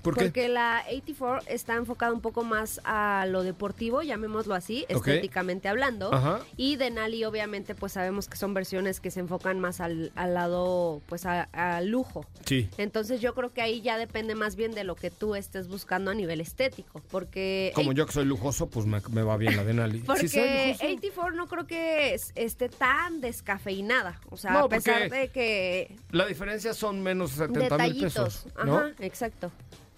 ¿Por 0.01 0.15
qué? 0.15 0.25
Porque 0.25 0.47
la 0.47 0.83
84 0.87 1.47
está 1.49 1.75
enfocada 1.75 2.13
un 2.13 2.21
poco 2.21 2.43
más 2.43 2.79
a 2.85 3.25
lo 3.27 3.43
deportivo, 3.43 4.01
llamémoslo 4.03 4.53
así, 4.55 4.85
estéticamente 4.87 5.67
hablando. 5.67 6.13
Ajá. 6.13 6.39
Y 6.55 6.75
Denali, 6.77 7.23
obviamente, 7.25 7.75
pues 7.75 7.93
sabemos 7.93 8.27
que 8.29 8.37
son 8.37 8.53
versiones 8.53 8.99
que 8.99 9.11
se 9.11 9.19
enfocan 9.19 9.59
más 9.59 9.81
al, 9.81 10.11
al 10.15 10.33
lado, 10.33 11.01
pues 11.07 11.25
al 11.25 11.87
lujo. 11.87 12.25
Sí. 12.45 12.69
Entonces 12.77 13.19
yo 13.21 13.33
creo 13.33 13.51
que 13.51 13.61
ahí 13.61 13.81
ya 13.81 13.97
depende 13.97 14.35
más 14.35 14.55
bien 14.55 14.73
de 14.73 14.83
lo 14.83 14.95
que 14.95 15.11
tú 15.11 15.35
estés 15.35 15.67
buscando 15.67 16.11
a 16.11 16.13
nivel 16.13 16.39
estético. 16.41 17.01
Porque 17.11 17.71
Como 17.75 17.91
yo 17.91 18.05
que 18.05 18.13
soy 18.13 18.25
lujoso, 18.25 18.67
pues 18.69 18.85
me, 18.85 19.01
me 19.11 19.23
va 19.23 19.35
bien 19.37 19.57
la 19.57 19.63
de 19.63 19.73
Nali. 19.73 19.99
Porque 19.99 20.27
Sí, 20.29 20.39
soy 20.39 20.49
lujoso. 20.67 20.85
84 20.85 21.35
no 21.35 21.47
creo 21.47 21.67
que 21.67 22.13
es- 22.13 22.31
esté 22.35 22.69
tan 22.69 23.19
descafeinada. 23.21 24.19
O 24.29 24.37
sea, 24.37 24.51
No, 24.51 24.59
a 24.59 24.69
pesar 24.69 25.09
de 25.09 25.29
que 25.29 25.95
La 26.11 26.25
diferencia 26.25 26.73
son 26.73 27.01
menos 27.01 27.37
de 27.37 27.47
70 27.47 27.77
mil 27.89 28.03
pesos. 28.03 28.45
¿no? 28.65 28.77
Ajá, 28.77 28.91
exacto. 28.99 29.51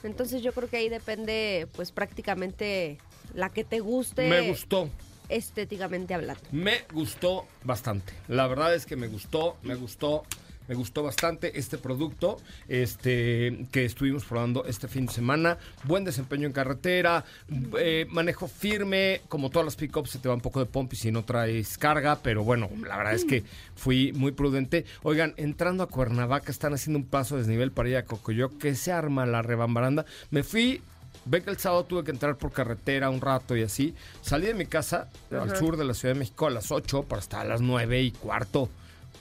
Entonces 0.03 0.41
yo 0.41 0.53
creo 0.53 0.69
que 0.69 0.77
ahí 0.77 0.89
depende, 0.89 1.67
pues 1.73 1.91
prácticamente 1.91 2.97
la 3.33 3.49
que 3.49 3.63
te 3.63 3.79
guste 3.79 4.27
Me 4.29 4.47
gustó. 4.49 4.89
estéticamente 5.27 6.13
hablando. 6.13 6.41
Me 6.51 6.81
gustó 6.93 7.45
bastante. 7.63 8.13
La 8.27 8.47
verdad 8.47 8.73
es 8.73 8.85
que 8.85 8.95
me 8.95 9.07
gustó, 9.07 9.57
me 9.63 9.75
gustó, 9.75 10.23
me 10.69 10.75
gustó 10.75 11.01
bastante 11.01 11.59
este 11.59 11.79
producto 11.79 12.37
este, 12.67 13.65
que 13.71 13.85
estuvimos 13.85 14.23
probando 14.23 14.65
este 14.65 14.87
fin 14.87 15.07
de 15.07 15.11
semana. 15.11 15.57
Buen 15.83 16.05
desempeño 16.05 16.45
en 16.45 16.53
carretera, 16.53 17.25
eh, 17.79 18.05
manejo 18.09 18.47
firme, 18.47 19.21
como 19.27 19.49
todas 19.49 19.65
las 19.65 19.75
pickups 19.75 20.11
se 20.11 20.19
te 20.19 20.29
va 20.29 20.35
un 20.35 20.41
poco 20.41 20.59
de 20.59 20.67
pompi 20.67 20.95
si 20.95 21.11
no 21.11 21.25
traes 21.25 21.79
carga, 21.79 22.19
pero 22.21 22.43
bueno, 22.43 22.69
la 22.87 22.97
verdad 22.97 23.15
es 23.15 23.25
que 23.25 23.43
fui 23.75 24.13
muy 24.13 24.31
prudente. 24.31 24.85
Oigan, 25.01 25.33
entrando 25.37 25.81
a 25.81 25.87
Cuernavaca 25.87 26.51
están 26.51 26.73
haciendo 26.75 26.99
un 26.99 27.05
paso 27.05 27.35
de 27.35 27.41
desnivel 27.41 27.71
para 27.71 27.89
ir 27.89 27.97
a 27.97 28.05
Cocoyoc, 28.05 28.59
que 28.59 28.75
se 28.75 28.91
arma 28.91 29.25
la 29.25 29.41
rebambaranda. 29.41 30.05
Me 30.29 30.43
fui 30.43 30.83
Ve 31.25 31.43
que 31.43 31.49
el 31.49 31.57
sábado 31.57 31.83
tuve 31.83 32.03
que 32.03 32.11
entrar 32.11 32.37
por 32.37 32.51
carretera 32.51 33.09
un 33.09 33.21
rato 33.21 33.55
y 33.55 33.63
así. 33.63 33.93
Salí 34.21 34.47
de 34.47 34.53
mi 34.53 34.65
casa 34.65 35.09
al 35.31 35.55
sur 35.57 35.77
de 35.77 35.85
la 35.85 35.93
Ciudad 35.93 36.13
de 36.13 36.19
México 36.19 36.47
a 36.47 36.49
las 36.49 36.71
8 36.71 37.03
para 37.03 37.21
estar 37.21 37.41
a 37.41 37.49
las 37.49 37.61
9 37.61 38.01
y 38.01 38.11
cuarto, 38.11 38.69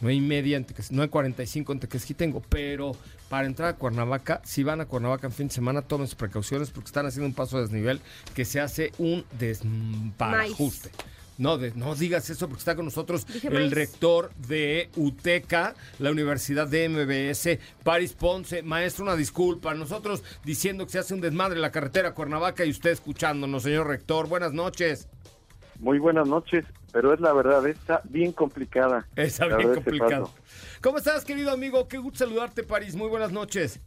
9 0.00 0.14
y 0.14 0.20
media, 0.20 0.56
en 0.56 0.66
Teques- 0.66 0.90
9.45 0.90 1.72
en 1.72 1.80
Tequesquitengo. 1.80 2.42
Pero 2.48 2.92
para 3.28 3.46
entrar 3.46 3.68
a 3.68 3.76
Cuernavaca, 3.76 4.40
si 4.44 4.62
van 4.62 4.80
a 4.80 4.86
Cuernavaca 4.86 5.26
en 5.26 5.32
fin 5.32 5.48
de 5.48 5.54
semana, 5.54 5.82
tomen 5.82 6.06
sus 6.06 6.14
precauciones 6.16 6.70
porque 6.70 6.86
están 6.88 7.06
haciendo 7.06 7.26
un 7.26 7.34
paso 7.34 7.56
de 7.56 7.62
desnivel 7.64 8.00
que 8.34 8.44
se 8.44 8.60
hace 8.60 8.92
un 8.98 9.24
desparajuste. 9.38 10.90
No, 11.36 11.56
de- 11.56 11.72
no 11.74 11.94
digas 11.94 12.28
eso 12.30 12.48
porque 12.48 12.58
está 12.60 12.74
con 12.74 12.84
nosotros 12.84 13.24
Dije 13.26 13.46
el 13.46 13.70
rector 13.70 14.32
de 14.48 14.88
UTECA, 14.96 15.76
la 16.00 16.10
Universidad 16.10 16.66
de 16.66 16.88
MBS, 16.88 17.60
Paris 17.84 18.12
Ponce. 18.12 18.62
Maestro, 18.64 19.04
una 19.04 19.14
disculpa. 19.14 19.72
Nosotros 19.74 20.24
diciendo 20.44 20.84
que 20.84 20.92
se 20.92 20.98
hace 20.98 21.14
un 21.14 21.20
desmadre 21.20 21.54
en 21.56 21.62
la 21.62 21.70
carretera 21.70 22.12
Cuernavaca 22.12 22.64
y 22.64 22.70
usted 22.70 22.90
escuchándonos, 22.90 23.62
señor 23.62 23.86
rector. 23.86 24.26
Buenas 24.28 24.52
noches. 24.52 25.06
Muy 25.78 26.00
buenas 26.00 26.26
noches, 26.26 26.64
pero 26.92 27.12
es 27.12 27.20
la 27.20 27.32
verdad, 27.32 27.66
está 27.66 28.00
bien 28.04 28.32
complicada. 28.32 29.06
Está 29.16 29.46
bien 29.46 29.60
este 29.60 29.74
complicado. 29.74 30.32
¿Cómo 30.80 30.98
estás, 30.98 31.24
querido 31.24 31.50
amigo? 31.50 31.88
Qué 31.88 31.98
gusto 31.98 32.20
saludarte, 32.20 32.62
París. 32.62 32.94
Muy 32.94 33.08
buenas 33.08 33.32
noches. 33.32 33.80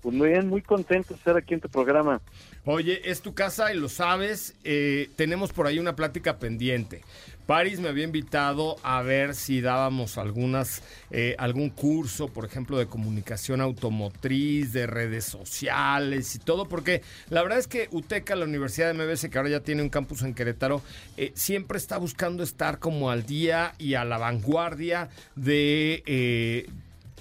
Pues 0.00 0.14
muy 0.14 0.30
bien, 0.30 0.48
muy 0.48 0.62
contento 0.62 1.10
de 1.10 1.18
estar 1.18 1.36
aquí 1.36 1.54
en 1.54 1.60
tu 1.60 1.68
programa. 1.68 2.20
Oye, 2.64 3.10
es 3.10 3.20
tu 3.20 3.34
casa 3.34 3.72
y 3.72 3.78
lo 3.78 3.88
sabes. 3.88 4.54
eh, 4.64 5.10
tenemos 5.16 5.52
por 5.52 5.66
ahí 5.66 5.78
una 5.78 5.94
plática 5.96 6.38
pendiente. 6.38 7.02
París 7.50 7.80
me 7.80 7.88
había 7.88 8.04
invitado 8.04 8.76
a 8.84 9.02
ver 9.02 9.34
si 9.34 9.60
dábamos 9.60 10.18
algunas, 10.18 10.84
eh, 11.10 11.34
algún 11.36 11.68
curso, 11.68 12.28
por 12.28 12.44
ejemplo, 12.44 12.78
de 12.78 12.86
comunicación 12.86 13.60
automotriz, 13.60 14.72
de 14.72 14.86
redes 14.86 15.24
sociales 15.24 16.36
y 16.36 16.38
todo, 16.38 16.68
porque 16.68 17.02
la 17.28 17.42
verdad 17.42 17.58
es 17.58 17.66
que 17.66 17.88
UTECA, 17.90 18.36
la 18.36 18.44
Universidad 18.44 18.94
de 18.94 18.94
MBS, 18.94 19.28
que 19.28 19.36
ahora 19.36 19.50
ya 19.50 19.64
tiene 19.64 19.82
un 19.82 19.88
campus 19.88 20.22
en 20.22 20.32
Querétaro, 20.32 20.80
eh, 21.16 21.32
siempre 21.34 21.76
está 21.78 21.98
buscando 21.98 22.44
estar 22.44 22.78
como 22.78 23.10
al 23.10 23.26
día 23.26 23.74
y 23.78 23.94
a 23.94 24.04
la 24.04 24.18
vanguardia 24.18 25.08
de... 25.34 26.04
eh, 26.06 26.68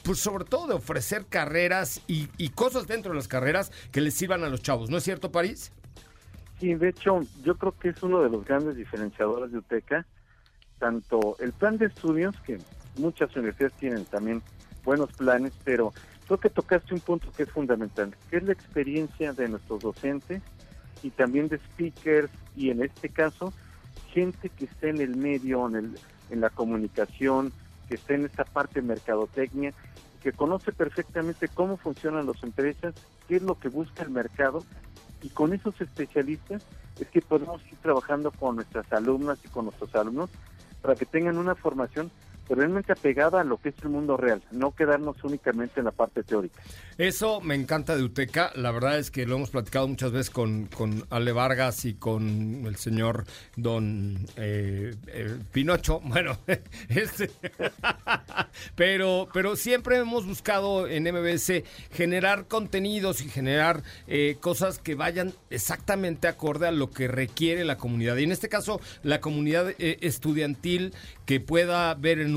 pues 0.04 0.20
sobre 0.20 0.46
todo 0.46 0.68
de 0.68 0.76
ofrecer 0.76 1.26
carreras 1.28 2.04
y, 2.08 2.28
y 2.38 2.50
cosas 2.50 2.86
dentro 2.86 3.14
de 3.14 3.16
las 3.18 3.28
carreras 3.28 3.72
que 3.92 4.00
les 4.00 4.14
sirvan 4.14 4.44
a 4.44 4.50
los 4.50 4.62
chavos, 4.62 4.92
¿no 4.92 4.98
es 4.98 5.04
cierto, 5.04 5.32
París? 5.32 5.72
Sí, 6.60 6.76
de 6.76 6.90
hecho, 6.90 7.22
yo 7.44 7.56
creo 7.56 7.72
que 7.80 7.90
es 7.90 8.04
uno 8.04 8.22
de 8.22 8.30
los 8.30 8.46
grandes 8.46 8.76
diferenciadores 8.76 9.52
de 9.52 9.58
UTECA, 9.58 10.06
tanto 10.80 11.36
el 11.40 11.52
plan 11.54 11.78
de 11.78 11.88
estudios, 11.88 12.36
que 12.46 12.60
muchas 12.98 13.36
universidades 13.36 13.78
tienen 13.78 14.06
también 14.06 14.42
buenos 14.84 15.12
planes, 15.14 15.54
pero 15.64 15.94
creo 16.26 16.40
que 16.40 16.50
tocaste 16.50 16.94
un 16.94 17.00
punto 17.00 17.32
que 17.32 17.44
es 17.44 17.52
fundamental, 17.52 18.16
que 18.30 18.38
es 18.38 18.44
la 18.44 18.54
experiencia 18.54 19.34
de 19.34 19.50
nuestros 19.50 19.82
docentes 19.82 20.42
y 21.04 21.12
también 21.12 21.48
de 21.48 21.58
speakers 21.58 22.32
y 22.56 22.70
en 22.72 22.82
este 22.82 23.10
caso, 23.10 23.54
gente 24.12 24.50
que 24.50 24.66
está 24.66 24.88
en 24.88 25.02
el 25.02 25.16
medio, 25.16 25.68
en, 25.68 25.76
el, 25.76 26.00
en 26.30 26.42
la 26.42 26.50
comunicación, 26.50 27.52
que 27.88 27.96
está 27.96 28.14
en 28.14 28.26
esta 28.26 28.46
parte 28.46 28.82
mercadotecnia, 28.82 29.74
que 30.22 30.34
conoce 30.34 30.72
perfectamente 30.72 31.48
cómo 31.48 31.78
funcionan 31.78 32.28
las 32.28 32.44
empresas, 32.44 32.94
qué 33.28 33.38
es 33.38 33.42
lo 33.42 33.58
que 33.58 33.70
busca 33.70 34.04
el 34.04 34.10
mercado 34.10 34.64
y 35.22 35.30
con 35.30 35.54
esos 35.54 35.80
especialistas 35.82 36.64
es 37.00 37.08
que 37.08 37.22
podemos 37.22 37.62
ir 37.72 37.78
trabajando 37.82 38.32
con 38.32 38.56
nuestras 38.56 38.92
alumnas 38.92 39.40
y 39.44 39.48
con 39.48 39.66
nuestros 39.66 39.94
alumnos 39.96 40.30
para 40.82 40.96
que 40.96 41.06
tengan 41.06 41.38
una 41.38 41.56
formación 41.56 42.12
realmente 42.56 42.92
apegada 42.92 43.42
a 43.42 43.44
lo 43.44 43.58
que 43.58 43.70
es 43.70 43.76
el 43.84 43.90
mundo 43.90 44.18
real, 44.18 44.42
no 44.52 44.72
quedarnos 44.72 45.24
únicamente 45.24 45.80
en 45.80 45.86
la 45.86 45.92
parte 45.92 46.24
teórica. 46.24 46.62
Eso 46.98 47.42
me 47.42 47.56
encanta 47.56 47.96
de 47.96 48.04
UTECA. 48.04 48.52
La 48.56 48.72
verdad 48.72 49.00
es 49.00 49.12
que 49.12 49.26
lo 49.26 49.36
hemos 49.36 49.50
platicado 49.52 49.88
muchas 49.88 50.12
veces 50.12 50.30
con, 50.30 50.66
con 50.66 51.06
Ale 51.10 51.32
Vargas 51.32 51.86
y 51.86 51.94
con 51.94 52.66
el 52.66 52.76
señor 52.76 53.26
Don 53.56 54.26
eh, 54.36 54.96
eh, 55.08 55.38
Pinocho. 55.52 56.02
Bueno, 56.10 56.38
este, 56.90 57.30
pero, 58.76 59.30
pero 59.32 59.56
siempre 59.56 59.98
hemos 59.98 60.26
buscado 60.26 60.88
en 60.88 61.04
MBS 61.04 61.64
generar 61.92 62.48
contenidos 62.48 63.22
y 63.22 63.30
generar 63.30 63.84
eh, 64.08 64.38
cosas 64.40 64.80
que 64.80 64.96
vayan 64.96 65.34
exactamente 65.50 66.28
acorde 66.28 66.68
a 66.68 66.72
lo 66.72 66.90
que 66.90 67.08
requiere 67.08 67.66
la 67.66 67.78
comunidad. 67.78 68.18
Y 68.18 68.24
en 68.24 68.32
este 68.32 68.50
caso, 68.50 68.82
la 69.04 69.22
comunidad 69.22 69.70
eh, 69.78 69.98
estudiantil 70.02 70.94
que 71.26 71.40
pueda 71.40 71.94
ver 71.96 72.20
en 72.20 72.36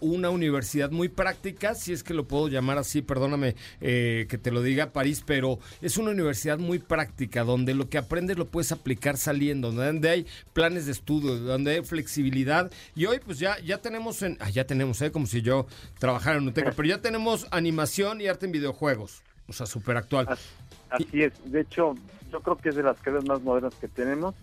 Una 0.00 0.30
universidad 0.30 0.90
muy 0.90 1.08
práctica, 1.08 1.74
si 1.74 1.92
es 1.92 2.02
que 2.02 2.14
lo 2.14 2.26
puedo 2.26 2.48
llamar 2.48 2.78
así, 2.78 3.02
perdóname 3.02 3.54
eh, 3.80 4.26
que 4.28 4.38
te 4.38 4.50
lo 4.50 4.62
diga 4.62 4.92
París, 4.92 5.22
pero 5.26 5.58
es 5.80 5.96
una 5.96 6.10
universidad 6.10 6.58
muy 6.58 6.78
práctica, 6.78 7.44
donde 7.44 7.74
lo 7.74 7.88
que 7.88 7.98
aprendes 7.98 8.38
lo 8.38 8.46
puedes 8.46 8.72
aplicar 8.72 9.16
saliendo, 9.16 9.72
donde 9.72 10.10
hay 10.10 10.26
planes 10.52 10.86
de 10.86 10.92
estudio, 10.92 11.36
donde 11.36 11.72
hay 11.72 11.84
flexibilidad. 11.84 12.70
Y 12.94 13.06
hoy 13.06 13.20
pues 13.24 13.38
ya, 13.38 13.58
ya 13.60 13.78
tenemos, 13.78 14.22
en, 14.22 14.36
ah, 14.40 14.50
ya 14.50 14.66
tenemos, 14.66 15.00
eh, 15.02 15.10
como 15.10 15.26
si 15.26 15.42
yo 15.42 15.66
trabajara 15.98 16.38
en 16.38 16.48
UTECA, 16.48 16.72
pero 16.72 16.88
ya 16.88 17.00
tenemos 17.00 17.46
animación 17.50 18.20
y 18.20 18.26
arte 18.26 18.46
en 18.46 18.52
videojuegos, 18.52 19.22
o 19.46 19.52
sea, 19.52 19.66
súper 19.66 19.96
actual. 19.96 20.26
Así, 20.28 20.48
así 20.90 21.22
es, 21.22 21.32
de 21.44 21.60
hecho, 21.60 21.94
yo 22.30 22.40
creo 22.40 22.56
que 22.56 22.70
es 22.70 22.76
de 22.76 22.82
las 22.82 22.98
carreras 22.98 23.24
más 23.24 23.42
modernas 23.42 23.74
que 23.80 23.88
tenemos, 23.88 24.34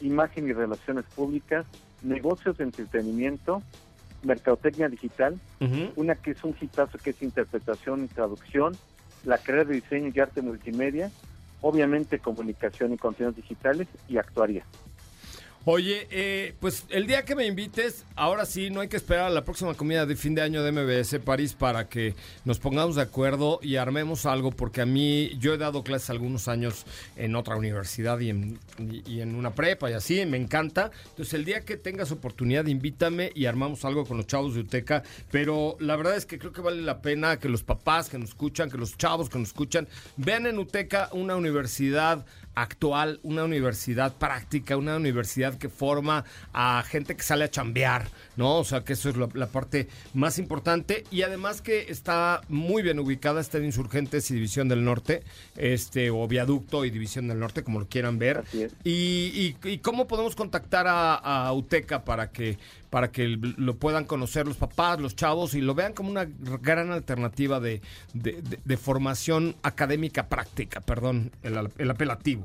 imagen 0.00 0.48
y 0.48 0.52
relaciones 0.52 1.04
públicas, 1.16 1.66
negocios 2.02 2.58
de 2.58 2.64
entretenimiento, 2.64 3.62
mercadotecnia 4.24 4.88
digital, 4.88 5.38
una 5.96 6.14
que 6.16 6.32
es 6.32 6.44
un 6.44 6.54
hitazo 6.60 6.98
que 6.98 7.10
es 7.10 7.22
interpretación 7.22 8.04
y 8.04 8.08
traducción, 8.08 8.76
la 9.24 9.38
carrera 9.38 9.64
de 9.64 9.74
diseño 9.74 10.12
y 10.14 10.20
arte 10.20 10.42
multimedia, 10.42 11.10
obviamente 11.60 12.18
comunicación 12.18 12.92
y 12.92 12.98
contenidos 12.98 13.36
digitales 13.36 13.88
y 14.08 14.18
actuaría. 14.18 14.64
Oye, 15.66 16.06
eh, 16.10 16.52
pues 16.60 16.84
el 16.90 17.06
día 17.06 17.24
que 17.24 17.34
me 17.34 17.46
invites, 17.46 18.04
ahora 18.16 18.44
sí, 18.44 18.68
no 18.68 18.80
hay 18.80 18.88
que 18.88 18.98
esperar 18.98 19.24
a 19.24 19.30
la 19.30 19.44
próxima 19.44 19.72
comida 19.72 20.04
de 20.04 20.14
fin 20.14 20.34
de 20.34 20.42
año 20.42 20.62
de 20.62 20.72
MBS 20.72 21.20
París 21.20 21.54
para 21.54 21.88
que 21.88 22.14
nos 22.44 22.58
pongamos 22.58 22.96
de 22.96 23.02
acuerdo 23.02 23.60
y 23.62 23.76
armemos 23.76 24.26
algo, 24.26 24.50
porque 24.50 24.82
a 24.82 24.86
mí, 24.86 25.30
yo 25.38 25.54
he 25.54 25.56
dado 25.56 25.82
clases 25.82 26.10
algunos 26.10 26.48
años 26.48 26.84
en 27.16 27.34
otra 27.34 27.56
universidad 27.56 28.20
y 28.20 28.28
en, 28.28 28.58
y, 28.78 29.10
y 29.10 29.20
en 29.22 29.34
una 29.34 29.54
prepa 29.54 29.90
y 29.90 29.94
así, 29.94 30.26
me 30.26 30.36
encanta. 30.36 30.90
Entonces 31.08 31.32
el 31.32 31.46
día 31.46 31.62
que 31.62 31.78
tengas 31.78 32.12
oportunidad, 32.12 32.66
invítame 32.66 33.32
y 33.34 33.46
armamos 33.46 33.86
algo 33.86 34.04
con 34.04 34.18
los 34.18 34.26
chavos 34.26 34.54
de 34.54 34.60
Uteca, 34.60 35.02
pero 35.30 35.78
la 35.80 35.96
verdad 35.96 36.14
es 36.14 36.26
que 36.26 36.38
creo 36.38 36.52
que 36.52 36.60
vale 36.60 36.82
la 36.82 37.00
pena 37.00 37.38
que 37.38 37.48
los 37.48 37.62
papás 37.62 38.10
que 38.10 38.18
nos 38.18 38.28
escuchan, 38.28 38.70
que 38.70 38.76
los 38.76 38.98
chavos 38.98 39.30
que 39.30 39.38
nos 39.38 39.48
escuchan, 39.48 39.88
vean 40.18 40.44
en 40.44 40.58
Uteca 40.58 41.08
una 41.12 41.36
universidad 41.36 42.26
actual, 42.54 43.20
una 43.22 43.44
universidad 43.44 44.14
práctica, 44.14 44.76
una 44.76 44.96
universidad 44.96 45.56
que 45.58 45.68
forma 45.68 46.24
a 46.52 46.82
gente 46.86 47.16
que 47.16 47.22
sale 47.22 47.44
a 47.44 47.50
chambear, 47.50 48.08
¿no? 48.36 48.58
O 48.58 48.64
sea, 48.64 48.84
que 48.84 48.92
eso 48.94 49.08
es 49.08 49.16
la, 49.16 49.28
la 49.34 49.46
parte 49.46 49.88
más 50.14 50.38
importante 50.38 51.04
y 51.10 51.22
además 51.22 51.60
que 51.62 51.86
está 51.90 52.40
muy 52.48 52.82
bien 52.82 52.98
ubicada, 52.98 53.40
está 53.40 53.58
en 53.58 53.64
Insurgentes 53.66 54.30
y 54.30 54.34
División 54.34 54.68
del 54.68 54.84
Norte, 54.84 55.22
este, 55.56 56.10
o 56.10 56.26
Viaducto 56.28 56.84
y 56.84 56.90
División 56.90 57.28
del 57.28 57.38
Norte, 57.40 57.62
como 57.64 57.80
lo 57.80 57.88
quieran 57.88 58.18
ver. 58.18 58.44
Y- 58.84 59.56
y 59.64 59.78
cómo 59.78 60.06
podemos 60.06 60.34
contactar 60.36 60.86
a, 60.86 61.14
a 61.14 61.52
UTECA 61.52 62.04
para 62.04 62.30
que 62.30 62.58
para 62.94 63.10
que 63.10 63.26
lo 63.26 63.74
puedan 63.74 64.04
conocer 64.04 64.46
los 64.46 64.56
papás, 64.56 65.00
los 65.00 65.16
chavos 65.16 65.54
y 65.54 65.60
lo 65.60 65.74
vean 65.74 65.94
como 65.94 66.10
una 66.10 66.26
gran 66.28 66.92
alternativa 66.92 67.58
de, 67.58 67.80
de- 68.12 68.76
formación 68.76 69.56
académica 69.64 70.28
práctica, 70.28 70.80
perdón, 70.80 71.32
el, 71.42 71.70
el 71.76 71.90
apelativo. 71.90 72.44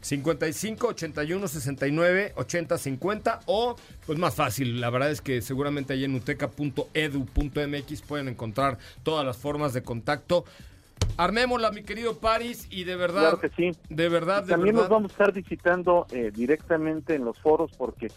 55 0.00 0.86
81 0.88 1.48
69 1.48 2.32
80 2.36 2.78
50 2.78 3.40
o 3.46 3.76
pues 4.06 4.18
más 4.18 4.34
fácil, 4.36 4.80
la 4.80 4.90
verdad 4.90 5.10
es 5.10 5.20
que 5.20 5.42
seguramente 5.42 5.94
ahí 5.94 6.04
en 6.04 6.14
uteca.edu.mx 6.14 8.02
pueden 8.02 8.28
encontrar 8.28 8.78
todas 9.02 9.26
las 9.26 9.36
formas 9.36 9.72
de 9.72 9.82
contacto. 9.82 10.44
Armémosla, 11.18 11.70
mi 11.72 11.82
querido 11.82 12.18
Paris, 12.18 12.66
y 12.70 12.84
de 12.84 12.96
verdad, 12.96 13.20
Claro 13.20 13.40
que 13.40 13.48
sí. 13.50 13.72
de 13.88 14.08
verdad, 14.08 14.44
de 14.44 14.50
También 14.52 14.76
verdad. 14.76 14.88
nos 14.88 14.96
vamos 14.96 15.10
a 15.10 15.14
estar 15.14 15.32
visitando 15.32 16.06
eh, 16.10 16.30
directamente 16.34 17.14
en 17.14 17.24
los 17.24 17.38
foros 17.40 17.70
porque 17.76 18.08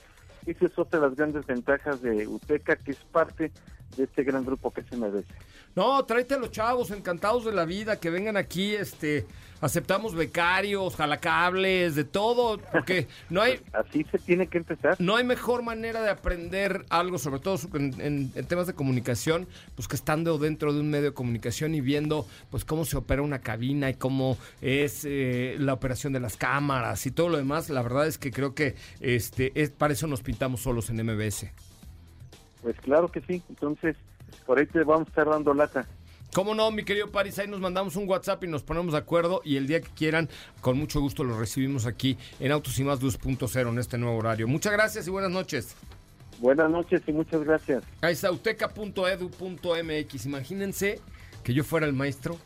esa 0.45 0.65
es 0.65 0.79
otra 0.79 0.99
de 0.99 1.07
las 1.07 1.15
grandes 1.15 1.45
ventajas 1.45 2.01
de 2.01 2.27
UTECA, 2.27 2.75
que 2.77 2.91
es 2.91 2.99
parte 3.11 3.51
de 3.97 4.03
este 4.03 4.23
gran 4.23 4.45
grupo 4.45 4.71
que 4.71 4.81
es 4.81 4.91
MBS. 4.91 5.25
No, 5.75 6.03
tráete 6.05 6.33
a 6.35 6.37
los 6.39 6.51
chavos 6.51 6.91
encantados 6.91 7.45
de 7.45 7.51
la 7.51 7.65
vida 7.65 7.99
que 7.99 8.09
vengan 8.09 8.37
aquí, 8.37 8.73
este, 8.75 9.25
aceptamos 9.61 10.15
becarios, 10.15 10.95
jalacables, 10.95 11.93
de 11.95 12.03
todo, 12.05 12.57
porque 12.71 13.07
no 13.29 13.41
hay 13.41 13.61
Así 13.71 14.03
se 14.11 14.17
tiene 14.17 14.47
que 14.47 14.57
empezar. 14.57 14.95
no 14.99 15.15
hay 15.15 15.23
mejor 15.23 15.61
manera 15.61 16.01
de 16.01 16.09
aprender 16.09 16.85
algo, 16.89 17.19
sobre 17.19 17.39
todo 17.39 17.59
en, 17.75 17.93
en- 18.01 18.31
en 18.33 18.45
temas 18.45 18.65
de 18.67 18.73
comunicación, 18.73 19.47
pues 19.75 19.87
que 19.87 19.95
estando 19.95 20.37
dentro 20.39 20.73
de 20.73 20.79
un 20.79 20.89
medio 20.89 21.05
de 21.05 21.13
comunicación 21.13 21.75
y 21.75 21.81
viendo 21.81 22.25
pues 22.49 22.65
cómo 22.65 22.83
se 22.83 22.97
opera 22.97 23.21
una 23.21 23.39
cabina 23.39 23.89
y 23.89 23.93
cómo 23.93 24.37
es 24.61 25.03
eh, 25.05 25.55
la 25.59 25.73
operación 25.73 26.13
de 26.13 26.19
las 26.19 26.35
cámaras 26.35 27.05
y 27.05 27.11
todo 27.11 27.29
lo 27.29 27.37
demás. 27.37 27.69
La 27.69 27.83
verdad 27.83 28.07
es 28.07 28.17
que 28.17 28.31
creo 28.31 28.55
que 28.55 28.75
este 29.01 29.51
es 29.55 29.69
para 29.69 29.93
eso 29.93 30.07
nos 30.07 30.21
pintamos 30.23 30.61
solos 30.61 30.89
en 30.89 31.05
MBS. 31.05 31.45
Pues 32.61 32.75
claro 32.81 33.09
que 33.09 33.21
sí. 33.21 33.41
Entonces, 33.49 33.95
por 34.45 34.59
ahí 34.59 34.65
te 34.65 34.83
vamos 34.83 35.07
a 35.07 35.09
estar 35.09 35.27
dando 35.27 35.53
lata. 35.53 35.87
¿Cómo 36.33 36.53
no, 36.53 36.69
mi 36.69 36.83
querido 36.83 37.09
Paris? 37.09 37.39
Ahí 37.39 37.47
nos 37.47 37.59
mandamos 37.59 37.95
un 37.95 38.07
WhatsApp 38.07 38.43
y 38.43 38.47
nos 38.47 38.61
ponemos 38.61 38.91
de 38.91 38.99
acuerdo 38.99 39.41
y 39.43 39.57
el 39.57 39.65
día 39.65 39.81
que 39.81 39.89
quieran, 39.89 40.29
con 40.61 40.77
mucho 40.77 41.01
gusto 41.01 41.23
lo 41.23 41.39
recibimos 41.39 41.87
aquí 41.87 42.19
en 42.39 42.51
Autos 42.51 42.77
y 42.77 42.83
Más 42.83 43.01
2.0 43.01 43.69
en 43.69 43.79
este 43.79 43.97
nuevo 43.97 44.17
horario. 44.17 44.47
Muchas 44.47 44.71
gracias 44.71 45.07
y 45.07 45.09
buenas 45.09 45.31
noches. 45.31 45.75
Buenas 46.37 46.69
noches 46.69 47.01
y 47.07 47.11
muchas 47.11 47.43
gracias. 47.43 47.83
Ahí 48.01 48.13
está, 48.13 48.31
uteca.edu.mx. 48.31 50.25
Imagínense 50.25 51.01
que 51.43 51.53
yo 51.53 51.63
fuera 51.63 51.87
el 51.87 51.93
maestro. 51.93 52.37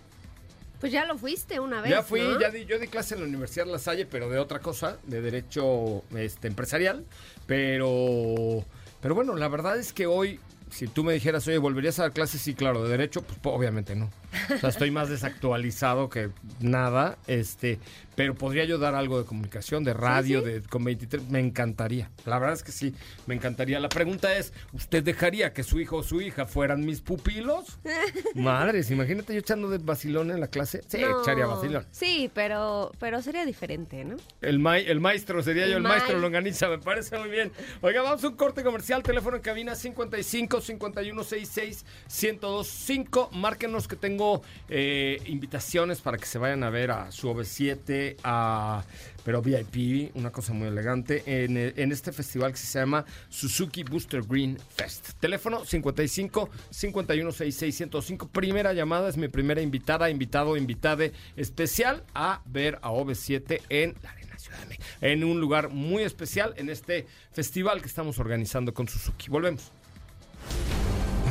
Pues 0.79 0.91
ya 0.91 1.05
lo 1.05 1.17
fuiste 1.17 1.59
una 1.59 1.81
vez. 1.81 1.91
Ya 1.91 2.03
fui, 2.03 2.21
¿no? 2.21 2.39
ya 2.39 2.49
di, 2.49 2.65
yo 2.65 2.79
di 2.79 2.87
clase 2.87 3.15
en 3.15 3.21
la 3.21 3.27
Universidad 3.27 3.65
La 3.67 3.79
Salle, 3.79 4.05
pero 4.05 4.29
de 4.29 4.39
otra 4.39 4.59
cosa, 4.59 4.97
de 5.03 5.21
derecho 5.21 6.03
este, 6.15 6.47
empresarial. 6.47 7.05
Pero, 7.45 8.65
pero 9.03 9.15
bueno, 9.15 9.35
la 9.35 9.49
verdad 9.49 9.77
es 9.77 9.91
que 9.91 10.07
hoy, 10.07 10.39
si 10.71 10.87
tú 10.87 11.03
me 11.03 11.11
dijeras, 11.11 11.45
oye, 11.49 11.57
¿volverías 11.57 11.99
a 11.99 12.03
dar 12.03 12.13
clases? 12.13 12.41
Sí, 12.41 12.55
claro, 12.55 12.83
de 12.85 12.89
derecho, 12.89 13.21
pues 13.21 13.37
obviamente 13.43 13.97
no. 13.97 14.09
O 14.55 14.57
sea, 14.57 14.69
estoy 14.69 14.91
más 14.91 15.09
desactualizado 15.09 16.09
que 16.09 16.29
nada, 16.59 17.17
este, 17.27 17.79
pero 18.15 18.35
podría 18.35 18.65
yo 18.65 18.77
dar 18.77 18.95
algo 18.95 19.19
de 19.19 19.25
comunicación, 19.25 19.83
de 19.83 19.93
radio, 19.93 20.41
de 20.41 20.61
con 20.61 20.83
23, 20.83 21.29
me 21.29 21.39
encantaría. 21.39 22.09
La 22.25 22.37
verdad 22.39 22.55
es 22.55 22.63
que 22.63 22.71
sí, 22.71 22.93
me 23.25 23.35
encantaría. 23.35 23.79
La 23.79 23.89
pregunta 23.89 24.35
es, 24.37 24.53
¿usted 24.73 25.03
dejaría 25.03 25.53
que 25.53 25.63
su 25.63 25.79
hijo 25.79 25.97
o 25.97 26.03
su 26.03 26.21
hija 26.21 26.45
fueran 26.45 26.85
mis 26.85 27.01
pupilos? 27.01 27.79
Madres, 28.35 28.91
imagínate 28.91 29.33
yo 29.33 29.39
echando 29.39 29.69
de 29.69 29.77
vacilón 29.79 30.31
en 30.31 30.39
la 30.39 30.47
clase. 30.47 30.81
Sí, 30.87 30.99
No. 31.01 31.21
echaría 31.21 31.45
vacilón. 31.45 31.85
Sí, 31.91 32.29
pero, 32.33 32.91
pero 32.99 33.21
sería 33.21 33.45
diferente, 33.45 34.03
¿no? 34.03 34.17
El, 34.41 34.59
ma- 34.59 34.77
el 34.77 34.99
maestro 34.99 35.41
sería 35.43 35.65
El 35.65 35.71
yo, 35.71 35.77
el 35.77 35.83
ma- 35.83 35.89
maestro 35.89 36.19
Longaniza, 36.19 36.69
me 36.69 36.79
parece 36.79 37.17
muy 37.17 37.29
bien. 37.29 37.51
Oiga, 37.81 38.01
vamos 38.01 38.23
a 38.23 38.27
un 38.29 38.35
corte 38.35 38.63
comercial, 38.63 39.01
teléfono 39.03 39.37
en 39.37 39.41
cabina 39.41 39.75
55 39.75 40.61
51 40.61 41.23
66 41.23 41.85
1025. 42.07 43.29
Márquenos 43.33 43.87
que 43.87 43.95
tengo 43.95 44.22
eh, 44.69 45.21
invitaciones 45.27 46.01
para 46.01 46.17
que 46.17 46.25
se 46.25 46.37
vayan 46.37 46.63
a 46.63 46.69
ver 46.69 46.91
a 46.91 47.11
su 47.11 47.29
OV7, 47.29 48.17
a, 48.23 48.83
pero 49.23 49.41
VIP, 49.41 50.15
una 50.15 50.31
cosa 50.31 50.53
muy 50.53 50.67
elegante, 50.67 51.23
en, 51.25 51.91
este 51.91 52.11
festival 52.11 52.51
que 52.51 52.57
se 52.57 52.79
llama 52.79 53.05
Suzuki 53.29 53.83
Booster 53.83 54.21
Green 54.23 54.57
Fest. 54.75 55.11
Teléfono 55.19 55.65
55 55.65 56.49
51 56.69 57.31
66 57.31 57.79
1025. 57.81 58.27
Primera 58.27 58.73
llamada, 58.73 59.09
es 59.09 59.17
mi 59.17 59.27
primera 59.27 59.61
invitada, 59.61 60.09
invitado, 60.09 60.57
invitade 60.57 61.13
especial 61.35 62.03
a 62.13 62.41
ver 62.45 62.79
a 62.81 62.91
OV7 62.91 63.61
en 63.69 63.95
la 64.01 64.11
Arena 64.11 64.37
Ciudad 64.37 64.59
de. 64.67 64.79
En 65.01 65.23
un 65.23 65.39
lugar 65.39 65.69
muy 65.69 66.03
especial 66.03 66.53
en 66.57 66.69
este 66.69 67.05
festival 67.31 67.81
que 67.81 67.87
estamos 67.87 68.19
organizando 68.19 68.73
con 68.73 68.87
Suzuki. 68.87 69.29
Volvemos. 69.29 69.71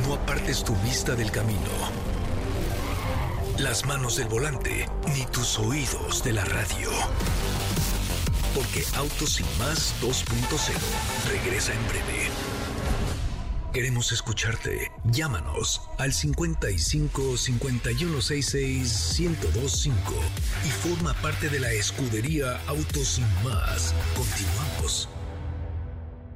No 0.05 0.15
apartes 0.15 0.63
tu 0.63 0.75
vista 0.77 1.15
del 1.15 1.31
camino, 1.31 1.59
las 3.59 3.85
manos 3.85 4.17
del 4.17 4.27
volante, 4.27 4.87
ni 5.13 5.25
tus 5.27 5.59
oídos 5.59 6.23
de 6.23 6.33
la 6.33 6.43
radio. 6.45 6.89
Porque 8.55 8.83
Autos 8.95 9.33
sin 9.33 9.45
más 9.59 9.93
2.0 10.01 10.73
regresa 11.29 11.73
en 11.73 11.87
breve. 11.87 12.29
Queremos 13.73 14.11
escucharte. 14.11 14.91
Llámanos 15.05 15.81
al 15.97 16.13
55 16.13 17.37
5166 17.37 19.19
1025 19.19 20.13
y 20.65 20.69
forma 20.69 21.13
parte 21.15 21.49
de 21.49 21.59
la 21.59 21.71
escudería 21.71 22.59
Autos 22.67 23.07
sin 23.07 23.25
más. 23.43 23.93
Continuamos. 24.15 25.09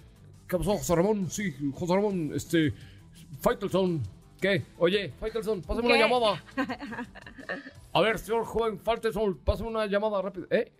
¿Qué 0.46 0.56
pasó, 0.56 0.76
José 0.76 0.94
Ramón? 0.94 1.28
Sí, 1.30 1.52
José 1.74 1.94
Ramón, 1.94 2.30
este... 2.34 2.72
Faitelson. 3.40 4.02
¿Qué? 4.40 4.62
Oye, 4.78 5.12
Faitelson, 5.18 5.62
pásame 5.62 5.86
una 5.88 5.96
¿Qué? 5.96 6.00
llamada. 6.00 6.44
A 7.92 8.00
ver, 8.00 8.18
señor 8.18 8.44
joven 8.44 8.78
Faitelson, 8.78 9.38
pásame 9.38 9.70
una 9.70 9.86
llamada 9.86 10.22
rápida. 10.22 10.46
¿Eh? 10.50 10.72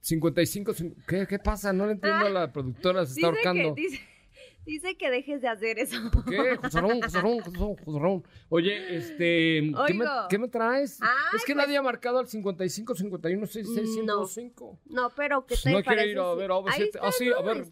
55, 0.00 0.72
cin- 0.74 0.94
¿qué, 1.06 1.26
¿qué 1.26 1.38
pasa? 1.38 1.72
No 1.72 1.86
le 1.86 1.92
entiendo 1.92 2.26
a 2.26 2.30
la 2.30 2.52
productora, 2.52 3.04
se 3.04 3.20
está 3.20 3.28
Ah, 3.28 3.30
Dice 3.30 3.42
que, 3.42 3.48
ahorcando. 3.48 3.74
dice, 3.74 4.00
dice 4.64 4.96
que 4.96 5.10
dejes 5.10 5.42
de 5.42 5.48
hacer 5.48 5.78
eso. 5.78 5.96
¿Qué? 6.28 6.56
José 6.56 6.80
Ramón, 6.80 7.02
José 7.02 7.20
Ramón, 7.20 7.38
José 7.40 7.98
Ramón. 7.98 8.24
Oye, 8.48 8.96
este, 8.96 9.72
¿qué 9.86 9.94
me, 9.94 10.04
qué 10.30 10.38
me 10.38 10.48
traes? 10.48 10.98
Ay, 11.02 11.08
es 11.36 11.44
que 11.44 11.54
pues- 11.54 11.66
nadie 11.66 11.76
ha 11.76 11.82
marcado 11.82 12.18
al 12.18 12.26
55 12.28 12.94
51 12.94 13.46
66 13.46 14.04
No. 14.04 14.24
105. 14.26 14.78
No, 14.86 15.10
pero 15.10 15.42
que 15.42 15.48
Pues 15.54 15.62
te 15.62 15.70
no 15.72 15.82
quiere 15.82 16.06
ir 16.06 16.18
a 16.18 16.34
ver 16.34 16.50
a 16.50 16.54
OV7. 16.54 16.72
Ahí 16.72 16.82
está, 16.84 17.00
Ah, 17.02 17.12
sí, 17.12 17.28
a 17.28 17.30
no, 17.34 17.42
ver. 17.44 17.66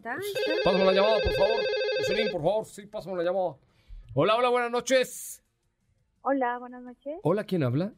Pásame 0.64 0.84
la 0.84 0.92
llamada, 0.92 1.20
por 1.22 1.32
favor. 1.32 1.56
Jocelyn, 2.00 2.30
por 2.32 2.42
favor, 2.42 2.66
sí, 2.66 2.86
pásame 2.86 3.16
la 3.16 3.22
llamada. 3.24 3.56
Hola, 4.18 4.34
hola, 4.34 4.48
buenas 4.48 4.70
noches. 4.70 5.44
Hola, 6.22 6.58
buenas 6.58 6.82
noches. 6.82 7.20
Hola, 7.22 7.44
¿quién 7.44 7.62
habla? 7.62 7.92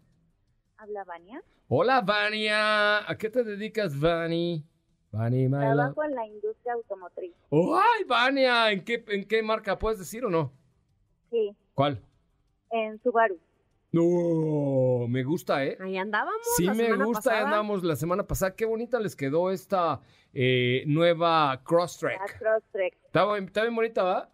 Habla 0.76 1.04
Vania. 1.04 1.40
Hola, 1.68 2.00
Vania. 2.00 3.08
¿A 3.08 3.16
qué 3.16 3.30
te 3.30 3.44
dedicas, 3.44 4.00
Vani? 4.00 4.66
Vani, 5.12 5.44
my 5.44 5.58
love. 5.58 5.60
Trabajo 5.60 6.02
en 6.02 6.14
la 6.16 6.26
industria 6.26 6.72
automotriz. 6.72 7.32
¡Ay, 7.52 8.02
Vania! 8.08 8.72
¿En 8.72 8.84
qué, 8.84 9.04
¿En 9.06 9.28
qué 9.28 9.44
marca 9.44 9.78
puedes 9.78 10.00
decir 10.00 10.24
o 10.24 10.28
no? 10.28 10.52
Sí, 11.30 11.54
¿Cuál? 11.72 12.02
en 12.72 13.00
Subaru. 13.00 13.38
No, 13.92 15.06
me 15.06 15.22
gusta, 15.22 15.64
¿eh? 15.64 15.78
Ahí 15.80 15.98
andábamos. 15.98 16.42
Sí, 16.56 16.64
la 16.64 16.74
me 16.74 16.96
gusta. 16.96 17.30
pasada. 17.30 17.44
Andamos 17.44 17.84
la 17.84 17.94
semana 17.94 18.26
pasada. 18.26 18.56
Qué 18.56 18.64
bonita 18.64 18.98
les 18.98 19.14
quedó 19.14 19.52
esta 19.52 20.00
eh, 20.34 20.82
nueva 20.88 21.54
La 21.54 21.62
Crosstrek. 21.62 22.38
Crosstrek. 22.40 22.98
Está, 23.04 23.38
está 23.38 23.62
bien 23.62 23.76
bonita, 23.76 24.02
¿va? 24.02 24.32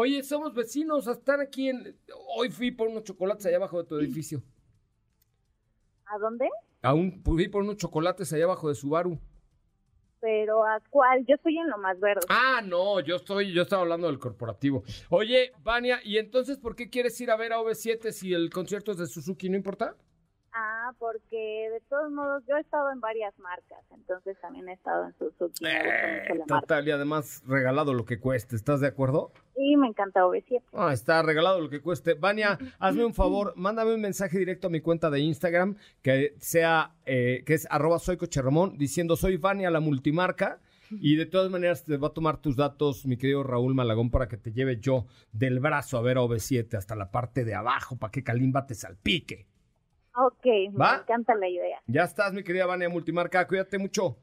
Oye, 0.00 0.22
somos 0.22 0.54
vecinos. 0.54 1.08
Están 1.08 1.40
aquí 1.40 1.70
en. 1.70 1.98
Hoy 2.36 2.50
fui 2.50 2.70
por 2.70 2.86
unos 2.86 3.02
chocolates 3.02 3.44
allá 3.46 3.56
abajo 3.56 3.82
de 3.82 3.88
tu 3.88 3.98
edificio. 3.98 4.40
¿A 6.06 6.16
dónde? 6.18 6.48
Aún 6.82 7.20
fui 7.24 7.48
por 7.48 7.64
unos 7.64 7.78
chocolates 7.78 8.32
allá 8.32 8.44
abajo 8.44 8.68
de 8.68 8.76
Subaru. 8.76 9.18
Pero 10.20 10.64
¿a 10.64 10.80
cuál? 10.88 11.26
Yo 11.26 11.34
estoy 11.34 11.58
en 11.58 11.68
lo 11.68 11.78
más 11.78 11.98
verde. 11.98 12.20
Ah, 12.28 12.62
no, 12.64 13.00
yo 13.00 13.16
estoy, 13.16 13.52
yo 13.52 13.62
estaba 13.62 13.82
hablando 13.82 14.06
del 14.06 14.20
corporativo. 14.20 14.84
Oye, 15.10 15.50
Vania, 15.64 15.98
¿y 16.04 16.18
entonces 16.18 16.58
por 16.58 16.76
qué 16.76 16.88
quieres 16.88 17.20
ir 17.20 17.32
a 17.32 17.36
ver 17.36 17.52
a 17.52 17.58
OV7 17.58 18.12
si 18.12 18.32
el 18.32 18.50
concierto 18.50 18.92
es 18.92 18.98
de 18.98 19.06
Suzuki? 19.08 19.48
¿No 19.48 19.56
importa? 19.56 19.96
Ah, 20.52 20.92
porque 20.98 21.68
de 21.72 21.80
todos 21.88 22.10
modos 22.10 22.42
yo 22.48 22.56
he 22.56 22.60
estado 22.60 22.90
en 22.90 23.00
varias 23.00 23.38
marcas, 23.38 23.78
entonces 23.90 24.36
también 24.40 24.68
he 24.68 24.72
estado 24.72 25.06
en 25.06 25.18
Suzuki. 25.18 25.64
Eh, 25.66 26.42
total, 26.46 26.88
y 26.88 26.90
además 26.90 27.42
regalado 27.46 27.94
lo 27.94 28.04
que 28.04 28.18
cueste. 28.18 28.56
¿Estás 28.56 28.80
de 28.80 28.86
acuerdo? 28.86 29.32
Y 29.56 29.76
me 29.76 29.88
encanta 29.88 30.24
V7. 30.24 30.62
Ah, 30.72 30.92
está 30.92 31.22
regalado 31.22 31.60
lo 31.60 31.68
que 31.68 31.80
cueste. 31.80 32.14
Vania, 32.14 32.58
hazme 32.78 33.04
un 33.04 33.14
favor, 33.14 33.52
mándame 33.56 33.94
un 33.94 34.00
mensaje 34.00 34.38
directo 34.38 34.68
a 34.68 34.70
mi 34.70 34.80
cuenta 34.80 35.10
de 35.10 35.20
Instagram 35.20 35.76
que 36.02 36.34
sea, 36.38 36.94
eh, 37.06 37.42
que 37.44 37.54
es 37.54 37.66
arroba 37.70 37.98
diciendo 38.76 39.16
soy 39.16 39.36
Vania 39.36 39.70
la 39.70 39.80
multimarca. 39.80 40.60
Y 40.90 41.16
de 41.16 41.26
todas 41.26 41.50
maneras 41.50 41.84
te 41.84 41.98
va 41.98 42.08
a 42.08 42.14
tomar 42.14 42.38
tus 42.38 42.56
datos, 42.56 43.04
mi 43.04 43.18
querido 43.18 43.42
Raúl 43.42 43.74
Malagón, 43.74 44.10
para 44.10 44.26
que 44.26 44.38
te 44.38 44.52
lleve 44.52 44.78
yo 44.80 45.04
del 45.32 45.60
brazo 45.60 45.98
a 45.98 46.00
ver 46.00 46.16
a 46.16 46.22
OV7 46.22 46.78
hasta 46.78 46.96
la 46.96 47.10
parte 47.10 47.44
de 47.44 47.54
abajo, 47.54 47.98
para 47.98 48.10
que 48.10 48.24
Kalimba 48.24 48.66
te 48.66 48.74
salpique. 48.74 49.46
Ok, 50.20 50.46
¿Va? 50.80 50.96
me 50.96 51.02
encanta 51.02 51.34
la 51.34 51.48
idea. 51.48 51.80
Ya 51.86 52.02
estás, 52.02 52.32
mi 52.32 52.42
querida 52.42 52.66
Vania 52.66 52.88
Multimarca, 52.88 53.46
cuídate 53.46 53.78
mucho. 53.78 54.16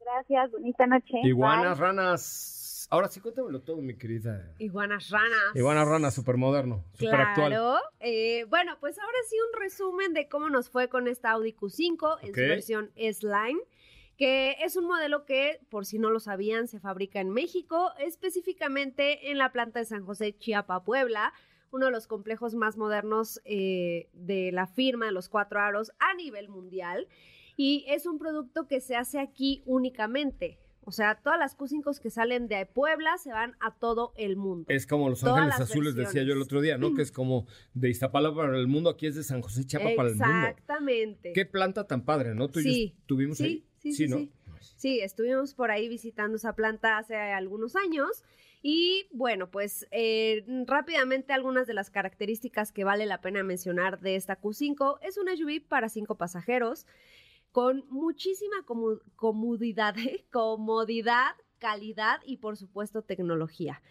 Gracias, 0.00 0.50
bonita 0.50 0.86
noche. 0.86 1.20
Iguanas, 1.22 1.78
Bye. 1.78 1.86
ranas. 1.86 2.86
Ahora 2.90 3.08
sí, 3.08 3.20
cuéntamelo 3.20 3.62
todo, 3.62 3.78
mi 3.78 3.96
querida. 3.96 4.54
Iguanas 4.58 5.08
ranas. 5.08 5.54
Iguanas, 5.54 5.88
ranas, 5.88 6.14
súper 6.14 6.36
moderno, 6.36 6.84
súper 6.92 7.20
actual. 7.20 7.48
Claro. 7.48 7.78
Eh, 8.00 8.44
bueno, 8.50 8.76
pues 8.80 8.98
ahora 8.98 9.18
sí 9.30 9.36
un 9.48 9.58
resumen 9.58 10.12
de 10.12 10.28
cómo 10.28 10.50
nos 10.50 10.68
fue 10.68 10.90
con 10.90 11.08
esta 11.08 11.30
Audi 11.30 11.54
Q5 11.54 12.18
en 12.20 12.34
su 12.34 12.40
versión 12.40 12.90
S-Line, 12.96 13.60
que 14.18 14.56
es 14.62 14.76
un 14.76 14.86
modelo 14.86 15.24
que, 15.24 15.60
por 15.70 15.86
si 15.86 15.98
no 15.98 16.10
lo 16.10 16.20
sabían, 16.20 16.68
se 16.68 16.80
fabrica 16.80 17.20
en 17.20 17.30
México, 17.30 17.92
específicamente 17.98 19.30
en 19.30 19.38
la 19.38 19.52
planta 19.52 19.78
de 19.78 19.86
San 19.86 20.04
José 20.04 20.36
Chiapa, 20.36 20.84
Puebla, 20.84 21.32
uno 21.72 21.86
de 21.86 21.92
los 21.92 22.06
complejos 22.06 22.54
más 22.54 22.76
modernos 22.76 23.40
eh, 23.44 24.08
de 24.12 24.52
la 24.52 24.66
firma 24.66 25.06
de 25.06 25.12
los 25.12 25.28
cuatro 25.28 25.60
aros 25.60 25.90
a 25.98 26.14
nivel 26.14 26.48
mundial. 26.48 27.08
Y 27.56 27.84
es 27.88 28.06
un 28.06 28.18
producto 28.18 28.66
que 28.66 28.80
se 28.80 28.96
hace 28.96 29.18
aquí 29.18 29.62
únicamente. 29.66 30.58
O 30.84 30.90
sea, 30.90 31.20
todas 31.22 31.38
las 31.38 31.56
Q5 31.56 32.00
que 32.00 32.10
salen 32.10 32.48
de 32.48 32.66
Puebla 32.66 33.16
se 33.16 33.30
van 33.30 33.56
a 33.60 33.72
todo 33.74 34.12
el 34.16 34.36
mundo. 34.36 34.66
Es 34.68 34.86
como 34.86 35.08
Los 35.08 35.20
Todas 35.20 35.38
Ángeles 35.38 35.60
Azules, 35.60 35.94
decía 35.94 36.24
yo 36.24 36.32
el 36.32 36.42
otro 36.42 36.60
día, 36.60 36.76
¿no? 36.76 36.92
Que 36.94 37.02
es 37.02 37.12
como 37.12 37.46
de 37.74 37.88
Iztapalapa 37.90 38.34
para 38.36 38.58
el 38.58 38.66
mundo, 38.66 38.90
aquí 38.90 39.06
es 39.06 39.14
de 39.14 39.22
San 39.22 39.42
José 39.42 39.64
Chiapa 39.64 39.90
para 39.96 40.08
el 40.08 40.16
mundo. 40.16 40.34
Exactamente. 40.48 41.32
Qué 41.34 41.46
planta 41.46 41.86
tan 41.86 42.04
padre, 42.04 42.34
¿no? 42.34 42.48
Tú 42.48 42.60
y 42.60 42.64
yo 42.64 42.70
Sí, 42.70 42.94
estuvimos 42.98 43.38
sí, 43.38 43.44
ahí. 43.44 43.66
sí, 43.78 43.92
sí, 43.92 44.08
¿no? 44.08 44.16
sí. 44.18 44.32
Sí, 44.76 45.00
estuvimos 45.00 45.54
por 45.54 45.70
ahí 45.70 45.88
visitando 45.88 46.36
esa 46.36 46.54
planta 46.56 46.98
hace 46.98 47.14
algunos 47.16 47.76
años. 47.76 48.24
Y 48.62 49.08
bueno, 49.10 49.50
pues 49.50 49.88
eh, 49.90 50.44
rápidamente 50.66 51.32
algunas 51.32 51.66
de 51.66 51.74
las 51.74 51.90
características 51.90 52.70
que 52.70 52.84
vale 52.84 53.06
la 53.06 53.20
pena 53.20 53.42
mencionar 53.42 54.00
de 54.00 54.14
esta 54.14 54.40
Q5 54.40 54.98
es 55.02 55.18
una 55.18 55.36
SUV 55.36 55.66
para 55.66 55.88
cinco 55.88 56.16
pasajeros 56.16 56.86
con 57.50 57.84
muchísima 57.90 58.64
comodidad, 59.16 59.94
comodidad, 60.30 61.34
calidad 61.58 62.20
y 62.24 62.38
por 62.38 62.56
supuesto 62.56 63.02
tecnología. 63.02 63.82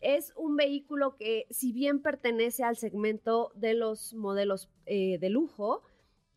Es 0.00 0.32
un 0.36 0.56
vehículo 0.56 1.16
que, 1.16 1.46
si 1.50 1.72
bien 1.72 2.00
pertenece 2.00 2.64
al 2.64 2.76
segmento 2.76 3.52
de 3.54 3.74
los 3.74 4.14
modelos 4.14 4.68
eh, 4.86 5.18
de 5.18 5.30
lujo, 5.30 5.82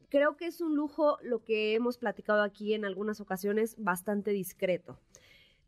creo 0.09 0.35
que 0.35 0.47
es 0.47 0.61
un 0.61 0.75
lujo, 0.75 1.17
lo 1.21 1.43
que 1.43 1.73
hemos 1.73 1.97
platicado 1.97 2.43
aquí 2.43 2.73
en 2.73 2.85
algunas 2.85 3.21
ocasiones, 3.21 3.75
bastante 3.77 4.31
discreto. 4.31 4.99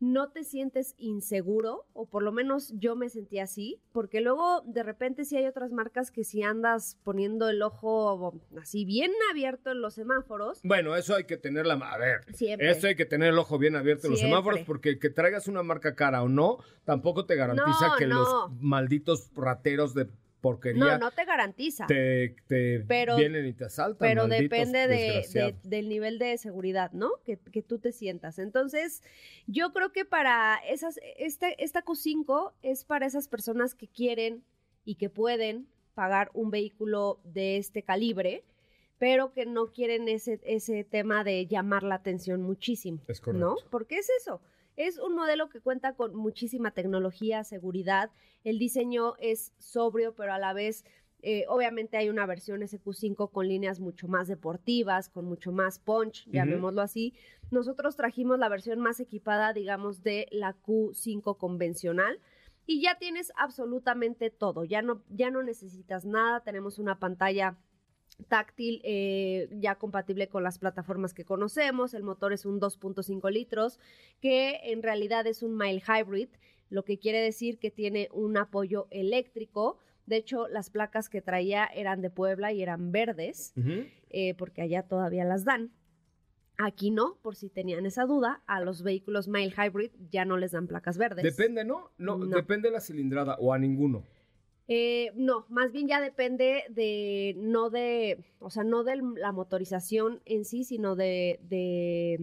No 0.00 0.30
te 0.30 0.44
sientes 0.44 0.94
inseguro, 0.98 1.86
o 1.92 2.06
por 2.06 2.22
lo 2.22 2.32
menos 2.32 2.72
yo 2.78 2.96
me 2.96 3.08
sentí 3.08 3.38
así, 3.38 3.80
porque 3.92 4.20
luego 4.20 4.62
de 4.66 4.82
repente 4.82 5.24
sí 5.24 5.36
hay 5.36 5.46
otras 5.46 5.72
marcas 5.72 6.10
que 6.10 6.24
si 6.24 6.42
andas 6.42 6.98
poniendo 7.04 7.48
el 7.48 7.62
ojo 7.62 8.34
así 8.60 8.84
bien 8.84 9.12
abierto 9.30 9.70
en 9.70 9.80
los 9.80 9.94
semáforos, 9.94 10.60
Bueno, 10.62 10.96
eso 10.96 11.14
hay 11.14 11.24
que 11.24 11.36
tenerla. 11.36 11.74
A 11.74 11.98
ver, 11.98 12.24
siempre. 12.34 12.70
Eso 12.70 12.86
hay 12.88 12.96
que 12.96 13.06
tener 13.06 13.28
el 13.32 13.38
ojo 13.38 13.58
bien 13.58 13.76
abierto 13.76 14.06
en 14.06 14.12
los 14.12 14.20
semáforos 14.20 14.60
porque 14.66 14.98
que 14.98 15.10
traigas 15.10 15.48
una 15.48 15.62
marca 15.62 15.94
cara 15.94 16.22
o 16.22 16.28
no, 16.28 16.58
tampoco 16.84 17.24
te 17.26 17.36
garantiza 17.36 17.88
No, 17.88 17.96
que 17.96 18.06
no. 18.06 18.18
los 18.18 18.52
malditos 18.60 19.30
rateros 19.34 19.94
de 19.94 20.08
porquería 20.44 20.98
no 20.98 21.10
te 21.10 21.24
garantiza. 21.24 21.86
te, 21.86 22.36
te 22.46 22.80
Pero- 22.86 23.16
vienen 23.16 23.46
y 23.46 23.54
te 23.54 23.64
asaltan. 23.64 23.96
pero 24.06 24.28
depende 24.28 24.86
de, 24.86 25.56
del 25.62 25.88
nivel 25.88 26.18
de 26.18 26.36
seguridad, 26.36 26.92
¿no? 26.92 27.10
Que, 27.24 27.38
que 27.38 27.62
tú 27.62 27.78
te 27.78 27.92
sientas. 27.92 28.38
Entonces, 28.38 29.02
yo 29.46 29.72
creo 29.72 29.90
que 29.90 30.04
para 30.04 30.56
esas, 30.68 31.00
este, 31.16 31.62
esta 31.64 31.82
Q5 31.82 32.52
es 32.62 32.84
para 32.84 33.06
esas 33.06 33.26
personas 33.28 33.74
que 33.74 33.88
quieren 33.88 34.44
y 34.84 34.96
que 34.96 35.08
pueden 35.08 35.66
pagar 35.94 36.30
un 36.34 36.50
vehículo 36.50 37.20
de 37.24 37.56
este 37.56 37.82
calibre, 37.82 38.44
pero 38.98 39.32
que 39.32 39.46
no 39.46 39.72
quieren 39.72 40.08
ese, 40.08 40.40
ese 40.44 40.84
tema 40.84 41.24
de 41.24 41.46
llamar 41.46 41.82
la 41.84 41.94
atención 41.94 42.42
muchísimo. 42.42 43.00
Es 43.08 43.20
correcto. 43.20 43.46
¿No? 43.46 43.56
Porque 43.70 43.96
es 43.96 44.10
eso. 44.20 44.40
Es 44.76 44.98
un 44.98 45.14
modelo 45.14 45.48
que 45.48 45.60
cuenta 45.60 45.94
con 45.94 46.14
muchísima 46.14 46.72
tecnología, 46.72 47.44
seguridad. 47.44 48.10
El 48.42 48.58
diseño 48.58 49.14
es 49.18 49.52
sobrio, 49.58 50.14
pero 50.14 50.32
a 50.32 50.38
la 50.38 50.52
vez, 50.52 50.84
eh, 51.22 51.44
obviamente 51.48 51.96
hay 51.96 52.08
una 52.08 52.26
versión 52.26 52.60
SQ5 52.60 53.30
con 53.30 53.48
líneas 53.48 53.80
mucho 53.80 54.08
más 54.08 54.26
deportivas, 54.26 55.08
con 55.08 55.26
mucho 55.26 55.52
más 55.52 55.78
punch, 55.78 56.26
llamémoslo 56.26 56.82
así. 56.82 57.14
Nosotros 57.50 57.96
trajimos 57.96 58.38
la 58.38 58.48
versión 58.48 58.80
más 58.80 58.98
equipada, 59.00 59.52
digamos, 59.52 60.02
de 60.02 60.26
la 60.30 60.56
Q5 60.62 61.36
convencional. 61.38 62.20
Y 62.66 62.80
ya 62.80 62.96
tienes 62.98 63.30
absolutamente 63.36 64.30
todo, 64.30 64.64
ya 64.64 64.80
no, 64.80 65.02
ya 65.10 65.30
no 65.30 65.42
necesitas 65.42 66.06
nada, 66.06 66.40
tenemos 66.40 66.78
una 66.78 66.98
pantalla 66.98 67.58
táctil 68.28 68.80
eh, 68.84 69.48
ya 69.52 69.76
compatible 69.76 70.28
con 70.28 70.42
las 70.42 70.58
plataformas 70.58 71.14
que 71.14 71.24
conocemos. 71.24 71.94
El 71.94 72.02
motor 72.02 72.32
es 72.32 72.44
un 72.46 72.60
2.5 72.60 73.30
litros 73.30 73.80
que 74.20 74.60
en 74.64 74.82
realidad 74.82 75.26
es 75.26 75.42
un 75.42 75.56
mild 75.56 75.82
hybrid, 75.82 76.28
lo 76.70 76.84
que 76.84 76.98
quiere 76.98 77.20
decir 77.20 77.58
que 77.58 77.70
tiene 77.70 78.08
un 78.12 78.36
apoyo 78.36 78.86
eléctrico. 78.90 79.78
De 80.06 80.16
hecho, 80.16 80.48
las 80.48 80.70
placas 80.70 81.08
que 81.08 81.22
traía 81.22 81.64
eran 81.66 82.02
de 82.02 82.10
Puebla 82.10 82.52
y 82.52 82.62
eran 82.62 82.92
verdes, 82.92 83.54
eh, 84.10 84.34
porque 84.34 84.62
allá 84.62 84.82
todavía 84.82 85.24
las 85.24 85.44
dan. 85.44 85.72
Aquí 86.56 86.90
no, 86.92 87.18
por 87.20 87.34
si 87.34 87.48
tenían 87.48 87.84
esa 87.84 88.04
duda, 88.04 88.42
a 88.46 88.60
los 88.60 88.82
vehículos 88.82 89.26
mild 89.26 89.54
hybrid 89.58 89.90
ya 90.10 90.24
no 90.24 90.36
les 90.36 90.52
dan 90.52 90.68
placas 90.68 90.98
verdes. 90.98 91.24
Depende, 91.24 91.64
¿no? 91.64 91.90
¿no? 91.98 92.16
No. 92.16 92.36
Depende 92.36 92.68
de 92.68 92.74
la 92.74 92.80
cilindrada 92.80 93.36
o 93.40 93.52
a 93.52 93.58
ninguno. 93.58 94.04
Eh, 94.66 95.10
no, 95.14 95.44
más 95.50 95.72
bien 95.72 95.88
ya 95.88 96.00
depende 96.00 96.64
de, 96.70 97.34
no 97.36 97.68
de, 97.70 98.24
o 98.38 98.48
sea, 98.50 98.64
no 98.64 98.82
de 98.82 98.96
la 99.16 99.30
motorización 99.32 100.22
en 100.24 100.44
sí, 100.44 100.64
sino 100.64 100.96
de, 100.96 101.38
de, 101.42 102.18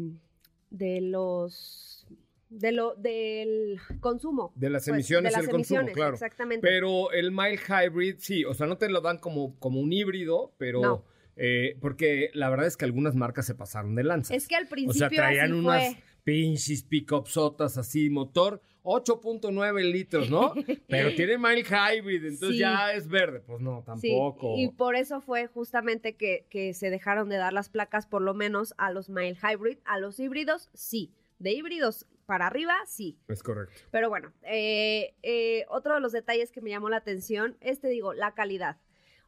de 0.71 1.01
los, 1.01 2.07
de 2.49 2.71
lo, 2.71 2.95
del 2.95 3.79
consumo. 3.99 4.53
De 4.55 4.69
las 4.71 4.85
pues, 4.85 4.95
emisiones 4.95 5.33
de 5.33 5.37
y 5.37 5.41
las 5.41 5.45
el 5.45 5.51
consumo, 5.51 5.85
claro. 5.93 6.13
Exactamente. 6.13 6.67
Pero 6.67 7.11
el 7.11 7.31
mild 7.31 7.59
hybrid, 7.67 8.15
sí, 8.17 8.43
o 8.43 8.53
sea, 8.55 8.65
no 8.65 8.77
te 8.77 8.89
lo 8.89 9.01
dan 9.01 9.19
como, 9.19 9.57
como 9.59 9.79
un 9.79 9.93
híbrido, 9.93 10.53
pero... 10.57 10.81
No. 10.81 11.05
eh, 11.35 11.77
porque 11.79 12.31
la 12.33 12.49
verdad 12.49 12.65
es 12.67 12.75
que 12.75 12.85
algunas 12.85 13.15
marcas 13.15 13.45
se 13.45 13.53
pasaron 13.55 13.93
de 13.95 14.03
lanza. 14.03 14.33
es 14.35 14.47
que 14.47 14.55
al 14.55 14.65
O 14.65 14.69
principio 14.69 15.09
sea, 15.09 15.09
traían 15.09 15.51
así 15.51 15.59
unas 15.59 15.93
fue. 15.93 16.03
pinches 16.23 16.83
pick-upsotas 16.89 17.77
así, 17.77 18.09
motor 18.09 18.61
8.9 18.83 19.91
litros, 19.91 20.29
¿no? 20.29 20.53
Pero 20.87 21.13
tiene 21.15 21.37
mild 21.37 21.65
hybrid, 21.67 22.23
entonces 22.25 22.49
Sí. 22.51 22.57
ya 22.59 22.93
es 22.93 23.07
verde. 23.07 23.39
Pues 23.41 23.61
no, 23.61 23.79
Sí, 23.99 24.09
tampoco. 24.09 24.55
y 24.57 24.69
por 24.69 24.95
eso 24.95 25.21
fue 25.21 25.47
justamente 25.47 26.15
que, 26.15 26.45
que 26.49 26.73
se 26.73 26.89
dejaron 26.89 27.29
de 27.29 27.37
dar 27.37 27.53
las 27.53 27.69
placas, 27.69 28.07
por 28.07 28.21
lo 28.21 28.33
menos 28.33 28.73
a 28.77 28.91
los 28.91 29.09
mild 29.09 29.37
hybrid, 29.37 29.77
a 29.85 29.99
los 29.99 30.19
híbridos, 30.19 30.69
sí. 30.73 31.13
De 31.39 31.51
híbridos 31.51 32.05
para 32.27 32.47
arriba, 32.47 32.75
sí. 32.87 33.17
Es 33.27 33.41
correcto. 33.43 33.73
Pero 33.91 34.09
bueno, 34.09 34.31
eh, 34.43 35.15
eh, 35.23 35.65
otro 35.69 35.95
de 35.95 35.99
los 35.99 36.11
detalles 36.11 36.51
que 36.51 36.61
me 36.61 36.69
llamó 36.69 36.89
la 36.89 36.97
atención 36.97 37.57
es, 37.61 37.79
te 37.79 37.87
digo, 37.89 38.13
la 38.13 38.33
calidad. 38.33 38.77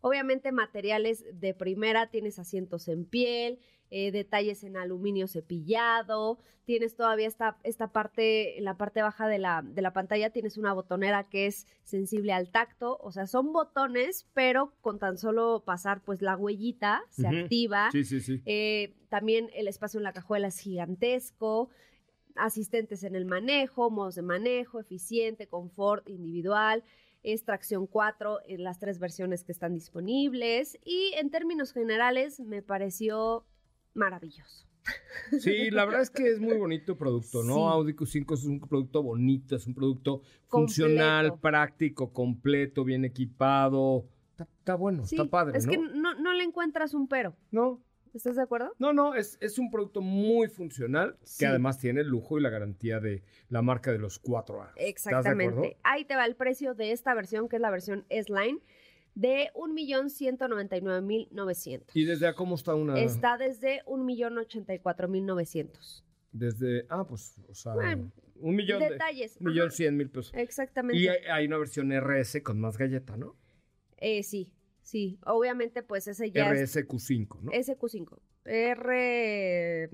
Obviamente 0.02 0.52
materiales 0.52 1.26
de 1.34 1.54
primera, 1.54 2.10
tienes 2.12 2.38
asientos 2.38 2.88
en 2.88 3.06
piel, 3.06 3.60
eh, 3.96 4.12
detalles 4.12 4.64
en 4.64 4.76
aluminio 4.76 5.28
cepillado, 5.28 6.40
tienes 6.66 6.96
todavía 6.96 7.28
esta, 7.28 7.60
esta 7.62 7.92
parte, 7.92 8.58
en 8.58 8.64
la 8.64 8.76
parte 8.76 9.04
baja 9.04 9.28
de 9.28 9.38
la, 9.38 9.62
de 9.62 9.84
la 9.84 9.94
pantalla 9.94 10.32
tienes 10.32 10.58
una 10.58 10.74
botonera 10.74 11.26
que 11.26 11.46
es 11.46 11.68
sensible 11.84 12.34
al 12.34 12.50
tacto, 12.50 12.98
o 13.04 13.12
sea, 13.12 13.28
son 13.28 13.54
botones, 13.54 14.26
pero 14.34 14.74
con 14.82 14.98
tan 14.98 15.20
solo 15.20 15.62
pasar 15.64 16.02
pues 16.02 16.24
la 16.24 16.36
huellita 16.36 17.04
se 17.12 17.28
activa. 17.28 17.90
Sí, 17.92 18.04
sí, 18.04 18.20
sí. 18.20 18.42
Eh, 18.48 18.96
también 19.10 19.52
el 19.54 19.68
espacio 19.68 20.00
en 20.00 20.06
la 20.06 20.14
cajuela 20.14 20.48
es 20.48 20.58
gigantesco, 20.58 21.70
asistentes 22.36 23.04
en 23.04 23.14
el 23.14 23.26
manejo, 23.26 23.92
modos 23.92 24.16
de 24.16 24.24
manejo, 24.24 24.80
eficiente, 24.80 25.46
confort 25.46 26.10
individual, 26.10 26.84
es 27.22 27.46
tracción 27.46 27.86
4 27.86 28.40
en 28.48 28.64
las 28.64 28.80
tres 28.80 28.98
versiones 28.98 29.44
que 29.44 29.52
están 29.52 29.76
disponibles 29.76 30.80
y 30.84 31.14
en 31.16 31.30
términos 31.30 31.74
generales 31.74 32.40
me 32.40 32.64
pareció 32.64 33.46
maravilloso. 33.94 34.66
Sí, 35.40 35.72
la 35.72 35.86
verdad 35.86 36.02
es 36.02 36.10
que 36.10 36.28
es 36.30 36.42
muy 36.42 36.58
bonito 36.58 36.98
producto, 36.98 37.42
¿no? 37.42 37.56
Sí. 37.56 37.62
Audi 37.62 37.94
Q5 37.94 38.34
es 38.34 38.44
un 38.44 38.60
producto 38.60 39.02
bonito, 39.02 39.56
es 39.56 39.66
un 39.66 39.74
producto 39.74 40.22
funcional, 40.48 41.40
práctico, 41.40 42.12
completo, 42.12 42.84
bien 42.84 43.06
equipado. 43.06 44.06
Está, 44.32 44.44
está 44.60 44.76
bueno, 44.76 45.06
Sí, 45.06 45.16
está 45.16 45.30
padre, 45.30 45.58
es 45.58 45.66
¿no? 45.66 45.72
que 45.72 45.78
no, 45.78 46.14
no 46.16 46.34
le 46.34 46.44
encuentras 46.44 46.94
un 46.94 47.08
pero. 47.08 47.36
No, 47.52 47.82
¿Estás 48.14 48.36
de 48.36 48.44
acuerdo? 48.44 48.74
no, 48.78 48.94
no, 48.94 49.16
es, 49.16 49.38
es 49.42 49.58
un 49.58 49.72
producto 49.72 50.00
muy 50.02 50.48
funcional 50.48 51.18
Sí. 51.24 51.40
que 51.40 51.46
además 51.48 51.80
tiene 51.80 52.02
el 52.02 52.08
lujo 52.08 52.38
y 52.38 52.42
la 52.44 52.50
garantía 52.50 53.00
de 53.00 53.24
la 53.50 53.62
marca 53.64 53.92
de 53.92 53.98
los 54.00 54.20
cuatro 54.20 54.62
años. 54.62 54.74
¿Estás 54.76 55.06
de 55.06 55.16
acuerdo? 55.32 55.40
Exactamente. 55.62 55.78
Ahí 55.84 56.06
te 56.06 56.16
va 56.16 56.26
el 56.26 56.36
precio 56.36 56.76
de 56.76 56.92
esta 56.92 57.14
versión, 57.16 57.50
que 57.50 57.56
es 57.56 57.62
la 57.62 57.72
versión 57.72 58.06
S-Line, 58.10 58.60
de 59.16 59.50
1.199.900. 59.56 61.86
¿Y 61.94 62.06
desde 62.06 62.28
a 62.28 62.34
cómo 62.34 62.56
está 62.56 62.74
una...? 62.76 63.00
Está 63.00 63.38
desde 63.38 63.82
1.084.900. 63.86 66.04
Desde, 66.32 66.86
ah, 66.90 67.06
pues, 67.08 67.38
o 67.48 67.54
sea, 67.54 67.76
Bueno, 67.76 68.12
un 68.38 68.56
millón 68.56 68.80
de... 68.80 68.90
Detalles. 68.90 69.38
Un 69.40 69.46
millón 69.48 69.72
cien 69.72 69.96
mil 69.96 70.10
pesos. 70.10 70.34
Exactamente. 70.36 71.00
Y 71.00 71.08
hay, 71.08 71.20
hay 71.32 71.46
una 71.46 71.60
versión 71.60 71.92
RS 71.92 72.42
con 72.42 72.60
más 72.60 72.76
galleta, 72.78 73.16
¿no? 73.18 73.38
Eh, 73.98 74.24
sí, 74.24 74.52
sí. 74.82 75.20
Obviamente, 75.26 75.84
pues 75.84 76.08
ese 76.08 76.32
ya 76.32 76.52
es 76.52 76.76
RSQ5, 76.76 77.42
¿no? 77.42 77.52
SQ5. 77.52 78.20
R... 78.46 79.90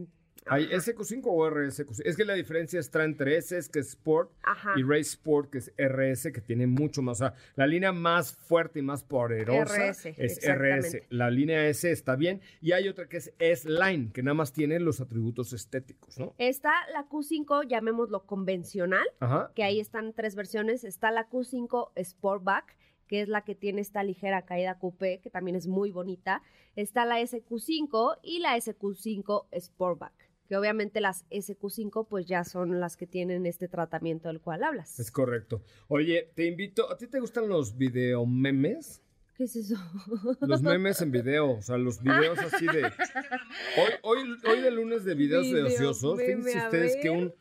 ¿Hay 0.47 0.67
SQ5 0.67 1.21
o 1.25 1.49
RSQ5? 1.49 2.01
Es 2.05 2.17
que 2.17 2.25
la 2.25 2.33
diferencia 2.33 2.79
está 2.79 3.03
entre 3.03 3.37
S, 3.37 3.59
que 3.71 3.79
es 3.79 3.89
Sport, 3.89 4.31
Ajá. 4.43 4.73
y 4.77 4.83
Race 4.83 5.01
Sport, 5.11 5.51
que 5.51 5.57
es 5.59 5.73
RS, 5.77 6.31
que 6.31 6.41
tiene 6.41 6.67
mucho 6.67 7.01
más. 7.01 7.17
O 7.21 7.25
sea, 7.25 7.33
la 7.55 7.67
línea 7.67 7.91
más 7.91 8.33
fuerte 8.33 8.79
y 8.79 8.81
más 8.81 9.03
poderosa 9.03 9.89
RS, 9.91 10.05
es. 10.17 10.39
RS. 10.47 11.03
La 11.09 11.29
línea 11.29 11.67
S 11.67 11.89
está 11.91 12.15
bien. 12.15 12.41
Y 12.61 12.71
hay 12.71 12.87
otra 12.87 13.07
que 13.07 13.17
es 13.17 13.33
S-Line, 13.39 14.11
que 14.11 14.23
nada 14.23 14.33
más 14.35 14.53
tiene 14.53 14.79
los 14.79 15.01
atributos 15.01 15.53
estéticos, 15.53 16.17
¿no? 16.19 16.33
Está 16.37 16.73
la 16.93 17.07
Q5, 17.07 17.67
llamémoslo 17.67 18.25
convencional, 18.25 19.05
Ajá. 19.19 19.51
que 19.55 19.63
ahí 19.63 19.79
están 19.79 20.13
tres 20.13 20.35
versiones. 20.35 20.83
Está 20.83 21.11
la 21.11 21.29
Q5 21.29 21.91
Sportback, 22.03 22.75
que 23.07 23.21
es 23.21 23.27
la 23.27 23.43
que 23.43 23.55
tiene 23.55 23.81
esta 23.81 24.03
ligera 24.03 24.43
caída 24.43 24.77
coupé, 24.77 25.19
que 25.21 25.29
también 25.29 25.55
es 25.55 25.67
muy 25.67 25.91
bonita. 25.91 26.41
Está 26.75 27.05
la 27.05 27.19
SQ5 27.19 28.19
y 28.21 28.39
la 28.39 28.55
SQ5 28.55 29.45
Sportback. 29.59 30.28
Que 30.49 30.57
obviamente 30.57 30.99
las 30.99 31.29
SQ5 31.29 32.07
pues 32.09 32.25
ya 32.25 32.43
son 32.43 32.79
las 32.79 32.97
que 32.97 33.05
tienen 33.05 33.45
este 33.45 33.67
tratamiento 33.67 34.29
del 34.29 34.41
cual 34.41 34.63
hablas. 34.63 34.99
Es 34.99 35.11
correcto. 35.11 35.61
Oye, 35.87 36.31
te 36.33 36.47
invito, 36.47 36.91
¿a 36.91 36.97
ti 36.97 37.05
te 37.05 37.19
gustan 37.19 37.47
los 37.47 37.77
videomemes? 37.77 39.03
¿Qué 39.35 39.43
es 39.43 39.55
eso? 39.55 39.75
Los 40.41 40.63
memes 40.63 40.99
en 41.01 41.11
video, 41.11 41.51
o 41.51 41.61
sea, 41.61 41.77
los 41.77 42.01
videos 42.01 42.39
así 42.39 42.65
de... 42.65 42.81
Hoy, 43.77 43.91
hoy, 44.01 44.37
hoy 44.49 44.61
de 44.61 44.71
lunes 44.71 45.05
de 45.05 45.13
videos 45.13 45.45
de 45.45 45.61
Video 45.61 45.67
ociosos, 45.67 46.17
fíjense 46.17 46.57
ustedes 46.57 46.97
que 46.99 47.11
un, 47.11 47.31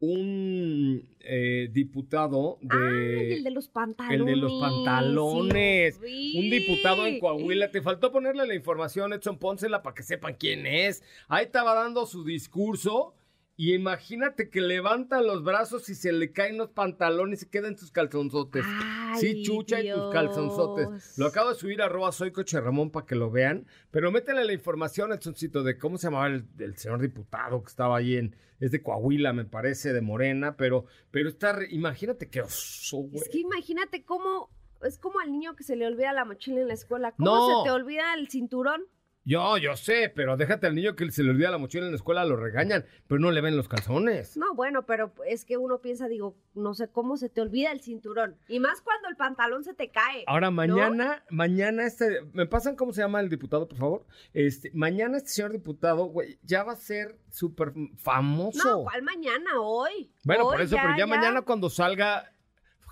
un 0.00 1.08
eh, 1.20 1.68
diputado 1.72 2.58
de... 2.60 3.34
El 3.34 3.44
de 3.44 3.50
los 3.50 3.68
pantalones. 3.68 4.20
El 4.20 4.26
de 4.26 4.36
los 4.36 4.60
pantalones. 4.60 5.98
Sí. 6.04 6.38
Un 6.38 6.50
diputado 6.50 7.06
en 7.06 7.18
Coahuila. 7.18 7.70
Te 7.70 7.82
faltó 7.82 8.12
ponerle 8.12 8.46
la 8.46 8.54
información, 8.54 9.12
Edson, 9.12 9.38
pónsela 9.38 9.82
para 9.82 9.94
que 9.94 10.02
sepan 10.02 10.36
quién 10.38 10.66
es. 10.66 11.02
Ahí 11.28 11.46
estaba 11.46 11.74
dando 11.74 12.06
su 12.06 12.24
discurso. 12.24 13.15
Y 13.58 13.72
imagínate 13.74 14.50
que 14.50 14.60
levanta 14.60 15.22
los 15.22 15.42
brazos 15.42 15.88
y 15.88 15.94
se 15.94 16.12
le 16.12 16.30
caen 16.30 16.58
los 16.58 16.68
pantalones 16.70 17.42
y 17.42 17.46
quedan 17.48 17.74
tus 17.74 17.90
calzonzotes. 17.90 18.62
Ay, 18.66 19.18
sí, 19.18 19.42
chucha 19.42 19.80
y 19.80 19.88
tus 19.88 19.94
Dios. 19.96 20.12
calzonzotes. 20.12 21.18
Lo 21.18 21.26
acabo 21.26 21.48
de 21.48 21.54
subir 21.54 21.80
a 21.80 21.86
arroba 21.86 22.12
soy 22.12 22.32
coche 22.32 22.60
Ramón 22.60 22.90
para 22.90 23.06
que 23.06 23.14
lo 23.14 23.30
vean. 23.30 23.66
Pero 23.90 24.12
métele 24.12 24.44
la 24.44 24.52
información, 24.52 25.10
Edsoncito, 25.12 25.62
de 25.62 25.78
cómo 25.78 25.96
se 25.96 26.08
llamaba 26.08 26.26
el, 26.26 26.44
el 26.58 26.76
señor 26.76 27.00
diputado 27.00 27.62
que 27.62 27.68
estaba 27.70 27.96
ahí 27.96 28.16
en. 28.16 28.36
Es 28.60 28.72
de 28.72 28.82
Coahuila, 28.82 29.32
me 29.32 29.44
parece, 29.46 29.92
de 29.94 30.00
Morena. 30.02 30.56
Pero, 30.56 30.84
pero 31.10 31.28
está. 31.30 31.52
re- 31.54 31.68
Imagínate 31.70 32.28
qué 32.28 32.42
oso. 32.42 33.06
Es 33.14 33.28
que 33.30 33.38
imagínate 33.38 34.04
cómo 34.04 34.50
es 34.82 34.98
como 34.98 35.20
al 35.20 35.32
niño 35.32 35.56
que 35.56 35.64
se 35.64 35.76
le 35.76 35.86
olvida 35.86 36.12
la 36.12 36.26
mochila 36.26 36.60
en 36.60 36.68
la 36.68 36.74
escuela. 36.74 37.12
¿Cómo 37.12 37.24
No. 37.34 37.62
se 37.62 37.68
te 37.68 37.70
olvida 37.70 38.12
el 38.14 38.28
cinturón? 38.28 38.82
Yo, 39.28 39.58
yo 39.58 39.76
sé, 39.76 40.12
pero 40.14 40.36
déjate 40.36 40.68
al 40.68 40.76
niño 40.76 40.94
que 40.94 41.10
se 41.10 41.24
le 41.24 41.30
olvida 41.30 41.50
la 41.50 41.58
mochila 41.58 41.84
en 41.84 41.90
la 41.90 41.96
escuela, 41.96 42.24
lo 42.24 42.36
regañan, 42.36 42.86
pero 43.08 43.18
no 43.18 43.32
le 43.32 43.40
ven 43.40 43.56
los 43.56 43.66
calzones. 43.66 44.36
No, 44.36 44.54
bueno, 44.54 44.86
pero 44.86 45.12
es 45.26 45.44
que 45.44 45.56
uno 45.56 45.80
piensa, 45.80 46.06
digo, 46.06 46.36
no 46.54 46.74
sé 46.74 46.88
cómo 46.88 47.16
se 47.16 47.28
te 47.28 47.40
olvida 47.40 47.72
el 47.72 47.80
cinturón. 47.80 48.36
Y 48.46 48.60
más 48.60 48.80
cuando 48.82 49.08
el 49.08 49.16
pantalón 49.16 49.64
se 49.64 49.74
te 49.74 49.90
cae. 49.90 50.22
Ahora 50.28 50.52
mañana, 50.52 51.24
mañana 51.28 51.84
este, 51.86 52.20
¿me 52.34 52.46
pasan 52.46 52.76
cómo 52.76 52.92
se 52.92 53.00
llama 53.00 53.18
el 53.18 53.28
diputado, 53.28 53.66
por 53.66 53.78
favor? 53.78 54.06
Este, 54.32 54.70
mañana 54.74 55.16
este 55.16 55.30
señor 55.30 55.50
diputado, 55.50 56.04
güey, 56.04 56.38
ya 56.44 56.62
va 56.62 56.74
a 56.74 56.76
ser 56.76 57.18
súper 57.28 57.72
famoso. 57.96 58.62
No, 58.64 58.82
¿cuál 58.84 59.02
mañana? 59.02 59.60
Hoy. 59.60 60.08
Bueno, 60.22 60.46
Hoy, 60.46 60.52
por 60.52 60.62
eso, 60.62 60.76
pero 60.80 60.96
ya, 60.96 61.06
mañana 61.08 61.42
cuando 61.42 61.68
salga 61.68 62.32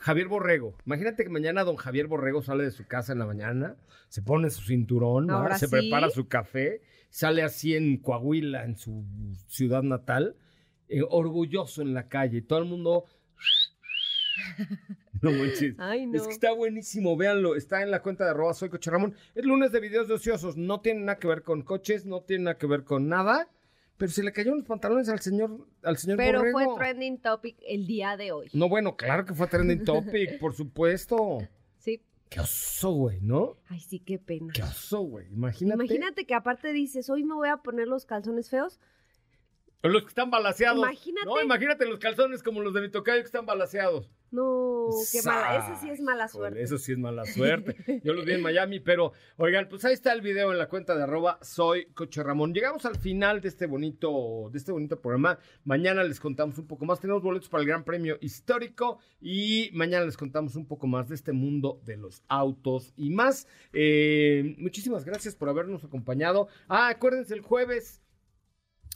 Javier 0.05 0.29
Borrego, 0.29 0.77
imagínate 0.85 1.25
que 1.25 1.31
mañana 1.31 1.65
don 1.65 1.77
Javier 1.77 2.09
Borrego 2.09 2.43
sale 2.43 2.65
de 2.65 2.73
su 2.73 2.87
casa 2.87 3.15
en 3.15 3.21
la 3.21 3.25
mañana, 3.25 3.75
se 4.11 4.21
pone 4.21 4.51
su 4.51 4.61
cinturón, 4.61 5.31
se 5.57 5.67
sí. 5.67 5.71
prepara 5.71 6.11
su 6.11 6.29
café, 6.29 6.83
sale 7.09 7.43
así 7.43 7.75
en 7.75 7.97
Coahuila, 7.97 8.65
en 8.65 8.77
su 8.77 9.03
ciudad 9.47 9.83
natal, 9.83 10.37
eh, 10.91 11.01
orgulloso 11.09 11.81
en 11.81 11.95
la 11.95 12.07
calle, 12.11 12.39
y 12.39 12.43
todo 12.43 12.59
el 12.59 12.67
mundo... 12.67 13.07
No 15.23 15.31
manches. 15.31 15.75
Ay, 15.79 16.05
no. 16.05 16.17
Es 16.17 16.27
que 16.27 16.35
está 16.35 16.53
buenísimo, 16.53 17.17
véanlo, 17.17 17.57
está 17.57 17.81
en 17.81 17.91
la 17.91 18.03
cuenta 18.03 18.25
de 18.25 18.33
arroba 18.33 18.53
soy 18.53 18.69
coche 18.69 18.91
Ramón. 18.91 19.15
Es 19.35 19.47
lunes 19.47 19.73
de 19.73 19.81
videos 19.81 20.07
de 20.07 20.15
ociosos, 20.15 20.59
no 20.59 20.83
tiene 20.83 21.01
nada 21.01 21.19
que 21.19 21.29
ver 21.29 21.43
con 21.43 21.63
coches, 21.63 22.05
no 22.05 22.21
tiene 22.21 22.45
nada 22.45 22.59
que 22.59 22.67
ver 22.67 22.85
con 22.85 23.09
nada, 23.09 23.49
pero 23.97 24.11
se 24.11 24.23
le 24.23 24.33
cayeron 24.33 24.59
los 24.59 24.67
pantalones 24.69 25.09
al 25.09 25.21
señor, 25.21 25.67
al 25.83 25.97
señor 25.97 26.17
Pero 26.17 26.41
Borrego. 26.41 26.59
fue 26.59 26.77
trending 26.77 27.19
topic 27.19 27.57
el 27.67 27.87
día 27.87 28.17
de 28.17 28.33
hoy. 28.33 28.49
No, 28.53 28.69
bueno, 28.69 28.97
claro 28.97 29.25
que 29.25 29.35
fue 29.35 29.47
trending 29.47 29.85
topic, 29.85 30.39
por 30.39 30.55
supuesto. 30.55 31.39
Sí. 31.79 32.03
Qué 32.29 32.41
oso, 32.41 32.91
güey, 32.93 33.21
¿no? 33.21 33.57
Ay, 33.69 33.81
sí, 33.81 34.01
qué 34.01 34.19
pena. 34.19 34.53
Qué 34.53 34.63
oso, 34.63 35.01
güey. 35.01 35.27
Imagínate. 35.33 35.85
Imagínate 35.85 36.27
que 36.27 36.35
aparte 36.35 36.73
dices, 36.73 37.09
hoy 37.09 37.23
me 37.25 37.35
voy 37.35 37.49
a 37.49 37.59
poner 37.59 37.87
los 37.87 38.07
calzones 38.07 38.51
feos. 38.51 38.81
Los 39.83 40.03
que 40.03 40.09
están 40.09 40.31
balaseados. 40.31 40.79
Imagínate. 40.79 41.27
No, 41.27 41.41
imagínate 41.43 41.85
los 41.87 41.99
calzones 41.99 42.43
como 42.43 42.63
los 42.63 42.73
de 42.73 42.81
mi 42.81 42.91
tocayo 42.91 43.21
que 43.21 43.27
están 43.27 43.45
balaseados. 43.47 44.11
No, 44.35 44.89
qué 45.13 45.23
mala. 45.23 45.59
Ese 45.59 45.81
sí 45.81 45.91
es 45.91 46.01
mala 46.01 46.27
suerte. 46.27 46.61
Eso 46.61 46.77
sí 46.77 46.91
es 46.91 46.99
mala 46.99 47.25
suerte. 47.35 48.01
Yo 48.03 48.13
los 48.13 48.25
vi 48.25 48.33
en 48.33 48.43
Miami, 48.43 48.81
pero 48.81 49.13
oigan, 49.37 49.69
pues 49.69 49.85
ahí 49.85 49.95
está 49.95 50.13
el 50.13 50.23
video 50.23 50.51
en 50.51 50.59
la 50.59 50.69
cuenta 50.69 50.97
de 50.97 51.05
arroba 51.05 51.39
soy 51.41 51.87
Coche 51.95 52.21
Ramón. 52.23 52.53
Llegamos 52.53 52.85
al 52.85 52.97
final 52.97 53.41
de 53.41 53.49
este 53.49 53.67
bonito, 53.67 54.49
de 54.51 54.59
este 54.59 54.73
bonito 54.73 55.01
programa. 55.01 55.39
Mañana 55.65 56.03
les 56.03 56.19
contamos 56.19 56.59
un 56.59 56.67
poco 56.67 56.85
más. 56.85 56.99
Tenemos 56.99 57.23
boletos 57.23 57.49
para 57.49 57.63
el 57.63 57.69
Gran 57.69 57.85
Premio 57.85 58.19
Histórico 58.21 58.99
y 59.21 59.71
mañana 59.73 60.05
les 60.05 60.17
contamos 60.17 60.57
un 60.57 60.67
poco 60.67 60.89
más 60.89 61.09
de 61.09 61.15
este 61.15 61.33
mundo 61.33 61.81
de 61.85 61.97
los 61.97 62.25
autos 62.27 62.93
y 62.97 63.11
más. 63.11 63.47
Eh, 63.73 64.57
muchísimas 64.59 65.05
gracias 65.05 65.37
por 65.37 65.49
habernos 65.49 65.85
acompañado. 65.85 66.49
Ah, 66.69 66.89
acuérdense 66.89 67.35
el 67.35 67.41
jueves. 67.41 68.04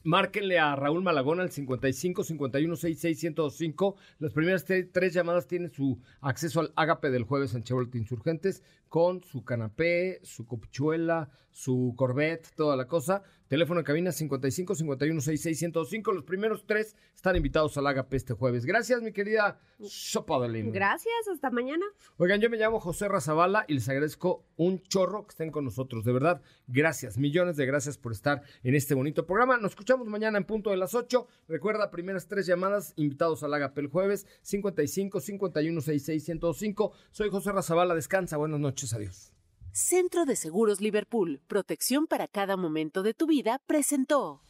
Márquenle 0.04 0.58
a 0.58 0.76
Raúl 0.76 1.02
Malagón 1.02 1.40
al 1.40 1.50
55 1.50 2.24
51 2.24 2.76
66 2.76 3.18
105. 3.18 3.96
Las 4.18 4.32
primeras 4.32 4.66
tre- 4.66 4.88
tres 4.90 5.12
llamadas 5.12 5.46
tienen 5.46 5.70
su 5.72 5.98
acceso 6.20 6.60
al 6.60 6.72
ágape 6.76 7.10
del 7.10 7.24
jueves 7.24 7.54
en 7.54 7.62
Chevrolet 7.64 7.94
Insurgentes 7.94 8.62
con 8.88 9.22
su 9.22 9.44
canapé, 9.44 10.20
su 10.22 10.46
copichuela, 10.46 11.30
su 11.50 11.94
Corvette, 11.96 12.48
toda 12.54 12.76
la 12.76 12.86
cosa. 12.86 13.22
Teléfono 13.48 13.80
en 13.80 13.86
cabina 13.86 14.12
55 14.12 14.74
51 14.74 15.20
66 15.20 15.58
105. 15.58 16.12
Los 16.12 16.24
primeros 16.24 16.66
tres 16.66 16.94
están 17.14 17.34
invitados 17.34 17.76
al 17.78 17.86
ágape 17.86 18.16
este 18.16 18.34
jueves. 18.34 18.66
Gracias, 18.66 19.00
mi 19.00 19.12
querida 19.12 19.58
Sopa 19.80 20.38
de 20.40 20.50
Lima. 20.50 20.70
Gracias, 20.72 21.28
hasta 21.32 21.50
mañana. 21.50 21.84
Oigan, 22.18 22.40
yo 22.40 22.50
me 22.50 22.58
llamo 22.58 22.78
José 22.78 23.08
Razabala 23.08 23.64
y 23.66 23.74
les 23.74 23.88
agradezco 23.88 24.44
un 24.56 24.82
chorro 24.82 25.26
que 25.26 25.30
estén 25.30 25.50
con 25.50 25.64
nosotros. 25.64 26.04
De 26.04 26.12
verdad, 26.12 26.42
gracias, 26.66 27.16
millones 27.16 27.56
de 27.56 27.64
gracias 27.64 27.96
por 27.96 28.12
estar 28.12 28.42
en 28.62 28.74
este 28.74 28.94
bonito 28.94 29.26
programa. 29.26 29.56
Nos 29.56 29.72
escuchamos 29.72 30.06
mañana 30.06 30.36
en 30.36 30.44
punto 30.44 30.70
de 30.70 30.76
las 30.76 30.94
8. 30.94 31.26
Recuerda, 31.48 31.90
primeras 31.90 32.28
tres 32.28 32.46
llamadas, 32.46 32.92
invitados 32.96 33.42
al 33.42 33.54
Agape 33.54 33.80
el 33.80 33.88
jueves, 33.88 34.26
55 34.42 35.20
51 35.20 35.80
66 35.80 36.24
105. 36.24 36.92
Soy 37.10 37.30
José 37.30 37.52
Razabala, 37.52 37.94
descansa, 37.94 38.36
buenas 38.36 38.60
noches, 38.78 38.94
adiós. 38.94 39.32
Centro 39.72 40.24
de 40.24 40.36
Seguros 40.36 40.80
Liverpool, 40.80 41.40
protección 41.46 42.06
para 42.06 42.26
cada 42.26 42.56
momento 42.56 43.02
de 43.02 43.14
tu 43.14 43.26
vida, 43.26 43.60
presentó. 43.66 44.40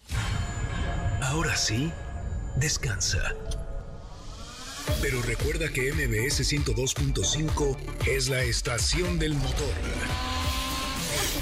Ahora 1.23 1.57
sí, 1.57 1.91
descansa. 2.57 3.35
Pero 5.03 5.21
recuerda 5.23 5.71
que 5.71 5.93
MBS 5.93 6.41
102.5 6.41 7.77
es 8.07 8.29
la 8.29 8.43
estación 8.43 9.19
del 9.19 9.35
motor. 9.35 9.75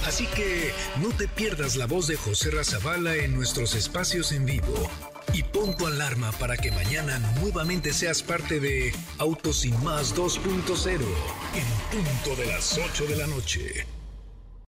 Así 0.04 0.26
que 0.28 0.72
no 1.00 1.08
te 1.10 1.28
pierdas 1.28 1.76
la 1.76 1.86
voz 1.86 2.06
de 2.06 2.16
José 2.16 2.50
Razabala 2.50 3.16
en 3.16 3.34
nuestros 3.34 3.74
espacios 3.74 4.32
en 4.32 4.46
vivo. 4.46 4.74
Y 5.32 5.42
pon 5.42 5.76
tu 5.76 5.86
alarma 5.86 6.32
para 6.32 6.56
que 6.56 6.70
mañana 6.70 7.18
nuevamente 7.40 7.92
seas 7.92 8.22
parte 8.22 8.60
de 8.60 8.94
Autos 9.18 9.64
y 9.64 9.72
Más 9.72 10.14
2.0 10.14 11.00
en 11.54 11.66
punto 11.90 12.40
de 12.40 12.46
las 12.46 12.78
8 12.78 13.06
de 13.06 13.16
la 13.16 13.26
noche. 13.26 13.95